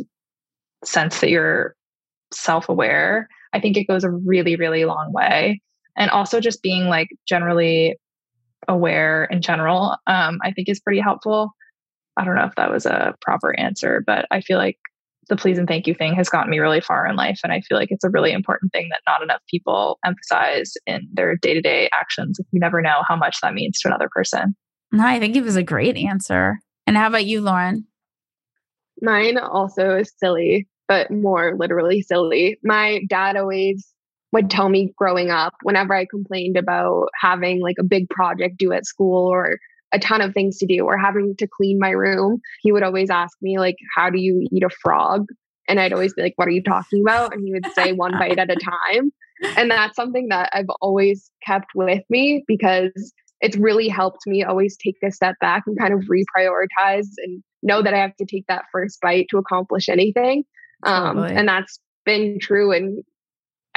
sense 0.83 1.21
that 1.21 1.31
you're 1.31 1.75
self 2.31 2.69
aware, 2.69 3.27
I 3.53 3.59
think 3.59 3.75
it 3.75 3.87
goes 3.87 4.03
a 4.03 4.11
really, 4.11 4.55
really 4.57 4.85
long 4.85 5.11
way. 5.11 5.59
And 5.97 6.11
also 6.11 6.39
just 6.39 6.61
being 6.61 6.87
like 6.87 7.07
generally 7.27 7.97
aware 8.67 9.25
in 9.25 9.41
general, 9.41 9.95
um, 10.05 10.37
I 10.43 10.51
think 10.51 10.69
is 10.69 10.79
pretty 10.79 10.99
helpful. 10.99 11.49
I 12.15 12.25
don't 12.25 12.35
know 12.35 12.45
if 12.45 12.55
that 12.57 12.71
was 12.71 12.85
a 12.85 13.15
proper 13.21 13.59
answer, 13.59 14.03
but 14.05 14.27
I 14.29 14.41
feel 14.41 14.59
like 14.59 14.77
the 15.27 15.35
please 15.35 15.57
and 15.57 15.67
thank 15.67 15.87
you 15.87 15.93
thing 15.93 16.15
has 16.15 16.29
gotten 16.29 16.49
me 16.49 16.59
really 16.59 16.81
far 16.81 17.07
in 17.07 17.15
life. 17.15 17.39
And 17.43 17.53
I 17.53 17.61
feel 17.61 17.77
like 17.77 17.91
it's 17.91 18.03
a 18.03 18.09
really 18.09 18.31
important 18.31 18.71
thing 18.71 18.89
that 18.89 19.01
not 19.07 19.21
enough 19.21 19.41
people 19.49 19.99
emphasize 20.05 20.73
in 20.85 21.07
their 21.13 21.35
day 21.37 21.53
to 21.53 21.61
day 21.61 21.89
actions. 21.93 22.39
You 22.51 22.59
never 22.59 22.81
know 22.81 23.01
how 23.07 23.15
much 23.15 23.37
that 23.41 23.53
means 23.53 23.79
to 23.79 23.87
another 23.87 24.09
person. 24.11 24.55
No, 24.91 25.05
I 25.05 25.19
think 25.19 25.35
it 25.35 25.43
was 25.43 25.55
a 25.55 25.63
great 25.63 25.97
answer. 25.97 26.59
And 26.85 26.95
how 26.95 27.07
about 27.07 27.25
you, 27.25 27.41
Lauren? 27.41 27.85
Mine 29.01 29.37
also 29.37 29.97
is 29.97 30.11
silly, 30.17 30.67
but 30.87 31.11
more 31.11 31.55
literally 31.57 32.01
silly. 32.01 32.57
My 32.63 33.01
dad 33.09 33.35
always 33.35 33.93
would 34.31 34.49
tell 34.49 34.69
me 34.69 34.93
growing 34.97 35.29
up 35.29 35.53
whenever 35.63 35.93
I 35.93 36.05
complained 36.05 36.57
about 36.57 37.09
having 37.19 37.61
like 37.61 37.77
a 37.79 37.83
big 37.83 38.09
project 38.09 38.57
due 38.57 38.73
at 38.73 38.85
school 38.85 39.27
or 39.27 39.57
a 39.93 39.99
ton 39.99 40.21
of 40.21 40.33
things 40.33 40.57
to 40.57 40.65
do 40.65 40.85
or 40.85 40.97
having 40.97 41.35
to 41.37 41.47
clean 41.47 41.79
my 41.79 41.91
room, 41.91 42.39
he 42.61 42.71
would 42.71 42.83
always 42.83 43.09
ask 43.09 43.37
me 43.41 43.59
like, 43.59 43.77
"How 43.95 44.09
do 44.09 44.19
you 44.19 44.47
eat 44.51 44.63
a 44.63 44.69
frog?" 44.69 45.25
And 45.67 45.79
I'd 45.79 45.93
always 45.93 46.13
be 46.13 46.21
like, 46.21 46.33
"What 46.35 46.47
are 46.47 46.51
you 46.51 46.63
talking 46.63 47.01
about?" 47.01 47.33
And 47.33 47.43
he 47.43 47.53
would 47.53 47.65
say, 47.73 47.93
"One 47.93 48.11
bite 48.19 48.39
at 48.39 48.51
a 48.51 48.55
time." 48.55 49.11
And 49.55 49.69
that's 49.69 49.95
something 49.95 50.29
that 50.29 50.49
I've 50.53 50.69
always 50.81 51.29
kept 51.45 51.67
with 51.75 52.03
me 52.09 52.43
because 52.47 53.13
it's 53.41 53.55
really 53.55 53.87
helped 53.87 54.25
me 54.25 54.43
always 54.43 54.75
take 54.77 54.95
a 55.03 55.11
step 55.11 55.35
back 55.39 55.63
and 55.67 55.77
kind 55.77 55.93
of 55.93 56.01
reprioritize 56.01 57.07
and 57.17 57.43
know 57.61 57.81
that 57.81 57.93
I 57.93 57.97
have 57.97 58.15
to 58.17 58.25
take 58.25 58.45
that 58.47 58.65
first 58.71 58.99
bite 59.01 59.27
to 59.29 59.37
accomplish 59.37 59.89
anything. 59.89 60.43
Um, 60.83 61.19
and 61.19 61.47
that's 61.47 61.79
been 62.05 62.39
true 62.39 62.71
in 62.71 63.03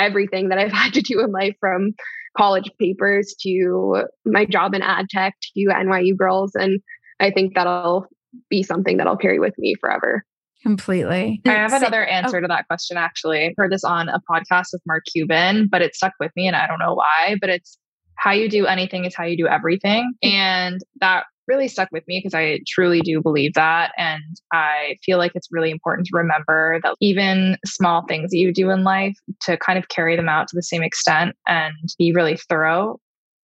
everything 0.01 0.49
that 0.49 0.59
I've 0.59 0.73
had 0.83 0.95
to 0.95 1.03
do 1.03 1.21
in 1.21 1.31
life 1.31 1.57
from 1.61 1.93
college 2.37 2.71
papers 2.79 3.35
to 3.43 4.05
my 4.25 4.45
job 4.45 4.75
in 4.75 4.83
ad 4.83 5.09
tech 5.11 5.35
to 5.57 5.67
NYU 5.67 6.17
girls. 6.17 6.53
And 6.55 6.81
I 7.19 7.31
think 7.31 7.55
that'll 7.55 8.07
be 8.49 8.63
something 8.63 8.97
that 8.99 9.07
I'll 9.07 9.17
carry 9.17 9.39
with 9.39 9.55
me 9.59 9.75
forever. 9.81 10.25
Completely. 10.63 11.41
I 11.47 11.51
have 11.51 11.73
another 11.73 12.07
oh. 12.07 12.11
answer 12.11 12.39
oh. 12.39 12.41
to 12.43 12.49
that 12.49 12.67
question 12.67 12.97
actually. 12.97 13.45
I 13.47 13.55
heard 13.57 13.73
this 13.73 13.85
on 13.85 14.09
a 14.09 14.21
podcast 14.31 14.69
with 14.73 14.83
Mark 14.87 15.05
Cuban, 15.11 15.69
but 15.71 15.83
it 15.83 15.95
stuck 15.95 16.13
with 16.21 16.33
me 16.37 16.47
and 16.47 16.55
I 16.55 16.67
don't 16.67 16.79
know 16.79 16.95
why, 16.95 17.37
but 17.41 17.51
it's 17.51 17.79
how 18.17 18.33
you 18.33 18.49
do 18.49 18.67
anything 18.67 19.07
is 19.07 19.15
how 19.15 19.25
you 19.25 19.37
do 19.37 19.49
everything. 19.49 20.13
Mm. 20.25 20.31
And 20.31 20.81
that 21.01 21.25
really 21.51 21.69
stuck 21.69 21.89
with 21.91 22.07
me 22.07 22.21
because 22.21 22.35
I 22.35 22.61
truly 22.69 23.01
do 23.01 23.21
believe 23.21 23.55
that. 23.55 23.93
And 23.99 24.23
I 24.53 24.97
feel 25.05 25.19
like 25.19 25.33
it's 25.35 25.49
really 25.51 25.71
important 25.73 26.07
to 26.07 26.17
remember 26.17 26.79
that 26.85 26.95
even 27.01 27.57
small 27.67 28.05
things 28.07 28.31
that 28.31 28.37
you 28.37 28.53
do 28.53 28.71
in 28.71 28.85
life 28.85 29.17
to 29.43 29.57
kind 29.59 29.79
of 29.79 29.89
carry 29.89 30.17
them 30.17 30.29
out 30.29 30.47
to 30.49 30.57
the 30.57 30.63
same 30.63 30.83
extent 30.83 31.35
and 31.49 31.75
be 31.99 32.13
really 32.13 32.37
thorough 32.49 32.99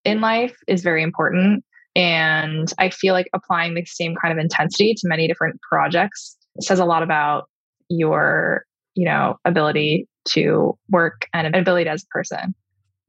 in 0.05 0.21
life 0.21 0.55
is 0.69 0.83
very 0.83 1.03
important. 1.03 1.65
And 1.97 2.73
I 2.79 2.91
feel 2.91 3.13
like 3.13 3.29
applying 3.35 3.75
the 3.75 3.85
same 3.85 4.15
kind 4.23 4.33
of 4.33 4.39
intensity 4.39 4.95
to 4.95 5.09
many 5.09 5.27
different 5.27 5.61
projects 5.69 6.37
says 6.61 6.79
a 6.79 6.85
lot 6.85 7.03
about 7.03 7.49
your, 7.89 8.65
you 8.95 9.05
know, 9.05 9.37
ability 9.45 10.07
to 10.29 10.79
work 10.91 11.27
and 11.35 11.55
ability 11.55 11.89
as 11.89 12.05
a 12.05 12.07
person. 12.07 12.55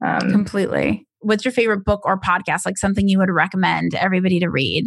Um, 0.04 0.30
Completely 0.30 1.07
what's 1.20 1.44
your 1.44 1.52
favorite 1.52 1.84
book 1.84 2.02
or 2.04 2.18
podcast, 2.18 2.64
like 2.64 2.78
something 2.78 3.08
you 3.08 3.18
would 3.18 3.30
recommend 3.30 3.94
everybody 3.94 4.40
to 4.40 4.48
read? 4.48 4.84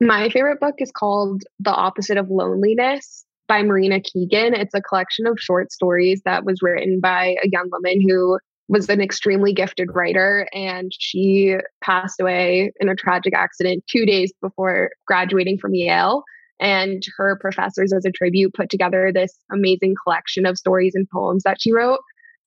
My 0.00 0.28
favorite 0.28 0.60
book 0.60 0.76
is 0.78 0.92
called 0.92 1.42
The 1.60 1.72
Opposite 1.72 2.16
of 2.16 2.30
Loneliness 2.30 3.24
by 3.48 3.62
Marina 3.62 4.00
Keegan. 4.00 4.54
It's 4.54 4.74
a 4.74 4.82
collection 4.82 5.26
of 5.26 5.40
short 5.40 5.72
stories 5.72 6.22
that 6.24 6.44
was 6.44 6.60
written 6.62 7.00
by 7.00 7.36
a 7.42 7.48
young 7.48 7.68
woman 7.72 8.00
who 8.06 8.38
was 8.68 8.88
an 8.90 9.00
extremely 9.00 9.52
gifted 9.52 9.88
writer 9.94 10.46
and 10.52 10.92
she 10.96 11.56
passed 11.82 12.20
away 12.20 12.70
in 12.80 12.88
a 12.88 12.94
tragic 12.94 13.34
accident 13.34 13.82
two 13.88 14.04
days 14.04 14.32
before 14.42 14.90
graduating 15.06 15.58
from 15.58 15.74
Yale. 15.74 16.22
And 16.60 17.02
her 17.16 17.38
professors, 17.40 17.92
as 17.92 18.04
a 18.04 18.10
tribute, 18.10 18.52
put 18.52 18.68
together 18.68 19.10
this 19.12 19.32
amazing 19.52 19.94
collection 20.04 20.44
of 20.44 20.58
stories 20.58 20.94
and 20.94 21.08
poems 21.08 21.44
that 21.44 21.60
she 21.60 21.72
wrote. 21.72 22.00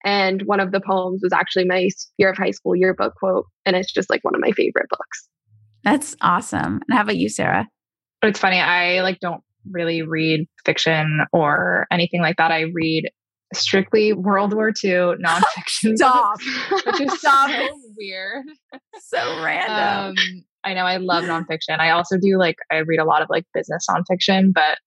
And 0.04 0.42
one 0.44 0.60
of 0.60 0.72
the 0.72 0.82
poems 0.82 1.22
was 1.24 1.34
actually 1.34 1.66
my 1.66 1.88
year 2.18 2.32
of 2.32 2.38
high 2.38 2.52
school 2.52 2.76
yearbook 2.76 3.14
quote. 3.16 3.46
And 3.66 3.76
it's 3.76 3.92
just 3.92 4.10
like 4.10 4.24
one 4.24 4.36
of 4.36 4.42
my 4.42 4.52
favorite 4.52 4.88
books. 4.90 5.28
That's 5.84 6.16
awesome. 6.22 6.82
And 6.88 6.98
how 6.98 7.02
about 7.02 7.18
you, 7.18 7.30
Sarah? 7.30 7.68
It's 8.24 8.40
funny. 8.40 8.60
I 8.60 9.02
like 9.02 9.20
don't 9.20 9.42
really 9.70 10.02
read 10.02 10.48
fiction 10.66 11.22
or 11.34 11.88
anything 11.92 12.22
like 12.22 12.38
that. 12.38 12.52
I 12.52 12.66
read 12.74 13.10
strictly 13.54 14.14
World 14.14 14.54
War 14.54 14.70
II 14.70 15.16
nonfiction. 15.24 15.96
Stop. 15.96 16.38
which 16.86 17.02
is 17.02 17.20
Stop. 17.20 17.50
so 17.50 17.68
weird. 17.98 18.46
So 19.02 19.44
random. 19.44 20.16
Um, 20.18 20.44
I 20.64 20.74
know 20.74 20.86
I 20.86 20.98
love 20.98 21.24
nonfiction. 21.24 21.80
I 21.80 21.90
also 21.92 22.18
do 22.18 22.38
like 22.38 22.58
I 22.72 22.78
read 22.78 23.00
a 23.00 23.06
lot 23.06 23.22
of 23.22 23.30
like 23.30 23.46
business 23.54 23.86
nonfiction, 23.90 24.54
but 24.54 24.78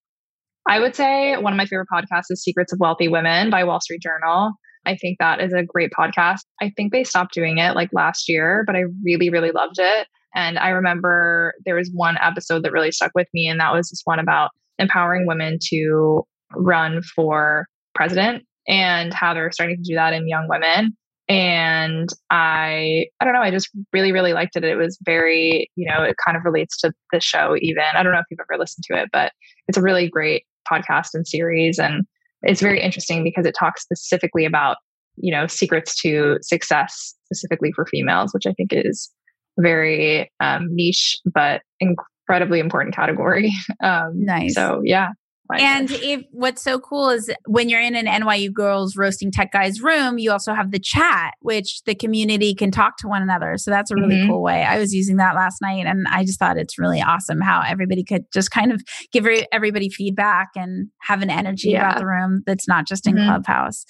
I 0.68 0.78
would 0.78 0.94
say 0.94 1.36
one 1.36 1.52
of 1.52 1.56
my 1.56 1.66
favorite 1.66 1.88
podcasts 1.92 2.30
is 2.30 2.42
Secrets 2.42 2.72
of 2.72 2.78
Wealthy 2.80 3.08
Women 3.08 3.50
by 3.50 3.64
Wall 3.64 3.80
Street 3.80 4.00
Journal. 4.00 4.52
I 4.86 4.96
think 4.96 5.18
that 5.18 5.40
is 5.40 5.52
a 5.52 5.62
great 5.62 5.90
podcast. 5.98 6.40
I 6.60 6.72
think 6.76 6.92
they 6.92 7.04
stopped 7.04 7.34
doing 7.34 7.58
it 7.58 7.74
like 7.74 7.90
last 7.92 8.28
year, 8.28 8.64
but 8.66 8.76
I 8.76 8.84
really, 9.04 9.30
really 9.30 9.50
loved 9.50 9.76
it. 9.78 10.06
And 10.34 10.58
I 10.58 10.70
remember 10.70 11.54
there 11.64 11.76
was 11.76 11.90
one 11.94 12.18
episode 12.20 12.64
that 12.64 12.72
really 12.72 12.92
stuck 12.92 13.12
with 13.14 13.28
me, 13.32 13.46
and 13.46 13.60
that 13.60 13.72
was 13.72 13.90
this 13.90 14.02
one 14.04 14.18
about 14.18 14.50
empowering 14.78 15.26
women 15.26 15.58
to 15.70 16.24
run 16.56 17.02
for 17.02 17.66
president 17.94 18.44
and 18.66 19.14
how 19.14 19.34
they're 19.34 19.52
starting 19.52 19.76
to 19.76 19.82
do 19.82 19.94
that 19.94 20.12
in 20.12 20.28
young 20.28 20.48
women. 20.48 20.96
And 21.28 22.08
I, 22.30 23.06
I 23.20 23.24
don't 23.24 23.32
know, 23.32 23.40
I 23.40 23.50
just 23.50 23.70
really, 23.92 24.12
really 24.12 24.34
liked 24.34 24.56
it. 24.56 24.64
It 24.64 24.76
was 24.76 24.98
very, 25.04 25.70
you 25.76 25.88
know, 25.88 26.02
it 26.02 26.16
kind 26.24 26.36
of 26.36 26.44
relates 26.44 26.76
to 26.78 26.92
the 27.12 27.20
show, 27.20 27.56
even. 27.60 27.84
I 27.94 28.02
don't 28.02 28.12
know 28.12 28.18
if 28.18 28.26
you've 28.30 28.40
ever 28.40 28.58
listened 28.58 28.84
to 28.88 29.00
it, 29.00 29.08
but 29.12 29.32
it's 29.68 29.78
a 29.78 29.82
really 29.82 30.08
great 30.08 30.44
podcast 30.70 31.10
and 31.14 31.26
series. 31.26 31.78
And 31.78 32.04
it's 32.46 32.60
very 32.60 32.80
interesting 32.80 33.22
because 33.24 33.46
it 33.46 33.54
talks 33.58 33.82
specifically 33.82 34.44
about 34.44 34.76
you 35.16 35.32
know 35.32 35.46
secrets 35.46 36.00
to 36.00 36.38
success 36.42 37.14
specifically 37.26 37.72
for 37.72 37.86
females 37.86 38.32
which 38.34 38.46
i 38.46 38.52
think 38.52 38.72
is 38.72 39.10
very 39.58 40.30
um, 40.40 40.66
niche 40.74 41.16
but 41.32 41.62
incredibly 41.80 42.58
important 42.58 42.94
category. 42.94 43.52
Um, 43.82 44.24
nice. 44.24 44.54
so 44.54 44.80
yeah 44.84 45.10
and 45.52 45.90
if 45.90 46.24
what's 46.30 46.62
so 46.62 46.78
cool 46.78 47.10
is 47.10 47.30
when 47.46 47.68
you're 47.68 47.80
in 47.80 47.94
an 47.94 48.06
NYU 48.06 48.52
girls 48.52 48.96
roasting 48.96 49.30
tech 49.30 49.52
guys 49.52 49.82
room, 49.82 50.18
you 50.18 50.32
also 50.32 50.54
have 50.54 50.70
the 50.70 50.78
chat, 50.78 51.34
which 51.40 51.82
the 51.84 51.94
community 51.94 52.54
can 52.54 52.70
talk 52.70 52.96
to 52.98 53.08
one 53.08 53.20
another. 53.20 53.58
So 53.58 53.70
that's 53.70 53.90
a 53.90 53.94
really 53.94 54.16
mm-hmm. 54.16 54.30
cool 54.30 54.42
way. 54.42 54.62
I 54.62 54.78
was 54.78 54.94
using 54.94 55.16
that 55.16 55.34
last 55.34 55.60
night 55.60 55.86
and 55.86 56.06
I 56.08 56.24
just 56.24 56.38
thought 56.38 56.56
it's 56.56 56.78
really 56.78 57.02
awesome 57.02 57.40
how 57.40 57.62
everybody 57.66 58.04
could 58.04 58.24
just 58.32 58.50
kind 58.50 58.72
of 58.72 58.82
give 59.12 59.26
everybody 59.52 59.90
feedback 59.90 60.48
and 60.56 60.88
have 61.02 61.20
an 61.20 61.30
energy 61.30 61.70
yeah. 61.70 61.88
about 61.88 61.98
the 61.98 62.06
room 62.06 62.42
that's 62.46 62.66
not 62.66 62.86
just 62.86 63.06
in 63.06 63.14
mm-hmm. 63.14 63.28
Clubhouse. 63.28 63.84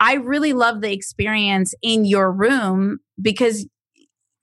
I 0.00 0.14
really 0.14 0.52
love 0.52 0.82
the 0.82 0.92
experience 0.92 1.74
in 1.82 2.04
your 2.04 2.30
room 2.30 2.98
because 3.20 3.66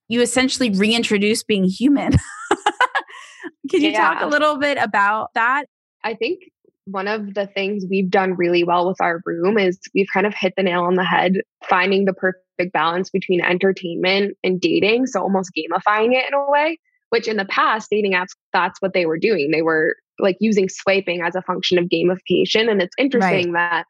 you 0.08 0.22
essentially 0.22 0.70
reintroduce 0.70 1.44
being 1.44 1.66
human. 1.66 2.14
Can 3.70 3.82
you 3.82 3.90
yeah. 3.90 4.14
talk 4.14 4.24
a 4.24 4.28
little 4.28 4.58
bit 4.58 4.78
about 4.80 5.34
that? 5.34 5.66
I 6.08 6.16
think 6.16 6.40
one 6.86 7.10
of 7.10 7.34
the 7.34 7.48
things 7.48 7.86
we've 7.90 8.10
done 8.10 8.36
really 8.36 8.64
well 8.64 8.88
with 8.88 9.02
our 9.02 9.22
room 9.26 9.58
is 9.58 9.78
we've 9.94 10.08
kind 10.14 10.26
of 10.26 10.34
hit 10.34 10.54
the 10.56 10.64
nail 10.64 10.84
on 10.84 10.96
the 10.96 11.04
head, 11.04 11.34
finding 11.70 12.06
the 12.06 12.14
perfect 12.14 12.72
balance 12.72 13.10
between 13.10 13.42
entertainment 13.42 14.38
and 14.42 14.62
dating. 14.62 15.08
So 15.08 15.22
almost 15.22 15.52
gamifying 15.52 16.14
it 16.14 16.24
in 16.26 16.34
a 16.34 16.50
way, 16.50 16.80
which 17.10 17.28
in 17.28 17.36
the 17.36 17.44
past, 17.44 17.90
dating 17.92 18.14
apps, 18.14 18.30
that's 18.54 18.82
what 18.82 18.94
they 18.94 19.06
were 19.06 19.18
doing. 19.18 19.52
They 19.52 19.62
were 19.62 19.98
like 20.18 20.38
using 20.40 20.70
swiping 20.70 21.22
as 21.22 21.36
a 21.36 21.42
function 21.42 21.78
of 21.78 21.90
gamification. 21.90 22.72
And 22.72 22.82
it's 22.82 22.96
interesting 22.98 23.52
right. 23.52 23.70
that 23.70 23.86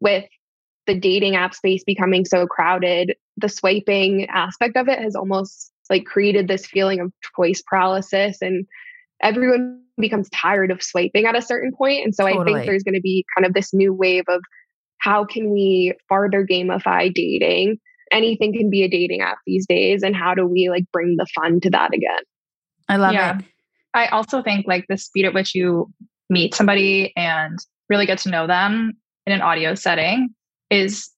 with 0.00 0.24
the 0.88 0.98
dating 0.98 1.36
app 1.36 1.54
space 1.54 1.84
becoming 1.84 2.24
so 2.24 2.48
crowded, 2.48 3.14
the 3.36 3.48
swiping 3.48 4.26
aspect 4.30 4.76
of 4.76 4.88
it 4.88 4.98
has 4.98 5.14
almost 5.14 5.70
like 5.88 6.06
created 6.06 6.48
this 6.48 6.66
feeling 6.66 6.98
of 6.98 7.12
choice 7.36 7.62
paralysis 7.64 8.38
and 8.42 8.66
everyone 9.22 9.80
becomes 9.98 10.28
tired 10.30 10.70
of 10.70 10.82
swiping 10.82 11.26
at 11.26 11.36
a 11.36 11.42
certain 11.42 11.72
point. 11.72 12.04
And 12.04 12.14
so 12.14 12.26
totally. 12.26 12.54
I 12.54 12.56
think 12.56 12.66
there's 12.66 12.82
going 12.82 12.94
to 12.94 13.00
be 13.00 13.24
kind 13.36 13.46
of 13.46 13.54
this 13.54 13.72
new 13.72 13.92
wave 13.92 14.24
of 14.28 14.42
how 14.98 15.24
can 15.24 15.50
we 15.50 15.94
farther 16.08 16.46
gamify 16.46 17.12
dating? 17.12 17.78
Anything 18.10 18.52
can 18.52 18.70
be 18.70 18.82
a 18.82 18.88
dating 18.88 19.20
app 19.20 19.38
these 19.46 19.66
days. 19.66 20.02
And 20.02 20.14
how 20.14 20.34
do 20.34 20.46
we 20.46 20.68
like 20.68 20.84
bring 20.92 21.16
the 21.16 21.26
fun 21.34 21.60
to 21.60 21.70
that 21.70 21.92
again? 21.92 22.20
I 22.88 22.96
love 22.96 23.14
yeah. 23.14 23.38
it. 23.38 23.44
I 23.94 24.06
also 24.06 24.42
think 24.42 24.66
like 24.66 24.86
the 24.88 24.96
speed 24.96 25.24
at 25.24 25.34
which 25.34 25.54
you 25.54 25.90
meet 26.30 26.54
somebody 26.54 27.12
and 27.16 27.58
really 27.88 28.06
get 28.06 28.18
to 28.18 28.30
know 28.30 28.46
them 28.46 28.94
in 29.26 29.32
an 29.32 29.42
audio 29.42 29.74
setting 29.74 30.30
is 30.70 31.10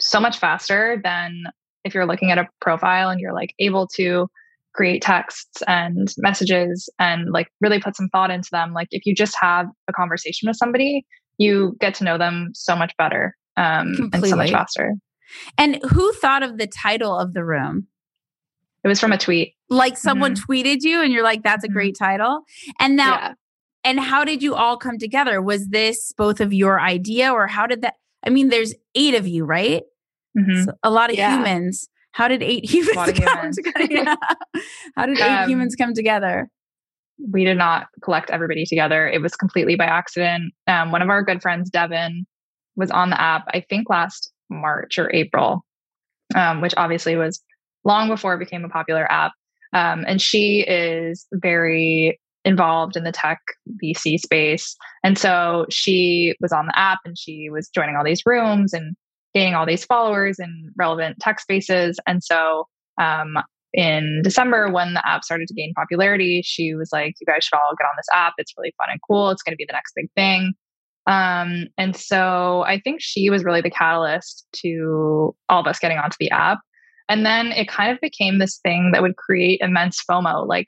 so 0.00 0.18
much 0.18 0.38
faster 0.38 1.00
than 1.04 1.44
if 1.84 1.94
you're 1.94 2.06
looking 2.06 2.30
at 2.30 2.38
a 2.38 2.48
profile 2.60 3.10
and 3.10 3.20
you're 3.20 3.34
like 3.34 3.54
able 3.58 3.86
to 3.86 4.28
create 4.74 5.02
texts 5.02 5.62
and 5.66 6.14
messages 6.18 6.88
and 6.98 7.30
like 7.30 7.48
really 7.60 7.78
put 7.78 7.96
some 7.96 8.08
thought 8.08 8.30
into 8.30 8.48
them 8.52 8.72
like 8.72 8.88
if 8.90 9.04
you 9.04 9.14
just 9.14 9.36
have 9.40 9.66
a 9.88 9.92
conversation 9.92 10.48
with 10.48 10.56
somebody 10.56 11.04
you 11.38 11.76
get 11.80 11.94
to 11.94 12.04
know 12.04 12.18
them 12.18 12.50
so 12.54 12.74
much 12.74 12.92
better 12.96 13.36
um, 13.56 14.10
and 14.12 14.24
so 14.26 14.36
much 14.36 14.50
faster 14.50 14.94
and 15.58 15.78
who 15.90 16.12
thought 16.14 16.42
of 16.42 16.58
the 16.58 16.66
title 16.66 17.16
of 17.16 17.34
the 17.34 17.44
room 17.44 17.86
it 18.84 18.88
was 18.88 18.98
from 18.98 19.12
a 19.12 19.18
tweet 19.18 19.54
like 19.68 19.96
someone 19.96 20.34
mm-hmm. 20.34 20.52
tweeted 20.52 20.78
you 20.80 21.02
and 21.02 21.12
you're 21.12 21.24
like 21.24 21.42
that's 21.42 21.64
a 21.64 21.68
mm-hmm. 21.68 21.74
great 21.74 21.96
title 21.98 22.40
and 22.80 22.96
now 22.96 23.14
yeah. 23.14 23.34
and 23.84 24.00
how 24.00 24.24
did 24.24 24.42
you 24.42 24.54
all 24.54 24.76
come 24.76 24.98
together 24.98 25.42
was 25.42 25.68
this 25.68 26.12
both 26.16 26.40
of 26.40 26.52
your 26.52 26.80
idea 26.80 27.30
or 27.30 27.46
how 27.46 27.66
did 27.66 27.82
that 27.82 27.94
i 28.24 28.30
mean 28.30 28.48
there's 28.48 28.74
eight 28.94 29.14
of 29.14 29.26
you 29.26 29.44
right 29.44 29.82
mm-hmm. 30.38 30.62
so 30.62 30.72
a 30.82 30.90
lot 30.90 31.10
of 31.10 31.16
yeah. 31.16 31.36
humans 31.36 31.88
how 32.12 32.28
did 32.28 32.42
eight 32.42 32.64
humans 32.64 32.96
come 32.96 33.14
humans. 33.14 33.56
together? 33.56 33.88
Yeah. 33.90 34.16
How 34.96 35.06
did 35.06 35.18
eight 35.18 35.22
um, 35.22 35.48
humans 35.48 35.74
come 35.76 35.94
together? 35.94 36.48
We 37.30 37.44
did 37.44 37.56
not 37.56 37.86
collect 38.02 38.30
everybody 38.30 38.64
together. 38.64 39.08
It 39.08 39.22
was 39.22 39.34
completely 39.36 39.76
by 39.76 39.84
accident. 39.84 40.52
Um, 40.66 40.92
one 40.92 41.02
of 41.02 41.08
our 41.08 41.22
good 41.22 41.42
friends, 41.42 41.70
Devin, 41.70 42.26
was 42.76 42.90
on 42.90 43.10
the 43.10 43.20
app, 43.20 43.44
I 43.48 43.64
think 43.68 43.88
last 43.88 44.32
March 44.50 44.98
or 44.98 45.12
April, 45.14 45.64
um, 46.34 46.60
which 46.60 46.74
obviously 46.76 47.16
was 47.16 47.40
long 47.84 48.08
before 48.08 48.34
it 48.34 48.38
became 48.38 48.64
a 48.64 48.68
popular 48.68 49.10
app. 49.10 49.32
Um, 49.72 50.04
and 50.06 50.20
she 50.20 50.60
is 50.66 51.26
very 51.32 52.20
involved 52.44 52.96
in 52.96 53.04
the 53.04 53.12
tech 53.12 53.40
VC 53.82 54.18
space. 54.18 54.76
And 55.04 55.16
so 55.16 55.66
she 55.70 56.34
was 56.40 56.52
on 56.52 56.66
the 56.66 56.78
app 56.78 56.98
and 57.04 57.16
she 57.16 57.48
was 57.50 57.68
joining 57.68 57.96
all 57.96 58.04
these 58.04 58.22
rooms 58.26 58.72
and 58.72 58.96
gaining 59.34 59.54
all 59.54 59.66
these 59.66 59.84
followers 59.84 60.38
in 60.38 60.72
relevant 60.76 61.18
tech 61.20 61.40
spaces. 61.40 61.98
And 62.06 62.22
so 62.22 62.66
um, 63.00 63.38
in 63.72 64.20
December, 64.22 64.70
when 64.70 64.94
the 64.94 65.06
app 65.06 65.24
started 65.24 65.48
to 65.48 65.54
gain 65.54 65.72
popularity, 65.74 66.42
she 66.44 66.74
was 66.74 66.90
like, 66.92 67.14
You 67.20 67.26
guys 67.26 67.44
should 67.44 67.56
all 67.56 67.74
get 67.76 67.84
on 67.84 67.92
this 67.96 68.08
app. 68.12 68.34
It's 68.38 68.52
really 68.56 68.74
fun 68.78 68.88
and 68.90 69.00
cool. 69.08 69.30
It's 69.30 69.42
going 69.42 69.52
to 69.52 69.56
be 69.56 69.66
the 69.66 69.72
next 69.72 69.92
big 69.94 70.10
thing. 70.14 70.52
Um, 71.06 71.66
and 71.78 71.96
so 71.96 72.62
I 72.66 72.78
think 72.78 73.00
she 73.00 73.28
was 73.30 73.44
really 73.44 73.60
the 73.60 73.70
catalyst 73.70 74.46
to 74.56 75.34
all 75.48 75.60
of 75.60 75.66
us 75.66 75.78
getting 75.78 75.98
onto 75.98 76.16
the 76.20 76.30
app. 76.30 76.60
And 77.08 77.26
then 77.26 77.48
it 77.48 77.68
kind 77.68 77.90
of 77.90 78.00
became 78.00 78.38
this 78.38 78.58
thing 78.58 78.92
that 78.92 79.02
would 79.02 79.16
create 79.16 79.60
immense 79.60 80.02
FOMO. 80.08 80.46
Like 80.46 80.66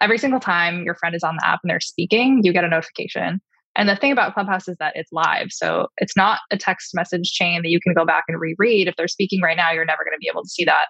every 0.00 0.18
single 0.18 0.40
time 0.40 0.84
your 0.84 0.94
friend 0.94 1.14
is 1.14 1.24
on 1.24 1.36
the 1.36 1.46
app 1.46 1.60
and 1.62 1.70
they're 1.70 1.80
speaking, 1.80 2.40
you 2.44 2.52
get 2.52 2.64
a 2.64 2.68
notification. 2.68 3.40
And 3.78 3.88
the 3.88 3.96
thing 3.96 4.10
about 4.12 4.34
Clubhouse 4.34 4.68
is 4.68 4.76
that 4.80 4.92
it's 4.96 5.12
live. 5.12 5.46
So 5.50 5.86
it's 5.98 6.16
not 6.16 6.40
a 6.50 6.58
text 6.58 6.94
message 6.94 7.30
chain 7.30 7.62
that 7.62 7.70
you 7.70 7.80
can 7.80 7.94
go 7.94 8.04
back 8.04 8.24
and 8.26 8.38
reread. 8.38 8.88
If 8.88 8.96
they're 8.96 9.08
speaking 9.08 9.40
right 9.40 9.56
now, 9.56 9.70
you're 9.70 9.84
never 9.84 10.04
going 10.04 10.16
to 10.16 10.20
be 10.20 10.28
able 10.30 10.42
to 10.42 10.48
see 10.48 10.64
that 10.64 10.86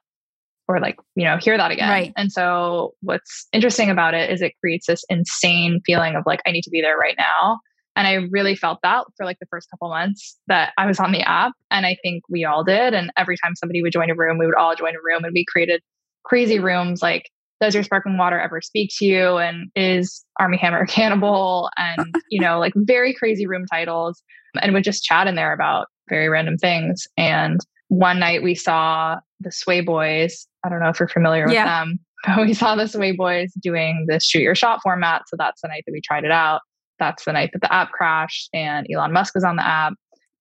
or 0.69 0.81
like, 0.81 0.97
you 1.15 1.25
know, 1.25 1.37
hear 1.37 1.57
that 1.57 1.71
again. 1.71 1.89
Right. 1.89 2.13
And 2.17 2.33
so 2.33 2.95
what's 3.03 3.47
interesting 3.53 3.91
about 3.91 4.15
it 4.15 4.31
is 4.31 4.43
it 4.43 4.53
creates 4.61 4.87
this 4.87 5.05
insane 5.09 5.81
feeling 5.85 6.17
of 6.17 6.25
like, 6.27 6.41
I 6.47 6.51
need 6.51 6.63
to 6.63 6.71
be 6.71 6.81
there 6.81 6.97
right 6.97 7.15
now. 7.19 7.59
And 7.95 8.07
I 8.07 8.15
really 8.31 8.55
felt 8.55 8.79
that 8.83 9.05
for 9.17 9.27
like 9.27 9.39
the 9.39 9.47
first 9.51 9.69
couple 9.71 9.89
months 9.89 10.39
that 10.47 10.73
I 10.79 10.87
was 10.87 10.99
on 10.99 11.13
the 11.13 11.23
app. 11.23 11.53
And 11.71 11.85
I 11.85 11.97
think 12.03 12.23
we 12.31 12.45
all 12.45 12.65
did. 12.65 12.95
And 12.95 13.11
every 13.17 13.37
time 13.37 13.55
somebody 13.55 13.83
would 13.83 13.93
join 13.93 14.11
a 14.11 14.15
room, 14.15 14.39
we 14.39 14.47
would 14.47 14.55
all 14.55 14.75
join 14.77 14.95
a 14.95 15.03
room 15.05 15.25
and 15.25 15.33
we 15.35 15.45
created 15.47 15.83
crazy 16.25 16.59
rooms 16.59 17.03
like 17.03 17.29
does 17.61 17.75
your 17.75 17.83
sparkling 17.83 18.19
water 18.19 18.39
ever 18.39 18.61
speak 18.61 18.91
to 18.99 19.05
you? 19.05 19.39
And 19.39 19.71
is 19.75 20.25
Armie 20.39 20.59
Hammer 20.59 20.87
cannibal? 20.87 21.71
And 21.77 22.15
you 22.31 22.41
know 22.41 22.59
like 22.59 22.73
very 22.77 23.15
crazy 23.15 23.47
room 23.47 23.67
titles. 23.67 24.23
And 24.61 24.73
would 24.73 24.85
just 24.85 25.05
chat 25.05 25.27
in 25.27 25.35
there 25.35 25.53
about 25.53 25.89
very 26.09 26.29
random 26.29 26.57
things. 26.57 27.07
And 27.17 27.61
one 27.89 28.19
night 28.19 28.43
we 28.43 28.55
saw 28.55 29.17
the 29.41 29.53
sway 29.53 29.81
boys. 29.83 30.47
I 30.65 30.69
don't 30.69 30.81
know 30.81 30.89
if 30.89 30.99
you're 30.99 31.09
familiar 31.09 31.45
with 31.45 31.55
yeah. 31.55 31.85
them 31.85 32.01
but 32.27 32.47
we 32.47 32.55
saw 32.55 32.75
the 32.75 32.89
sway 32.89 33.13
boys 33.13 33.53
doing 33.61 34.07
this 34.09 34.25
shoot 34.25 34.41
your 34.41 34.55
shot 34.55 34.81
format. 34.83 35.23
So 35.29 35.37
that's 35.39 35.61
the 35.61 35.69
night 35.69 35.85
that 35.87 35.93
we 35.93 36.01
tried 36.01 36.25
it 36.25 36.33
out. 36.33 36.63
That's 36.99 37.25
the 37.25 37.33
night 37.33 37.51
that 37.53 37.61
the 37.61 37.73
app 37.73 37.93
crashed 37.93 38.49
and 38.53 38.87
elon 38.93 39.13
musk 39.13 39.35
was 39.35 39.45
on 39.45 39.57
the 39.57 39.67
app. 39.67 39.93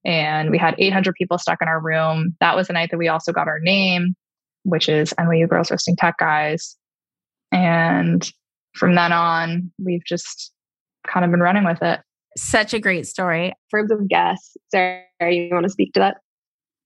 And 0.03 0.49
we 0.49 0.57
had 0.57 0.74
800 0.78 1.13
people 1.15 1.38
stuck 1.38 1.61
in 1.61 1.68
our 1.68 1.82
room. 1.82 2.36
That 2.39 2.55
was 2.55 2.68
the 2.68 2.74
night 2.74 2.89
that 2.91 2.97
we 2.97 3.09
also 3.09 3.32
got 3.32 3.47
our 3.47 3.59
name 3.59 4.15
which 4.68 4.89
is 4.89 5.13
nyu 5.13 5.47
girls 5.47 5.72
roasting 5.72 5.95
tech 5.95 6.18
guys 6.20 6.76
and 7.52 8.30
from 8.76 8.95
then 8.95 9.12
on, 9.12 9.72
we've 9.84 10.06
just 10.06 10.54
kind 11.08 11.26
of 11.26 11.32
been 11.32 11.39
running 11.39 11.66
with 11.66 11.82
it. 11.82 12.00
Such 12.38 12.74
a 12.74 12.80
great 12.80 13.08
story. 13.08 13.48
In 13.48 13.54
terms 13.72 13.91
of 13.91 14.08
guests, 14.08 14.56
Sarah, 14.70 15.04
you 15.22 15.50
want 15.52 15.66
to 15.66 15.72
speak 15.72 15.93
to 15.93 16.00
that? 16.02 16.18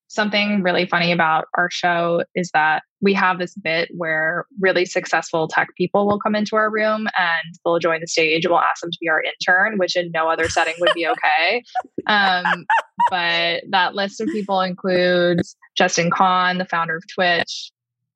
Something 0.07 0.61
really 0.61 0.85
funny 0.85 1.11
about 1.11 1.45
our 1.57 1.69
show 1.71 2.23
is 2.35 2.49
that 2.53 2.83
we 3.01 3.13
have 3.13 3.39
this 3.39 3.55
bit 3.55 3.89
where 3.95 4.45
really 4.59 4.85
successful 4.85 5.47
tech 5.47 5.69
people 5.77 6.05
will 6.05 6.19
come 6.19 6.35
into 6.35 6.55
our 6.57 6.69
room 6.69 7.07
and 7.17 7.55
they'll 7.63 7.79
join 7.79 8.01
the 8.01 8.07
stage 8.07 8.43
and 8.45 8.51
we'll 8.51 8.61
ask 8.61 8.81
them 8.81 8.91
to 8.91 8.97
be 9.01 9.09
our 9.09 9.21
intern, 9.23 9.77
which 9.77 9.95
in 9.95 10.11
no 10.13 10.29
other 10.29 10.49
setting 10.49 10.73
would 10.79 10.93
be 10.93 11.07
okay. 11.07 11.63
um, 12.07 12.65
but 13.09 13.63
that 13.69 13.95
list 13.95 14.19
of 14.19 14.27
people 14.27 14.59
includes 14.59 15.55
Justin 15.77 16.11
Kan, 16.11 16.57
the 16.57 16.65
founder 16.65 16.97
of 16.97 17.03
Twitch, 17.13 17.71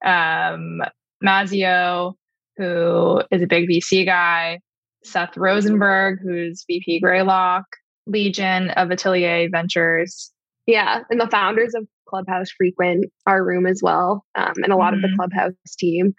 um, 0.05 0.81
Mazio, 1.23 2.13
who 2.57 3.21
is 3.31 3.41
a 3.41 3.47
big 3.47 3.69
VC 3.69 4.05
guy, 4.05 4.59
Seth 5.03 5.37
Rosenberg, 5.37 6.19
who's 6.21 6.63
VP 6.67 6.99
Greylock, 6.99 7.65
Li 8.07 8.31
Jin 8.31 8.69
of 8.71 8.91
Atelier 8.91 9.49
Ventures. 9.49 10.31
Yeah, 10.65 11.01
and 11.09 11.21
the 11.21 11.27
founders 11.27 11.75
of 11.75 11.87
Clubhouse 12.07 12.51
frequent 12.51 13.05
our 13.25 13.43
room 13.43 13.65
as 13.65 13.81
well, 13.83 14.25
um, 14.35 14.53
and 14.63 14.71
a 14.71 14.75
lot 14.75 14.93
mm-hmm. 14.93 14.95
of 14.95 15.01
the 15.01 15.07
mm-hmm. 15.07 15.15
Clubhouse 15.17 15.75
team. 15.77 16.13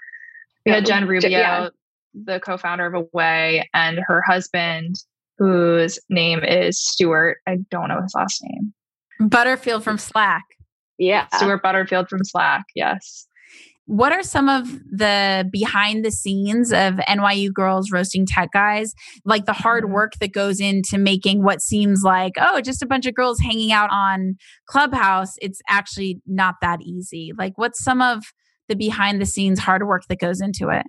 We 0.65 0.73
had 0.73 0.87
Jen 0.87 1.07
Rubio, 1.07 1.31
yeah. 1.31 1.69
the 2.15 2.41
co-founder 2.41 2.87
of 2.87 2.95
Away, 2.95 3.69
and 3.73 4.01
her 4.07 4.21
husband, 4.23 4.97
whose 5.39 5.99
name 6.09 6.43
is 6.43 6.81
Stewart. 6.81 7.39
I 7.47 7.59
don't 7.71 7.89
know 7.89 8.03
his 8.03 8.15
last 8.17 8.43
name. 8.43 8.75
Butterfield 9.29 9.85
from 9.85 9.99
Slack. 9.99 10.45
Yeah, 10.99 11.27
Stewart 11.35 11.63
Butterfield 11.63 12.09
from 12.09 12.25
Slack. 12.25 12.65
Yes. 12.75 13.27
What 13.87 14.13
are 14.13 14.23
some 14.23 14.49
of 14.49 14.69
the 14.91 15.49
behind 15.53 16.05
the 16.05 16.11
scenes 16.11 16.73
of 16.73 16.95
NYU 17.09 17.53
girls 17.53 17.93
roasting 17.93 18.27
tech 18.27 18.51
guys? 18.53 18.93
Like 19.25 19.47
the 19.47 19.53
hard 19.53 19.85
mm-hmm. 19.85 19.93
work 19.93 20.13
that 20.21 20.33
goes 20.33 20.61
into 20.61 20.99
making 20.99 21.45
what 21.45 21.63
seems 21.63 22.03
like, 22.05 22.33
oh, 22.39 22.61
just 22.61 22.83
a 22.83 22.87
bunch 22.87 23.07
of 23.07 23.15
girls 23.15 23.39
hanging 23.41 23.71
out 23.71 23.91
on 23.93 24.35
Clubhouse. 24.69 25.35
It's 25.41 25.61
actually 25.69 26.21
not 26.27 26.57
that 26.63 26.83
easy. 26.83 27.33
Like, 27.39 27.57
what's 27.57 27.83
some 27.83 28.03
of 28.03 28.25
the 28.69 28.75
behind 28.75 29.21
the 29.21 29.27
scenes 29.27 29.61
hard 29.61 29.87
work 29.87 30.03
that 30.09 30.19
goes 30.19 30.41
into 30.41 30.69
it? 30.69 30.87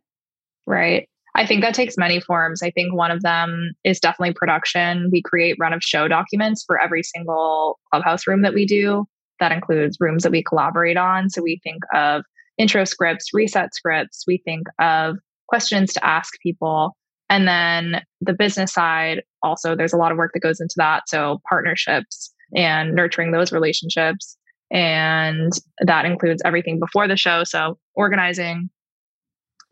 Right. 0.66 1.08
I 1.36 1.46
think 1.46 1.62
that 1.62 1.76
takes 1.76 1.98
many 1.98 2.20
forms. 2.20 2.64
I 2.64 2.72
think 2.72 2.96
one 2.96 3.12
of 3.12 3.22
them 3.22 3.74
is 3.84 4.00
definitely 4.00 4.34
production. 4.34 5.10
We 5.12 5.22
create 5.22 5.56
run 5.60 5.72
of 5.72 5.84
show 5.84 6.08
documents 6.08 6.64
for 6.66 6.82
every 6.82 7.04
single 7.04 7.78
clubhouse 7.92 8.26
room 8.26 8.42
that 8.42 8.56
we 8.56 8.66
do. 8.66 9.06
That 9.40 9.52
includes 9.52 9.98
rooms 10.00 10.24
that 10.24 10.32
we 10.32 10.44
collaborate 10.44 10.98
on. 10.98 11.30
So 11.30 11.44
we 11.44 11.62
think 11.64 11.84
of 11.94 12.24
intro 12.58 12.86
scripts, 12.86 13.34
reset 13.34 13.74
scripts. 13.74 14.24
We 14.28 14.42
think 14.44 14.68
of 14.80 15.18
questions 15.48 15.94
to 15.94 16.06
ask 16.06 16.34
people. 16.42 16.96
And 17.30 17.48
then 17.48 18.02
the 18.22 18.34
business 18.34 18.74
side, 18.74 19.22
also, 19.44 19.76
there's 19.76 19.94
a 19.94 19.98
lot 19.98 20.12
of 20.12 20.18
work 20.18 20.32
that 20.34 20.40
goes 20.40 20.60
into 20.60 20.76
that. 20.78 21.04
So, 21.08 21.42
partnerships 21.50 22.34
and 22.56 22.94
nurturing 22.94 23.32
those 23.32 23.52
relationships. 23.52 24.38
And 24.72 25.52
that 25.82 26.06
includes 26.06 26.42
everything 26.46 26.80
before 26.80 27.08
the 27.08 27.18
show. 27.18 27.44
So, 27.44 27.78
organizing 27.96 28.70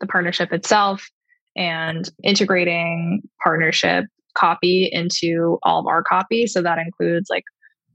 the 0.00 0.06
partnership 0.06 0.52
itself 0.52 1.08
and 1.56 2.10
integrating 2.22 3.22
partnership 3.42 4.04
copy 4.36 4.90
into 4.92 5.58
all 5.62 5.80
of 5.80 5.86
our 5.86 6.02
copy. 6.02 6.46
So, 6.46 6.60
that 6.60 6.78
includes 6.78 7.28
like 7.30 7.44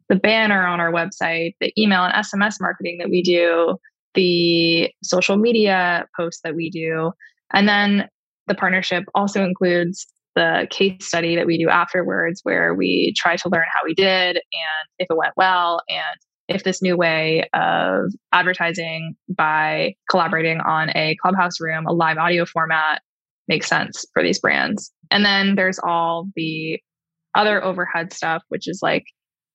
the 0.10 0.16
banner 0.16 0.66
on 0.66 0.80
our 0.80 0.92
website, 0.92 1.54
the 1.62 1.72
email 1.80 2.04
and 2.04 2.14
SMS 2.14 2.56
marketing 2.60 2.98
that 2.98 3.10
we 3.10 3.22
do, 3.22 3.78
the 4.14 4.92
social 5.04 5.38
media 5.38 6.06
posts 6.18 6.42
that 6.44 6.56
we 6.56 6.70
do. 6.70 7.12
And 7.54 7.68
then 7.68 8.08
the 8.48 8.56
partnership 8.56 9.06
also 9.16 9.44
includes 9.44 10.08
the 10.36 10.68
case 10.70 11.06
study 11.06 11.36
that 11.36 11.46
we 11.46 11.58
do 11.58 11.70
afterwards, 11.70 12.40
where 12.44 12.74
we 12.74 13.14
try 13.18 13.36
to 13.36 13.50
learn 13.50 13.66
how 13.74 13.82
we 13.86 13.94
did 13.94 14.38
and 14.38 14.88
if 14.98 15.08
it 15.10 15.18
went 15.18 15.34
well, 15.36 15.82
and 15.90 16.18
if 16.48 16.64
this 16.64 16.82
new 16.82 16.98
way 16.98 17.48
of 17.54 18.12
advertising 18.32 19.16
by 19.30 19.94
collaborating 20.10 20.60
on 20.62 20.90
a 20.96 21.16
clubhouse 21.22 21.60
room, 21.60 21.86
a 21.86 21.94
live 21.94 22.18
audio 22.18 22.46
format, 22.46 23.02
makes 23.48 23.68
sense 23.68 24.06
for 24.14 24.24
these 24.24 24.40
brands. 24.40 24.92
And 25.10 25.26
then 25.26 25.56
there's 25.56 25.80
all 25.80 26.28
the 26.36 26.80
other 27.36 27.64
overhead 27.64 28.14
stuff, 28.14 28.44
which 28.50 28.68
is 28.68 28.80
like 28.82 29.04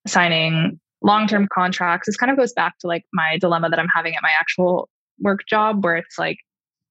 signing 0.07 0.81
long 1.07 1.27
term 1.27 1.49
contracts. 1.53 2.07
This 2.07 2.17
kind 2.17 2.31
of 2.31 2.37
goes 2.37 2.53
back 2.53 2.79
to 2.81 2.87
like 2.87 3.05
my 3.13 3.39
dilemma 3.41 3.71
that 3.71 3.79
I'm 3.79 3.89
having 3.95 4.15
at 4.15 4.23
my 4.23 4.33
actual 4.39 4.89
work 5.21 5.47
job, 5.49 5.85
where 5.85 5.97
it's 5.97 6.19
like 6.19 6.39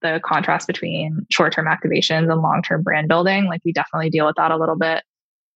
the 0.01 0.19
contrast 0.23 0.67
between 0.67 1.25
short 1.29 1.53
term 1.53 1.65
activations 1.65 2.31
and 2.31 2.41
long 2.41 2.63
term 2.63 2.81
brand 2.81 3.09
building. 3.09 3.45
Like 3.45 3.61
we 3.65 3.73
definitely 3.73 4.09
deal 4.09 4.25
with 4.25 4.37
that 4.37 4.51
a 4.51 4.57
little 4.57 4.77
bit 4.77 5.03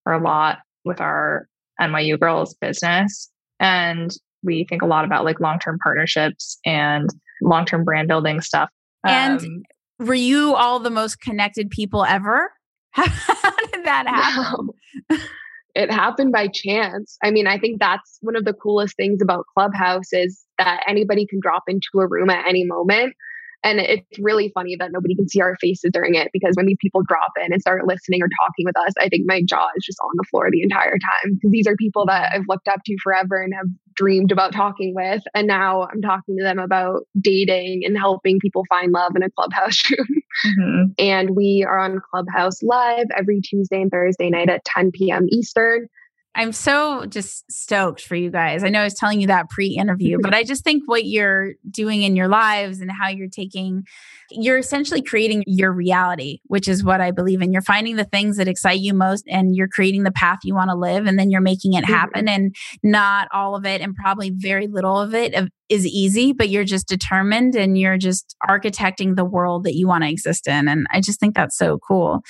or 0.06 0.14
a 0.14 0.22
lot 0.22 0.60
with 0.84 1.00
our 1.02 1.48
NYU 1.82 2.20
Girls 2.20 2.54
business. 2.56 3.32
And 3.60 4.12
we 4.44 4.66
think 4.70 4.82
a 4.82 4.86
lot 4.86 5.06
about 5.06 5.26
like 5.26 5.40
long 5.40 5.60
term 5.60 5.80
partnerships 5.82 6.60
and 6.66 7.10
long 7.42 7.66
term 7.66 7.84
brand 7.84 8.08
building 8.08 8.42
stuff. 8.42 8.70
And 9.06 9.40
um, 9.40 9.64
were 10.00 10.14
you 10.14 10.56
all 10.56 10.80
the 10.80 10.90
most 10.90 11.22
connected 11.22 11.70
people 11.70 12.04
ever? 12.04 12.52
How 12.92 13.06
did 13.72 13.86
that 13.86 14.08
happen? 14.08 14.70
No 15.10 15.18
it 15.76 15.92
happened 15.92 16.32
by 16.32 16.48
chance. 16.48 17.18
I 17.24 17.32
mean, 17.32 17.48
I 17.48 17.58
think 17.58 17.80
that's 17.80 18.18
one 18.22 18.36
of 18.36 18.46
the 18.46 18.54
coolest 18.54 18.96
things 18.96 19.22
about 19.22 19.46
Clubhouse 19.54 20.12
is 20.12 20.44
that 20.58 20.84
anybody 20.88 21.26
can 21.26 21.40
drop 21.42 21.64
into 21.68 22.00
a 22.00 22.08
room 22.08 22.30
at 22.30 22.48
any 22.48 22.66
moment. 22.66 23.14
And 23.64 23.80
it's 23.80 24.20
really 24.20 24.52
funny 24.54 24.78
that 24.80 24.92
nobody 24.92 25.16
can 25.16 25.28
see 25.28 25.42
our 25.42 25.58
faces 25.60 25.92
during 25.94 26.16
it 26.16 26.30
because 26.32 26.54
when 26.56 26.66
these 26.66 26.78
people 26.80 27.02
drop 27.08 27.32
in 27.44 27.52
and 27.52 27.62
start 27.62 27.86
listening 27.86 28.22
or 28.22 28.30
talking 28.40 28.66
with 28.66 28.78
us, 28.78 28.94
I 29.00 29.10
think 29.10 29.24
my 29.26 29.42
jaw 29.46 29.68
is 29.76 29.86
just 29.86 30.00
on 30.02 30.12
the 30.16 30.24
floor 30.32 30.50
the 30.50 30.64
entire 30.64 30.98
time 30.98 31.34
because 31.34 31.52
these 31.52 31.68
are 31.68 31.76
people 31.76 32.06
that 32.06 32.32
I've 32.34 32.46
looked 32.48 32.70
up 32.70 32.80
to 32.86 32.98
forever 33.04 33.42
and 33.42 33.54
have 33.54 33.68
dreamed 34.00 34.32
about 34.32 34.54
talking 34.54 34.96
with. 34.96 35.22
And 35.36 35.46
now 35.46 35.88
I'm 35.92 36.02
talking 36.02 36.38
to 36.38 36.44
them 36.44 36.58
about 36.58 37.04
dating 37.20 37.84
and 37.86 37.98
helping 37.98 38.40
people 38.40 38.64
find 38.70 38.94
love 38.94 39.14
in 39.16 39.24
a 39.24 39.30
clubhouse 39.30 39.82
room. 39.92 40.08
Mm-hmm. 40.46 40.84
and 40.98 41.32
we 41.32 41.66
are 41.68 41.80
on 41.80 42.00
Clubhouse 42.12 42.64
Live 42.64 43.08
every 43.18 43.42
Tuesday 43.42 43.82
and 43.82 43.92
Thursday 43.92 44.30
night 44.30 44.50
at 44.50 44.64
10 44.64 44.92
p.m. 44.92 45.28
Eastern. 45.30 45.88
I'm 46.36 46.54
so 46.54 47.06
just 47.08 47.52
stoked 47.52 48.02
for 48.02 48.16
you 48.16 48.30
guys. 48.30 48.64
I 48.64 48.70
know 48.70 48.80
I 48.80 48.86
was 48.86 48.94
telling 48.94 49.20
you 49.20 49.28
that 49.28 49.50
pre 49.50 49.68
interview, 49.68 50.18
but 50.22 50.34
I 50.34 50.44
just 50.44 50.64
think 50.64 50.84
what 50.86 51.06
you're 51.06 51.54
doing 51.70 52.04
in 52.04 52.16
your 52.16 52.30
lives 52.30 52.80
and 52.80 52.90
how 52.90 53.10
you're 53.10 53.28
taking, 53.28 53.84
you're 54.32 54.58
essentially 54.58 55.02
creating 55.02 55.44
your 55.48 55.72
reality, 55.72 56.40
which 56.46 56.68
is 56.68 56.84
what 56.84 57.02
I 57.02 57.12
believe 57.12 57.42
in. 57.42 57.52
You're 57.52 57.62
finding 57.62 57.96
the 57.96 58.06
things 58.06 58.38
that 58.38 58.48
excite 58.48 58.80
you 58.80 58.94
most 58.94 59.26
and 59.28 59.56
you're 59.56 59.68
creating 59.68 60.04
the 60.04 60.12
path 60.12 60.40
you 60.44 60.56
want 60.56 60.70
to 60.70 60.76
live, 60.76 61.06
and 61.06 61.18
then 61.18 61.32
you're 61.32 61.42
making 61.42 61.74
it 61.74 61.86
happen. 61.86 62.26
Mm-hmm. 62.26 62.36
And 62.36 62.56
not 62.84 63.28
all 63.34 63.56
of 63.56 63.66
it, 63.66 63.82
and 63.82 63.96
probably 63.96 64.32
very 64.32 64.68
little 64.68 65.00
of 65.00 65.14
it, 65.14 65.34
is 65.70 65.86
easy, 65.86 66.34
but 66.34 66.50
you're 66.50 66.64
just 66.64 66.88
determined 66.88 67.56
and 67.56 67.78
you're 67.78 67.98
just 67.98 68.36
architecting 68.50 69.16
the 69.16 69.24
world 69.24 69.64
that 69.64 69.76
you 69.76 69.88
want 69.88 70.04
to 70.04 70.10
exist 70.10 70.48
in. 70.48 70.68
And 70.68 70.88
I 70.92 71.00
just 71.00 71.20
think 71.20 71.36
that's 71.36 71.58
so 71.58 71.78
cool. 71.78 72.24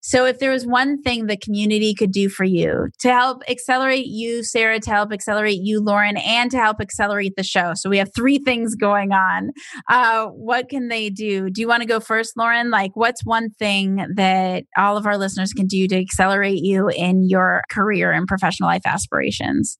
So, 0.00 0.26
if 0.26 0.38
there 0.38 0.50
was 0.50 0.66
one 0.66 1.00
thing 1.00 1.26
the 1.26 1.36
community 1.36 1.94
could 1.94 2.12
do 2.12 2.28
for 2.28 2.44
you 2.44 2.88
to 2.98 3.08
help 3.10 3.42
accelerate 3.48 4.06
you, 4.06 4.44
Sarah, 4.44 4.78
to 4.78 4.90
help 4.90 5.12
accelerate 5.12 5.60
you, 5.62 5.80
Lauren, 5.80 6.18
and 6.18 6.50
to 6.50 6.58
help 6.58 6.78
accelerate 6.78 7.36
the 7.36 7.42
show. 7.42 7.72
So, 7.74 7.88
we 7.88 7.96
have 7.96 8.10
three 8.14 8.38
things 8.38 8.74
going 8.74 9.12
on. 9.12 9.50
Uh, 9.88 10.26
what 10.26 10.68
can 10.68 10.88
they 10.88 11.08
do? 11.08 11.43
Do 11.50 11.60
you 11.60 11.68
want 11.68 11.82
to 11.82 11.88
go 11.88 12.00
first, 12.00 12.36
Lauren? 12.36 12.70
Like, 12.70 12.92
what's 12.94 13.24
one 13.24 13.50
thing 13.50 14.06
that 14.14 14.64
all 14.76 14.96
of 14.96 15.06
our 15.06 15.18
listeners 15.18 15.52
can 15.52 15.66
do 15.66 15.86
to 15.88 15.96
accelerate 15.96 16.62
you 16.62 16.88
in 16.88 17.28
your 17.28 17.62
career 17.70 18.12
and 18.12 18.26
professional 18.26 18.68
life 18.68 18.82
aspirations? 18.84 19.78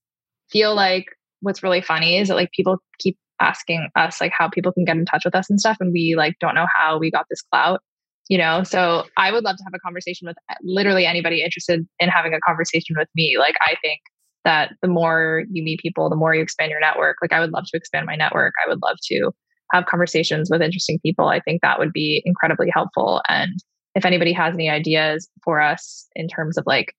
Feel 0.50 0.74
like 0.74 1.06
what's 1.40 1.62
really 1.62 1.82
funny 1.82 2.18
is 2.18 2.28
that 2.28 2.34
like 2.34 2.50
people 2.52 2.78
keep 2.98 3.16
asking 3.40 3.88
us 3.96 4.20
like 4.20 4.32
how 4.36 4.48
people 4.48 4.72
can 4.72 4.84
get 4.84 4.96
in 4.96 5.04
touch 5.04 5.24
with 5.24 5.34
us 5.34 5.50
and 5.50 5.60
stuff 5.60 5.76
and 5.80 5.92
we 5.92 6.14
like 6.16 6.34
don't 6.40 6.54
know 6.54 6.66
how 6.74 6.98
we 6.98 7.10
got 7.10 7.26
this 7.28 7.42
clout 7.42 7.80
you 8.28 8.38
know 8.38 8.62
so 8.62 9.04
i 9.16 9.32
would 9.32 9.44
love 9.44 9.56
to 9.56 9.64
have 9.64 9.74
a 9.74 9.78
conversation 9.80 10.26
with 10.26 10.36
eh, 10.50 10.54
literally 10.62 11.04
anybody 11.04 11.42
interested 11.42 11.86
in 11.98 12.08
having 12.08 12.32
a 12.32 12.40
conversation 12.46 12.94
with 12.96 13.08
me 13.14 13.36
like 13.38 13.54
i 13.60 13.74
think 13.82 14.00
that 14.44 14.72
the 14.82 14.88
more 14.88 15.42
you 15.50 15.62
meet 15.62 15.80
people 15.80 16.08
the 16.08 16.16
more 16.16 16.34
you 16.34 16.42
expand 16.42 16.70
your 16.70 16.80
network 16.80 17.16
like 17.20 17.32
i 17.32 17.40
would 17.40 17.52
love 17.52 17.64
to 17.64 17.76
expand 17.76 18.06
my 18.06 18.16
network 18.16 18.54
i 18.64 18.68
would 18.68 18.80
love 18.82 18.96
to 19.02 19.32
have 19.74 19.86
conversations 19.86 20.48
with 20.50 20.62
interesting 20.62 20.98
people 21.00 21.26
i 21.28 21.40
think 21.40 21.60
that 21.62 21.78
would 21.78 21.92
be 21.92 22.22
incredibly 22.24 22.68
helpful 22.72 23.20
and 23.28 23.52
if 23.94 24.04
anybody 24.04 24.32
has 24.32 24.54
any 24.54 24.68
ideas 24.68 25.28
for 25.42 25.60
us 25.60 26.06
in 26.14 26.28
terms 26.28 26.56
of 26.58 26.64
like 26.66 26.92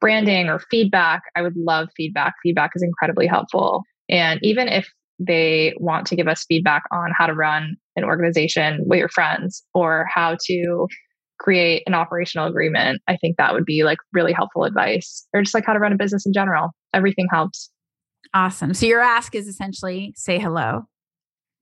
branding 0.00 0.48
or 0.48 0.58
feedback 0.70 1.22
i 1.36 1.42
would 1.42 1.56
love 1.56 1.88
feedback 1.96 2.34
feedback 2.42 2.70
is 2.74 2.82
incredibly 2.82 3.26
helpful 3.26 3.82
and 4.08 4.40
even 4.42 4.68
if 4.68 4.88
they 5.18 5.74
want 5.78 6.06
to 6.06 6.16
give 6.16 6.28
us 6.28 6.44
feedback 6.48 6.82
on 6.90 7.10
how 7.16 7.26
to 7.26 7.34
run 7.34 7.76
an 7.96 8.04
organization 8.04 8.82
with 8.86 8.98
your 8.98 9.08
friends 9.08 9.62
or 9.74 10.06
how 10.12 10.36
to 10.46 10.86
create 11.38 11.82
an 11.86 11.94
operational 11.94 12.46
agreement, 12.46 13.02
I 13.08 13.16
think 13.16 13.36
that 13.36 13.52
would 13.52 13.64
be 13.64 13.82
like 13.82 13.98
really 14.12 14.32
helpful 14.32 14.64
advice 14.64 15.26
or 15.34 15.42
just 15.42 15.54
like 15.54 15.66
how 15.66 15.72
to 15.72 15.78
run 15.78 15.92
a 15.92 15.96
business 15.96 16.24
in 16.24 16.32
general. 16.32 16.70
Everything 16.94 17.26
helps. 17.30 17.70
Awesome. 18.32 18.74
So 18.74 18.86
your 18.86 19.00
ask 19.00 19.34
is 19.34 19.48
essentially 19.48 20.12
say 20.16 20.38
hello. 20.38 20.86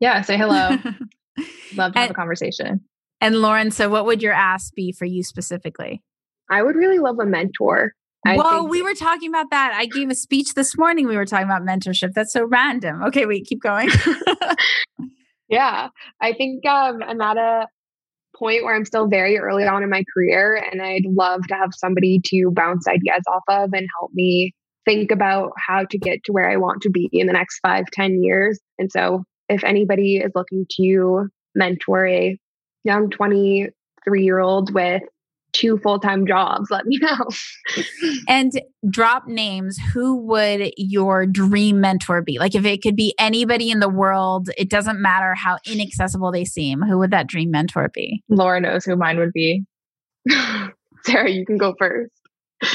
Yeah, 0.00 0.22
say 0.22 0.36
hello. 0.36 0.70
Love 1.76 1.92
to 1.92 1.98
have 1.98 2.10
a 2.10 2.14
conversation. 2.14 2.80
And 3.20 3.36
Lauren, 3.36 3.70
so 3.70 3.88
what 3.88 4.06
would 4.06 4.22
your 4.22 4.32
ask 4.32 4.74
be 4.74 4.92
for 4.92 5.04
you 5.04 5.22
specifically? 5.22 6.02
I 6.50 6.62
would 6.62 6.74
really 6.74 6.98
love 6.98 7.18
a 7.20 7.26
mentor. 7.26 7.92
I 8.26 8.36
Whoa, 8.36 8.64
we 8.64 8.82
were 8.82 8.94
talking 8.94 9.30
about 9.30 9.50
that. 9.50 9.72
I 9.74 9.86
gave 9.86 10.10
a 10.10 10.14
speech 10.14 10.54
this 10.54 10.76
morning. 10.76 11.06
We 11.06 11.16
were 11.16 11.24
talking 11.24 11.46
about 11.46 11.62
mentorship. 11.62 12.12
That's 12.12 12.32
so 12.32 12.44
random. 12.44 13.02
Okay, 13.04 13.24
wait, 13.24 13.46
keep 13.46 13.62
going. 13.62 13.88
yeah, 15.48 15.88
I 16.20 16.32
think 16.32 16.66
um, 16.66 17.02
I'm 17.02 17.20
at 17.20 17.36
a 17.36 17.66
point 18.36 18.64
where 18.64 18.74
I'm 18.74 18.84
still 18.84 19.06
very 19.06 19.38
early 19.38 19.64
on 19.64 19.82
in 19.82 19.90
my 19.90 20.04
career, 20.12 20.56
and 20.56 20.82
I'd 20.82 21.06
love 21.06 21.46
to 21.48 21.54
have 21.54 21.70
somebody 21.76 22.20
to 22.26 22.50
bounce 22.50 22.86
ideas 22.88 23.22
off 23.26 23.42
of 23.48 23.72
and 23.72 23.86
help 23.98 24.10
me 24.12 24.54
think 24.84 25.10
about 25.10 25.52
how 25.56 25.84
to 25.84 25.98
get 25.98 26.24
to 26.24 26.32
where 26.32 26.48
I 26.50 26.56
want 26.56 26.82
to 26.82 26.90
be 26.90 27.08
in 27.12 27.26
the 27.26 27.32
next 27.32 27.60
five, 27.60 27.86
ten 27.92 28.22
years. 28.22 28.58
And 28.78 28.90
so, 28.90 29.24
if 29.50 29.64
anybody 29.64 30.16
is 30.16 30.30
looking 30.34 30.64
to 30.76 31.28
mentor 31.54 32.06
a 32.06 32.38
young 32.84 33.10
23 33.10 34.24
year 34.24 34.38
old 34.38 34.72
with 34.72 35.02
two 35.52 35.76
full-time 35.78 36.26
jobs 36.26 36.70
let 36.70 36.86
me 36.86 36.96
know. 37.02 37.26
And 38.28 38.52
drop 38.88 39.26
names 39.26 39.76
who 39.92 40.16
would 40.16 40.72
your 40.76 41.26
dream 41.26 41.80
mentor 41.80 42.22
be? 42.22 42.38
Like 42.38 42.54
if 42.54 42.64
it 42.64 42.82
could 42.82 42.94
be 42.94 43.14
anybody 43.18 43.70
in 43.70 43.80
the 43.80 43.88
world 43.88 44.48
it 44.56 44.70
doesn't 44.70 45.00
matter 45.00 45.34
how 45.34 45.58
inaccessible 45.66 46.30
they 46.30 46.44
seem 46.44 46.80
who 46.82 46.98
would 46.98 47.10
that 47.10 47.26
dream 47.26 47.50
mentor 47.50 47.90
be? 47.92 48.22
Laura 48.28 48.60
knows 48.60 48.84
who 48.84 48.96
mine 48.96 49.18
would 49.18 49.32
be. 49.32 49.64
Sarah 51.04 51.30
you 51.30 51.44
can 51.44 51.58
go 51.58 51.74
first. 51.78 52.12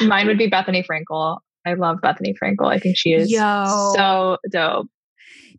Mine 0.03 0.27
would 0.27 0.37
be 0.37 0.49
Bethenny 0.49 0.85
Frankel. 0.85 1.37
I 1.65 1.75
love 1.75 1.99
Bethenny 2.03 2.33
Frankel. 2.41 2.67
I 2.67 2.79
think 2.79 2.97
she 2.97 3.13
is 3.13 3.31
Yo. 3.31 3.93
so 3.95 4.37
dope 4.51 4.87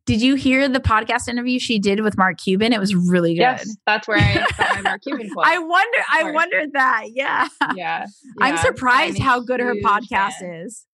did 0.06 0.22
you 0.22 0.36
hear 0.36 0.68
the 0.68 0.78
podcast 0.80 1.28
interview 1.28 1.58
she 1.58 1.80
did 1.80 2.00
with 2.00 2.16
Mark 2.16 2.38
Cuban? 2.38 2.72
It 2.72 2.78
was 2.78 2.94
really 2.94 3.34
good. 3.34 3.40
Yes, 3.40 3.76
that's 3.86 4.06
where 4.06 4.18
I 4.18 4.46
got 4.56 4.76
my 4.76 4.80
Mark 4.82 5.02
Cuban 5.02 5.28
quote. 5.28 5.46
I 5.46 5.58
wonder. 5.58 5.98
I 6.10 6.30
wondered 6.30 6.72
that. 6.72 7.06
Yeah. 7.12 7.48
Yeah. 7.60 7.72
yeah. 7.74 8.06
I'm 8.40 8.56
surprised 8.56 9.18
I'm 9.18 9.26
how 9.26 9.40
good 9.40 9.60
her 9.60 9.74
podcast 9.74 10.38
fan. 10.38 10.62
is. 10.64 10.86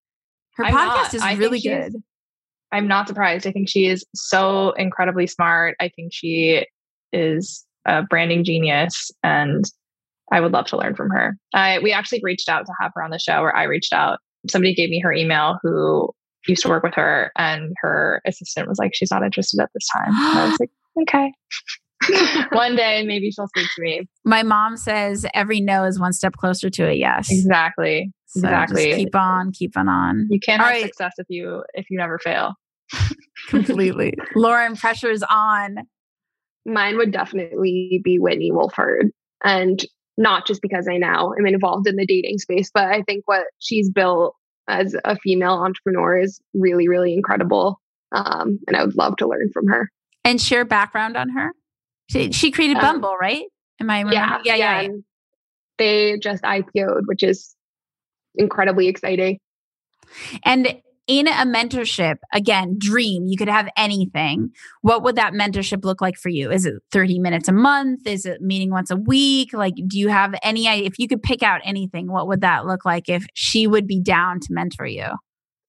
Her 0.55 0.65
I'm 0.65 0.73
podcast 0.73 1.19
not. 1.19 1.31
is 1.31 1.37
really 1.37 1.61
good. 1.61 1.93
I'm 2.71 2.87
not 2.87 3.07
surprised. 3.07 3.45
I 3.45 3.51
think 3.51 3.69
she 3.69 3.85
is 3.85 4.03
so 4.15 4.71
incredibly 4.71 5.27
smart. 5.27 5.75
I 5.79 5.89
think 5.89 6.11
she 6.11 6.65
is 7.11 7.63
a 7.85 8.01
branding 8.01 8.43
genius, 8.43 9.11
and 9.21 9.63
I 10.31 10.41
would 10.41 10.53
love 10.53 10.65
to 10.67 10.77
learn 10.77 10.95
from 10.95 11.11
her. 11.11 11.37
I 11.53 11.77
we 11.79 11.93
actually 11.93 12.21
reached 12.23 12.49
out 12.49 12.65
to 12.65 12.73
have 12.81 12.91
her 12.95 13.03
on 13.03 13.11
the 13.11 13.19
show, 13.19 13.41
or 13.41 13.55
I 13.55 13.63
reached 13.63 13.93
out. 13.93 14.19
Somebody 14.49 14.73
gave 14.73 14.89
me 14.89 14.99
her 15.01 15.13
email 15.13 15.59
who 15.61 16.09
used 16.47 16.63
to 16.63 16.69
work 16.69 16.83
with 16.83 16.93
her 16.95 17.31
and 17.37 17.73
her 17.81 18.21
assistant 18.25 18.67
was 18.67 18.77
like, 18.77 18.91
she's 18.93 19.11
not 19.11 19.23
interested 19.23 19.61
at 19.61 19.69
this 19.73 19.87
time. 19.87 20.09
And 20.09 20.39
I 20.39 20.45
was 20.45 20.59
like, 20.59 20.71
okay. 21.01 21.33
one 22.51 22.75
day 22.75 23.03
maybe 23.03 23.31
she'll 23.31 23.47
speak 23.47 23.67
to 23.75 23.81
me. 23.81 24.07
My 24.25 24.43
mom 24.43 24.77
says 24.77 25.25
every 25.33 25.61
no 25.61 25.85
is 25.85 25.99
one 25.99 26.13
step 26.13 26.33
closer 26.33 26.69
to 26.69 26.87
a 26.89 26.93
yes. 26.93 27.31
Exactly. 27.31 28.11
So 28.27 28.39
exactly. 28.39 28.95
keep 28.95 29.15
on, 29.15 29.51
keep 29.51 29.77
on 29.77 29.87
on. 29.87 30.27
You 30.29 30.39
can't 30.39 30.61
All 30.61 30.67
have 30.67 30.75
right. 30.75 30.83
success 30.83 31.13
if 31.17 31.27
you 31.29 31.63
if 31.73 31.85
you 31.89 31.97
never 31.97 32.19
fail. 32.19 32.53
Completely. 33.47 34.15
Lauren, 34.35 34.75
pressure's 34.75 35.23
on. 35.23 35.77
Mine 36.65 36.97
would 36.97 37.11
definitely 37.11 38.01
be 38.03 38.19
Whitney 38.19 38.51
Wolfe 38.51 38.73
Herd. 38.73 39.11
And 39.43 39.83
not 40.17 40.47
just 40.47 40.61
because 40.61 40.87
I 40.87 40.97
now 40.97 41.33
am 41.37 41.45
involved 41.45 41.87
in 41.87 41.95
the 41.95 42.05
dating 42.05 42.37
space, 42.37 42.69
but 42.73 42.85
I 42.85 43.01
think 43.01 43.23
what 43.25 43.43
she's 43.59 43.89
built 43.89 44.35
as 44.67 44.95
a 45.05 45.17
female 45.17 45.53
entrepreneur 45.53 46.17
is 46.17 46.39
really, 46.53 46.87
really 46.87 47.13
incredible. 47.13 47.79
Um, 48.11 48.59
and 48.67 48.77
I 48.77 48.85
would 48.85 48.95
love 48.95 49.17
to 49.17 49.27
learn 49.27 49.49
from 49.53 49.67
her. 49.67 49.89
And 50.23 50.39
share 50.39 50.65
background 50.65 51.17
on 51.17 51.29
her. 51.29 51.51
She, 52.09 52.31
she 52.31 52.51
created 52.51 52.77
um, 52.77 53.01
Bumble, 53.01 53.17
right? 53.19 53.43
Am 53.79 53.89
I 53.89 53.99
yeah, 54.11 54.39
yeah, 54.43 54.55
yeah, 54.55 54.81
yeah. 54.81 54.87
They 55.77 56.17
just 56.19 56.43
IPO'd, 56.43 57.07
which 57.07 57.23
is 57.23 57.55
incredibly 58.35 58.87
exciting. 58.87 59.39
And 60.43 60.79
in 61.07 61.27
a 61.27 61.45
mentorship, 61.45 62.17
again, 62.31 62.75
dream, 62.77 63.25
you 63.27 63.37
could 63.37 63.49
have 63.49 63.69
anything. 63.75 64.51
What 64.81 65.03
would 65.03 65.15
that 65.17 65.33
mentorship 65.33 65.83
look 65.83 66.01
like 66.01 66.15
for 66.15 66.29
you? 66.29 66.51
Is 66.51 66.65
it 66.65 66.75
30 66.91 67.19
minutes 67.19 67.49
a 67.49 67.53
month? 67.53 68.07
Is 68.07 68.25
it 68.25 68.41
meeting 68.41 68.71
once 68.71 68.89
a 68.89 68.95
week? 68.95 69.53
Like, 69.53 69.73
do 69.87 69.99
you 69.99 70.07
have 70.07 70.33
any? 70.43 70.67
If 70.67 70.97
you 70.99 71.07
could 71.07 71.21
pick 71.21 71.43
out 71.43 71.61
anything, 71.63 72.11
what 72.11 72.27
would 72.27 72.41
that 72.41 72.65
look 72.65 72.85
like 72.85 73.09
if 73.09 73.25
she 73.33 73.67
would 73.67 73.87
be 73.87 73.99
down 73.99 74.39
to 74.39 74.47
mentor 74.51 74.85
you? 74.85 75.07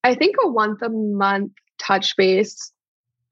I 0.04 0.14
think 0.14 0.36
a 0.42 0.48
once 0.48 0.82
a 0.82 0.90
month 0.90 1.52
touch 1.78 2.16
base 2.16 2.72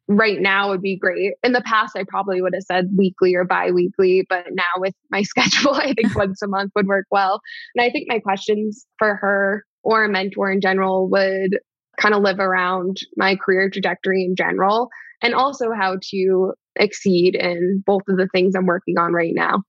right 0.08 0.40
now 0.40 0.70
would 0.70 0.82
be 0.82 0.96
great. 0.96 1.34
In 1.42 1.52
the 1.52 1.62
past, 1.62 1.96
I 1.96 2.04
probably 2.06 2.42
would 2.42 2.54
have 2.54 2.64
said 2.64 2.88
weekly 2.96 3.34
or 3.34 3.44
bi 3.44 3.70
weekly, 3.70 4.26
but 4.28 4.46
now 4.50 4.64
with 4.76 4.94
my 5.10 5.22
schedule, 5.22 5.74
I 5.74 5.92
think 5.92 6.16
once 6.16 6.42
a 6.42 6.48
month 6.48 6.72
would 6.74 6.88
work 6.88 7.06
well. 7.10 7.40
And 7.74 7.84
I 7.84 7.90
think 7.90 8.06
my 8.08 8.18
questions 8.18 8.86
for 8.98 9.16
her 9.16 9.64
or 9.84 10.04
a 10.04 10.08
mentor 10.08 10.50
in 10.50 10.60
general 10.60 11.08
would 11.08 11.58
kind 12.02 12.14
of 12.14 12.22
live 12.22 12.40
around 12.40 12.98
my 13.16 13.36
career 13.36 13.70
trajectory 13.70 14.24
in 14.24 14.34
general 14.36 14.90
and 15.22 15.34
also 15.34 15.70
how 15.72 15.98
to 16.10 16.52
exceed 16.76 17.34
in 17.34 17.82
both 17.86 18.02
of 18.08 18.16
the 18.16 18.28
things 18.34 18.54
I'm 18.54 18.66
working 18.66 18.98
on 18.98 19.12
right 19.12 19.32
now. 19.34 19.62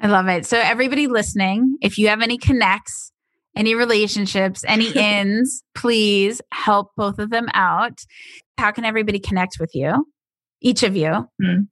I 0.00 0.06
love 0.06 0.28
it. 0.28 0.46
So, 0.46 0.58
everybody 0.58 1.06
listening, 1.06 1.76
if 1.80 1.98
you 1.98 2.08
have 2.08 2.20
any 2.20 2.38
connects, 2.38 3.10
any 3.56 3.74
relationships, 3.74 4.64
any 4.66 4.90
ins, 4.94 5.62
please 5.74 6.40
help 6.52 6.92
both 6.96 7.18
of 7.18 7.30
them 7.30 7.48
out. 7.52 7.98
How 8.58 8.70
can 8.70 8.84
everybody 8.84 9.18
connect 9.18 9.56
with 9.58 9.70
you? 9.74 10.06
Each 10.60 10.82
of 10.82 10.94
you. 10.94 11.08
Mm-hmm. 11.42 11.62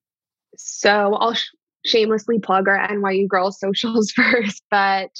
So, 0.56 1.14
I'll 1.14 1.34
sh- 1.34 1.50
shamelessly 1.84 2.40
plug 2.40 2.66
our 2.68 2.88
NYU 2.88 3.28
Girls 3.28 3.60
socials 3.60 4.10
first, 4.16 4.62
but 4.70 5.10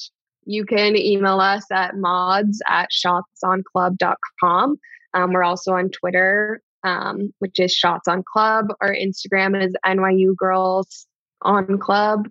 you 0.47 0.65
can 0.65 0.97
email 0.97 1.41
us 1.41 1.65
at 1.71 1.97
mods 1.97 2.63
at 2.69 2.89
shotsonclub.com. 2.91 4.77
Um, 5.15 5.33
we're 5.33 5.43
also 5.43 5.73
on 5.73 5.91
Twitter, 5.91 6.63
um, 6.85 7.33
which 7.41 7.59
is 7.59 7.75
Shots 7.75 8.09
on 8.09 8.23
Club. 8.33 8.69
Our 8.81 8.95
Instagram 8.95 9.63
is 9.63 9.75
NYU 9.85 10.35
Girls 10.37 11.07
on 11.43 11.79
Club. 11.79 12.29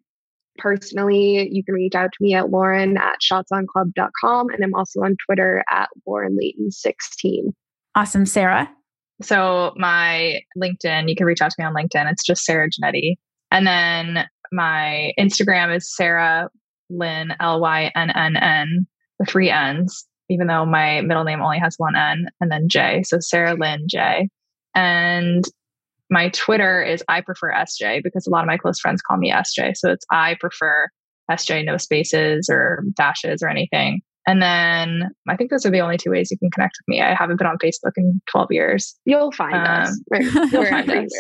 personally, 0.58 1.50
you 1.52 1.64
can 1.66 1.76
reach 1.76 1.96
out 1.96 2.14
to 2.14 2.18
me 2.22 2.34
at 2.34 2.50
Lauren 2.50 2.98
at 2.98 3.18
shotsonclub.com. 3.22 4.50
And 4.50 4.64
I'm 4.64 4.74
also 4.74 5.02
on 5.02 5.18
Twitter 5.26 5.64
at 5.70 5.90
Lauren 6.08 6.38
Layton16. 6.42 7.54
Awesome. 7.96 8.26
Sarah? 8.26 8.70
So 9.22 9.74
my 9.76 10.42
LinkedIn, 10.58 11.10
you 11.10 11.16
can 11.16 11.26
reach 11.26 11.42
out 11.42 11.52
to 11.52 11.56
me 11.60 11.66
on 11.66 11.74
LinkedIn. 11.74 12.10
It's 12.10 12.24
just 12.24 12.46
Sarah 12.46 12.70
Janetti. 12.70 13.16
And 13.52 13.68
then 13.68 14.26
my 14.52 15.12
Instagram 15.20 15.76
is 15.76 15.94
Sarah 15.94 16.50
Lynn, 16.90 17.34
L 17.40 17.60
Y 17.60 17.92
N 17.96 18.10
N 18.10 18.38
N, 18.38 18.88
with 19.20 19.30
three 19.30 19.50
N's, 19.50 20.06
even 20.30 20.48
though 20.48 20.66
my 20.66 21.02
middle 21.02 21.24
name 21.24 21.42
only 21.42 21.60
has 21.60 21.76
one 21.78 21.96
N, 21.96 22.28
and 22.42 22.52
then 22.52 22.68
J. 22.70 23.04
So 23.04 23.20
Sarah 23.20 23.56
Lynn 23.56 23.86
J. 23.88 24.30
And 24.74 25.44
my 26.10 26.30
Twitter 26.30 26.84
is 26.84 27.04
I 27.08 27.22
prefer 27.22 27.52
SJ 27.52 28.04
because 28.04 28.28
a 28.28 28.30
lot 28.30 28.44
of 28.44 28.48
my 28.48 28.58
close 28.58 28.80
friends 28.80 29.02
call 29.02 29.18
me 29.18 29.32
SJ. 29.32 29.76
So 29.76 29.92
it's 29.92 30.06
I 30.12 30.36
prefer 30.40 30.90
SJ, 31.32 31.66
no 31.66 31.78
spaces 31.78 32.48
or 32.50 32.84
dashes 32.96 33.42
or 33.42 33.50
anything. 33.50 34.02
And 34.28 34.42
then 34.42 35.12
I 35.30 35.36
think 35.36 35.52
those 35.52 35.66
are 35.66 35.70
the 35.70 35.82
only 35.82 35.98
two 35.98 36.10
ways 36.10 36.32
you 36.32 36.38
can 36.38 36.50
connect 36.50 36.78
with 36.80 36.88
me. 36.88 37.02
I 37.02 37.14
haven't 37.14 37.38
been 37.38 37.46
on 37.46 37.58
Facebook 37.60 37.92
in 37.96 38.22
12 38.32 38.48
years. 38.52 38.96
You'll 39.06 39.32
find 39.32 39.56
um, 39.56 39.84
us. 39.84 40.02
You'll 40.52 40.66
find 40.66 40.90
us. 40.90 41.12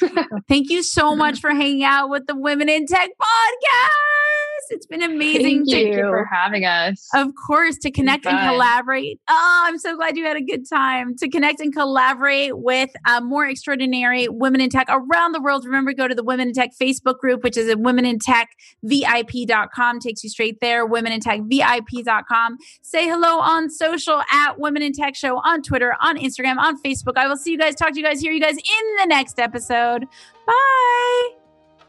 Thank 0.48 0.68
you 0.70 0.82
so 0.82 1.14
much 1.14 1.40
for 1.40 1.50
hanging 1.50 1.84
out 1.84 2.10
with 2.10 2.26
the 2.26 2.34
Women 2.34 2.68
in 2.68 2.86
Tech 2.86 3.10
podcast. 3.10 4.27
It's 4.70 4.86
been 4.86 5.02
amazing. 5.02 5.64
Thank, 5.64 5.70
Thank 5.70 5.96
you. 5.96 6.02
for 6.02 6.28
having 6.30 6.64
us. 6.64 7.08
Of 7.14 7.28
course, 7.46 7.76
to 7.78 7.90
connect 7.90 8.26
and 8.26 8.38
collaborate. 8.48 9.20
Oh, 9.28 9.62
I'm 9.66 9.78
so 9.78 9.96
glad 9.96 10.16
you 10.16 10.24
had 10.24 10.36
a 10.36 10.42
good 10.42 10.68
time. 10.68 11.16
To 11.16 11.28
connect 11.28 11.60
and 11.60 11.72
collaborate 11.72 12.58
with 12.58 12.90
uh, 13.06 13.20
more 13.20 13.46
extraordinary 13.46 14.28
women 14.28 14.60
in 14.60 14.70
tech 14.70 14.86
around 14.88 15.32
the 15.32 15.40
world. 15.40 15.64
Remember, 15.64 15.92
go 15.92 16.08
to 16.08 16.14
the 16.14 16.24
Women 16.24 16.48
in 16.48 16.54
Tech 16.54 16.70
Facebook 16.80 17.18
group, 17.18 17.42
which 17.42 17.56
is 17.56 17.68
at 17.68 17.78
womenintechvip.com. 17.78 20.00
Takes 20.00 20.24
you 20.24 20.30
straight 20.30 20.60
there. 20.60 20.88
Womenintechvip.com. 20.88 22.56
Say 22.82 23.06
hello 23.06 23.38
on 23.38 23.70
social 23.70 24.22
at 24.32 24.58
Women 24.58 24.82
in 24.82 24.92
Tech 24.92 25.16
Show 25.16 25.38
on 25.38 25.62
Twitter, 25.62 25.94
on 26.00 26.18
Instagram, 26.18 26.58
on 26.58 26.80
Facebook. 26.82 27.16
I 27.16 27.28
will 27.28 27.36
see 27.36 27.52
you 27.52 27.58
guys, 27.58 27.74
talk 27.74 27.92
to 27.92 27.98
you 27.98 28.04
guys, 28.04 28.20
hear 28.20 28.32
you 28.32 28.40
guys 28.40 28.56
in 28.56 28.96
the 28.98 29.06
next 29.06 29.38
episode. 29.38 30.06
Bye. 30.46 31.28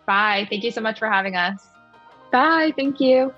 Bye. 0.06 0.48
Thank 0.50 0.64
you 0.64 0.72
so 0.72 0.82
much 0.82 1.00
for 1.00 1.10
having 1.10 1.36
us. 1.36 1.60
Bye. 2.32 2.74
Thank 2.76 3.00
you. 3.00 3.34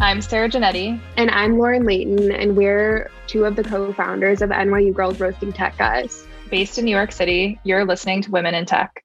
I'm 0.00 0.22
Sarah 0.22 0.48
Janetti. 0.48 1.00
And 1.16 1.30
I'm 1.30 1.58
Lauren 1.58 1.84
Layton, 1.84 2.30
and 2.32 2.56
we're 2.56 3.10
two 3.26 3.44
of 3.44 3.56
the 3.56 3.64
co 3.64 3.92
founders 3.92 4.42
of 4.42 4.50
NYU 4.50 4.94
Girls 4.94 5.20
Roasting 5.20 5.52
Tech 5.52 5.76
Guys. 5.76 6.26
Based 6.50 6.78
in 6.78 6.84
New 6.84 6.94
York 6.94 7.12
City, 7.12 7.60
you're 7.64 7.84
listening 7.84 8.22
to 8.22 8.30
Women 8.30 8.54
in 8.54 8.64
Tech. 8.64 9.04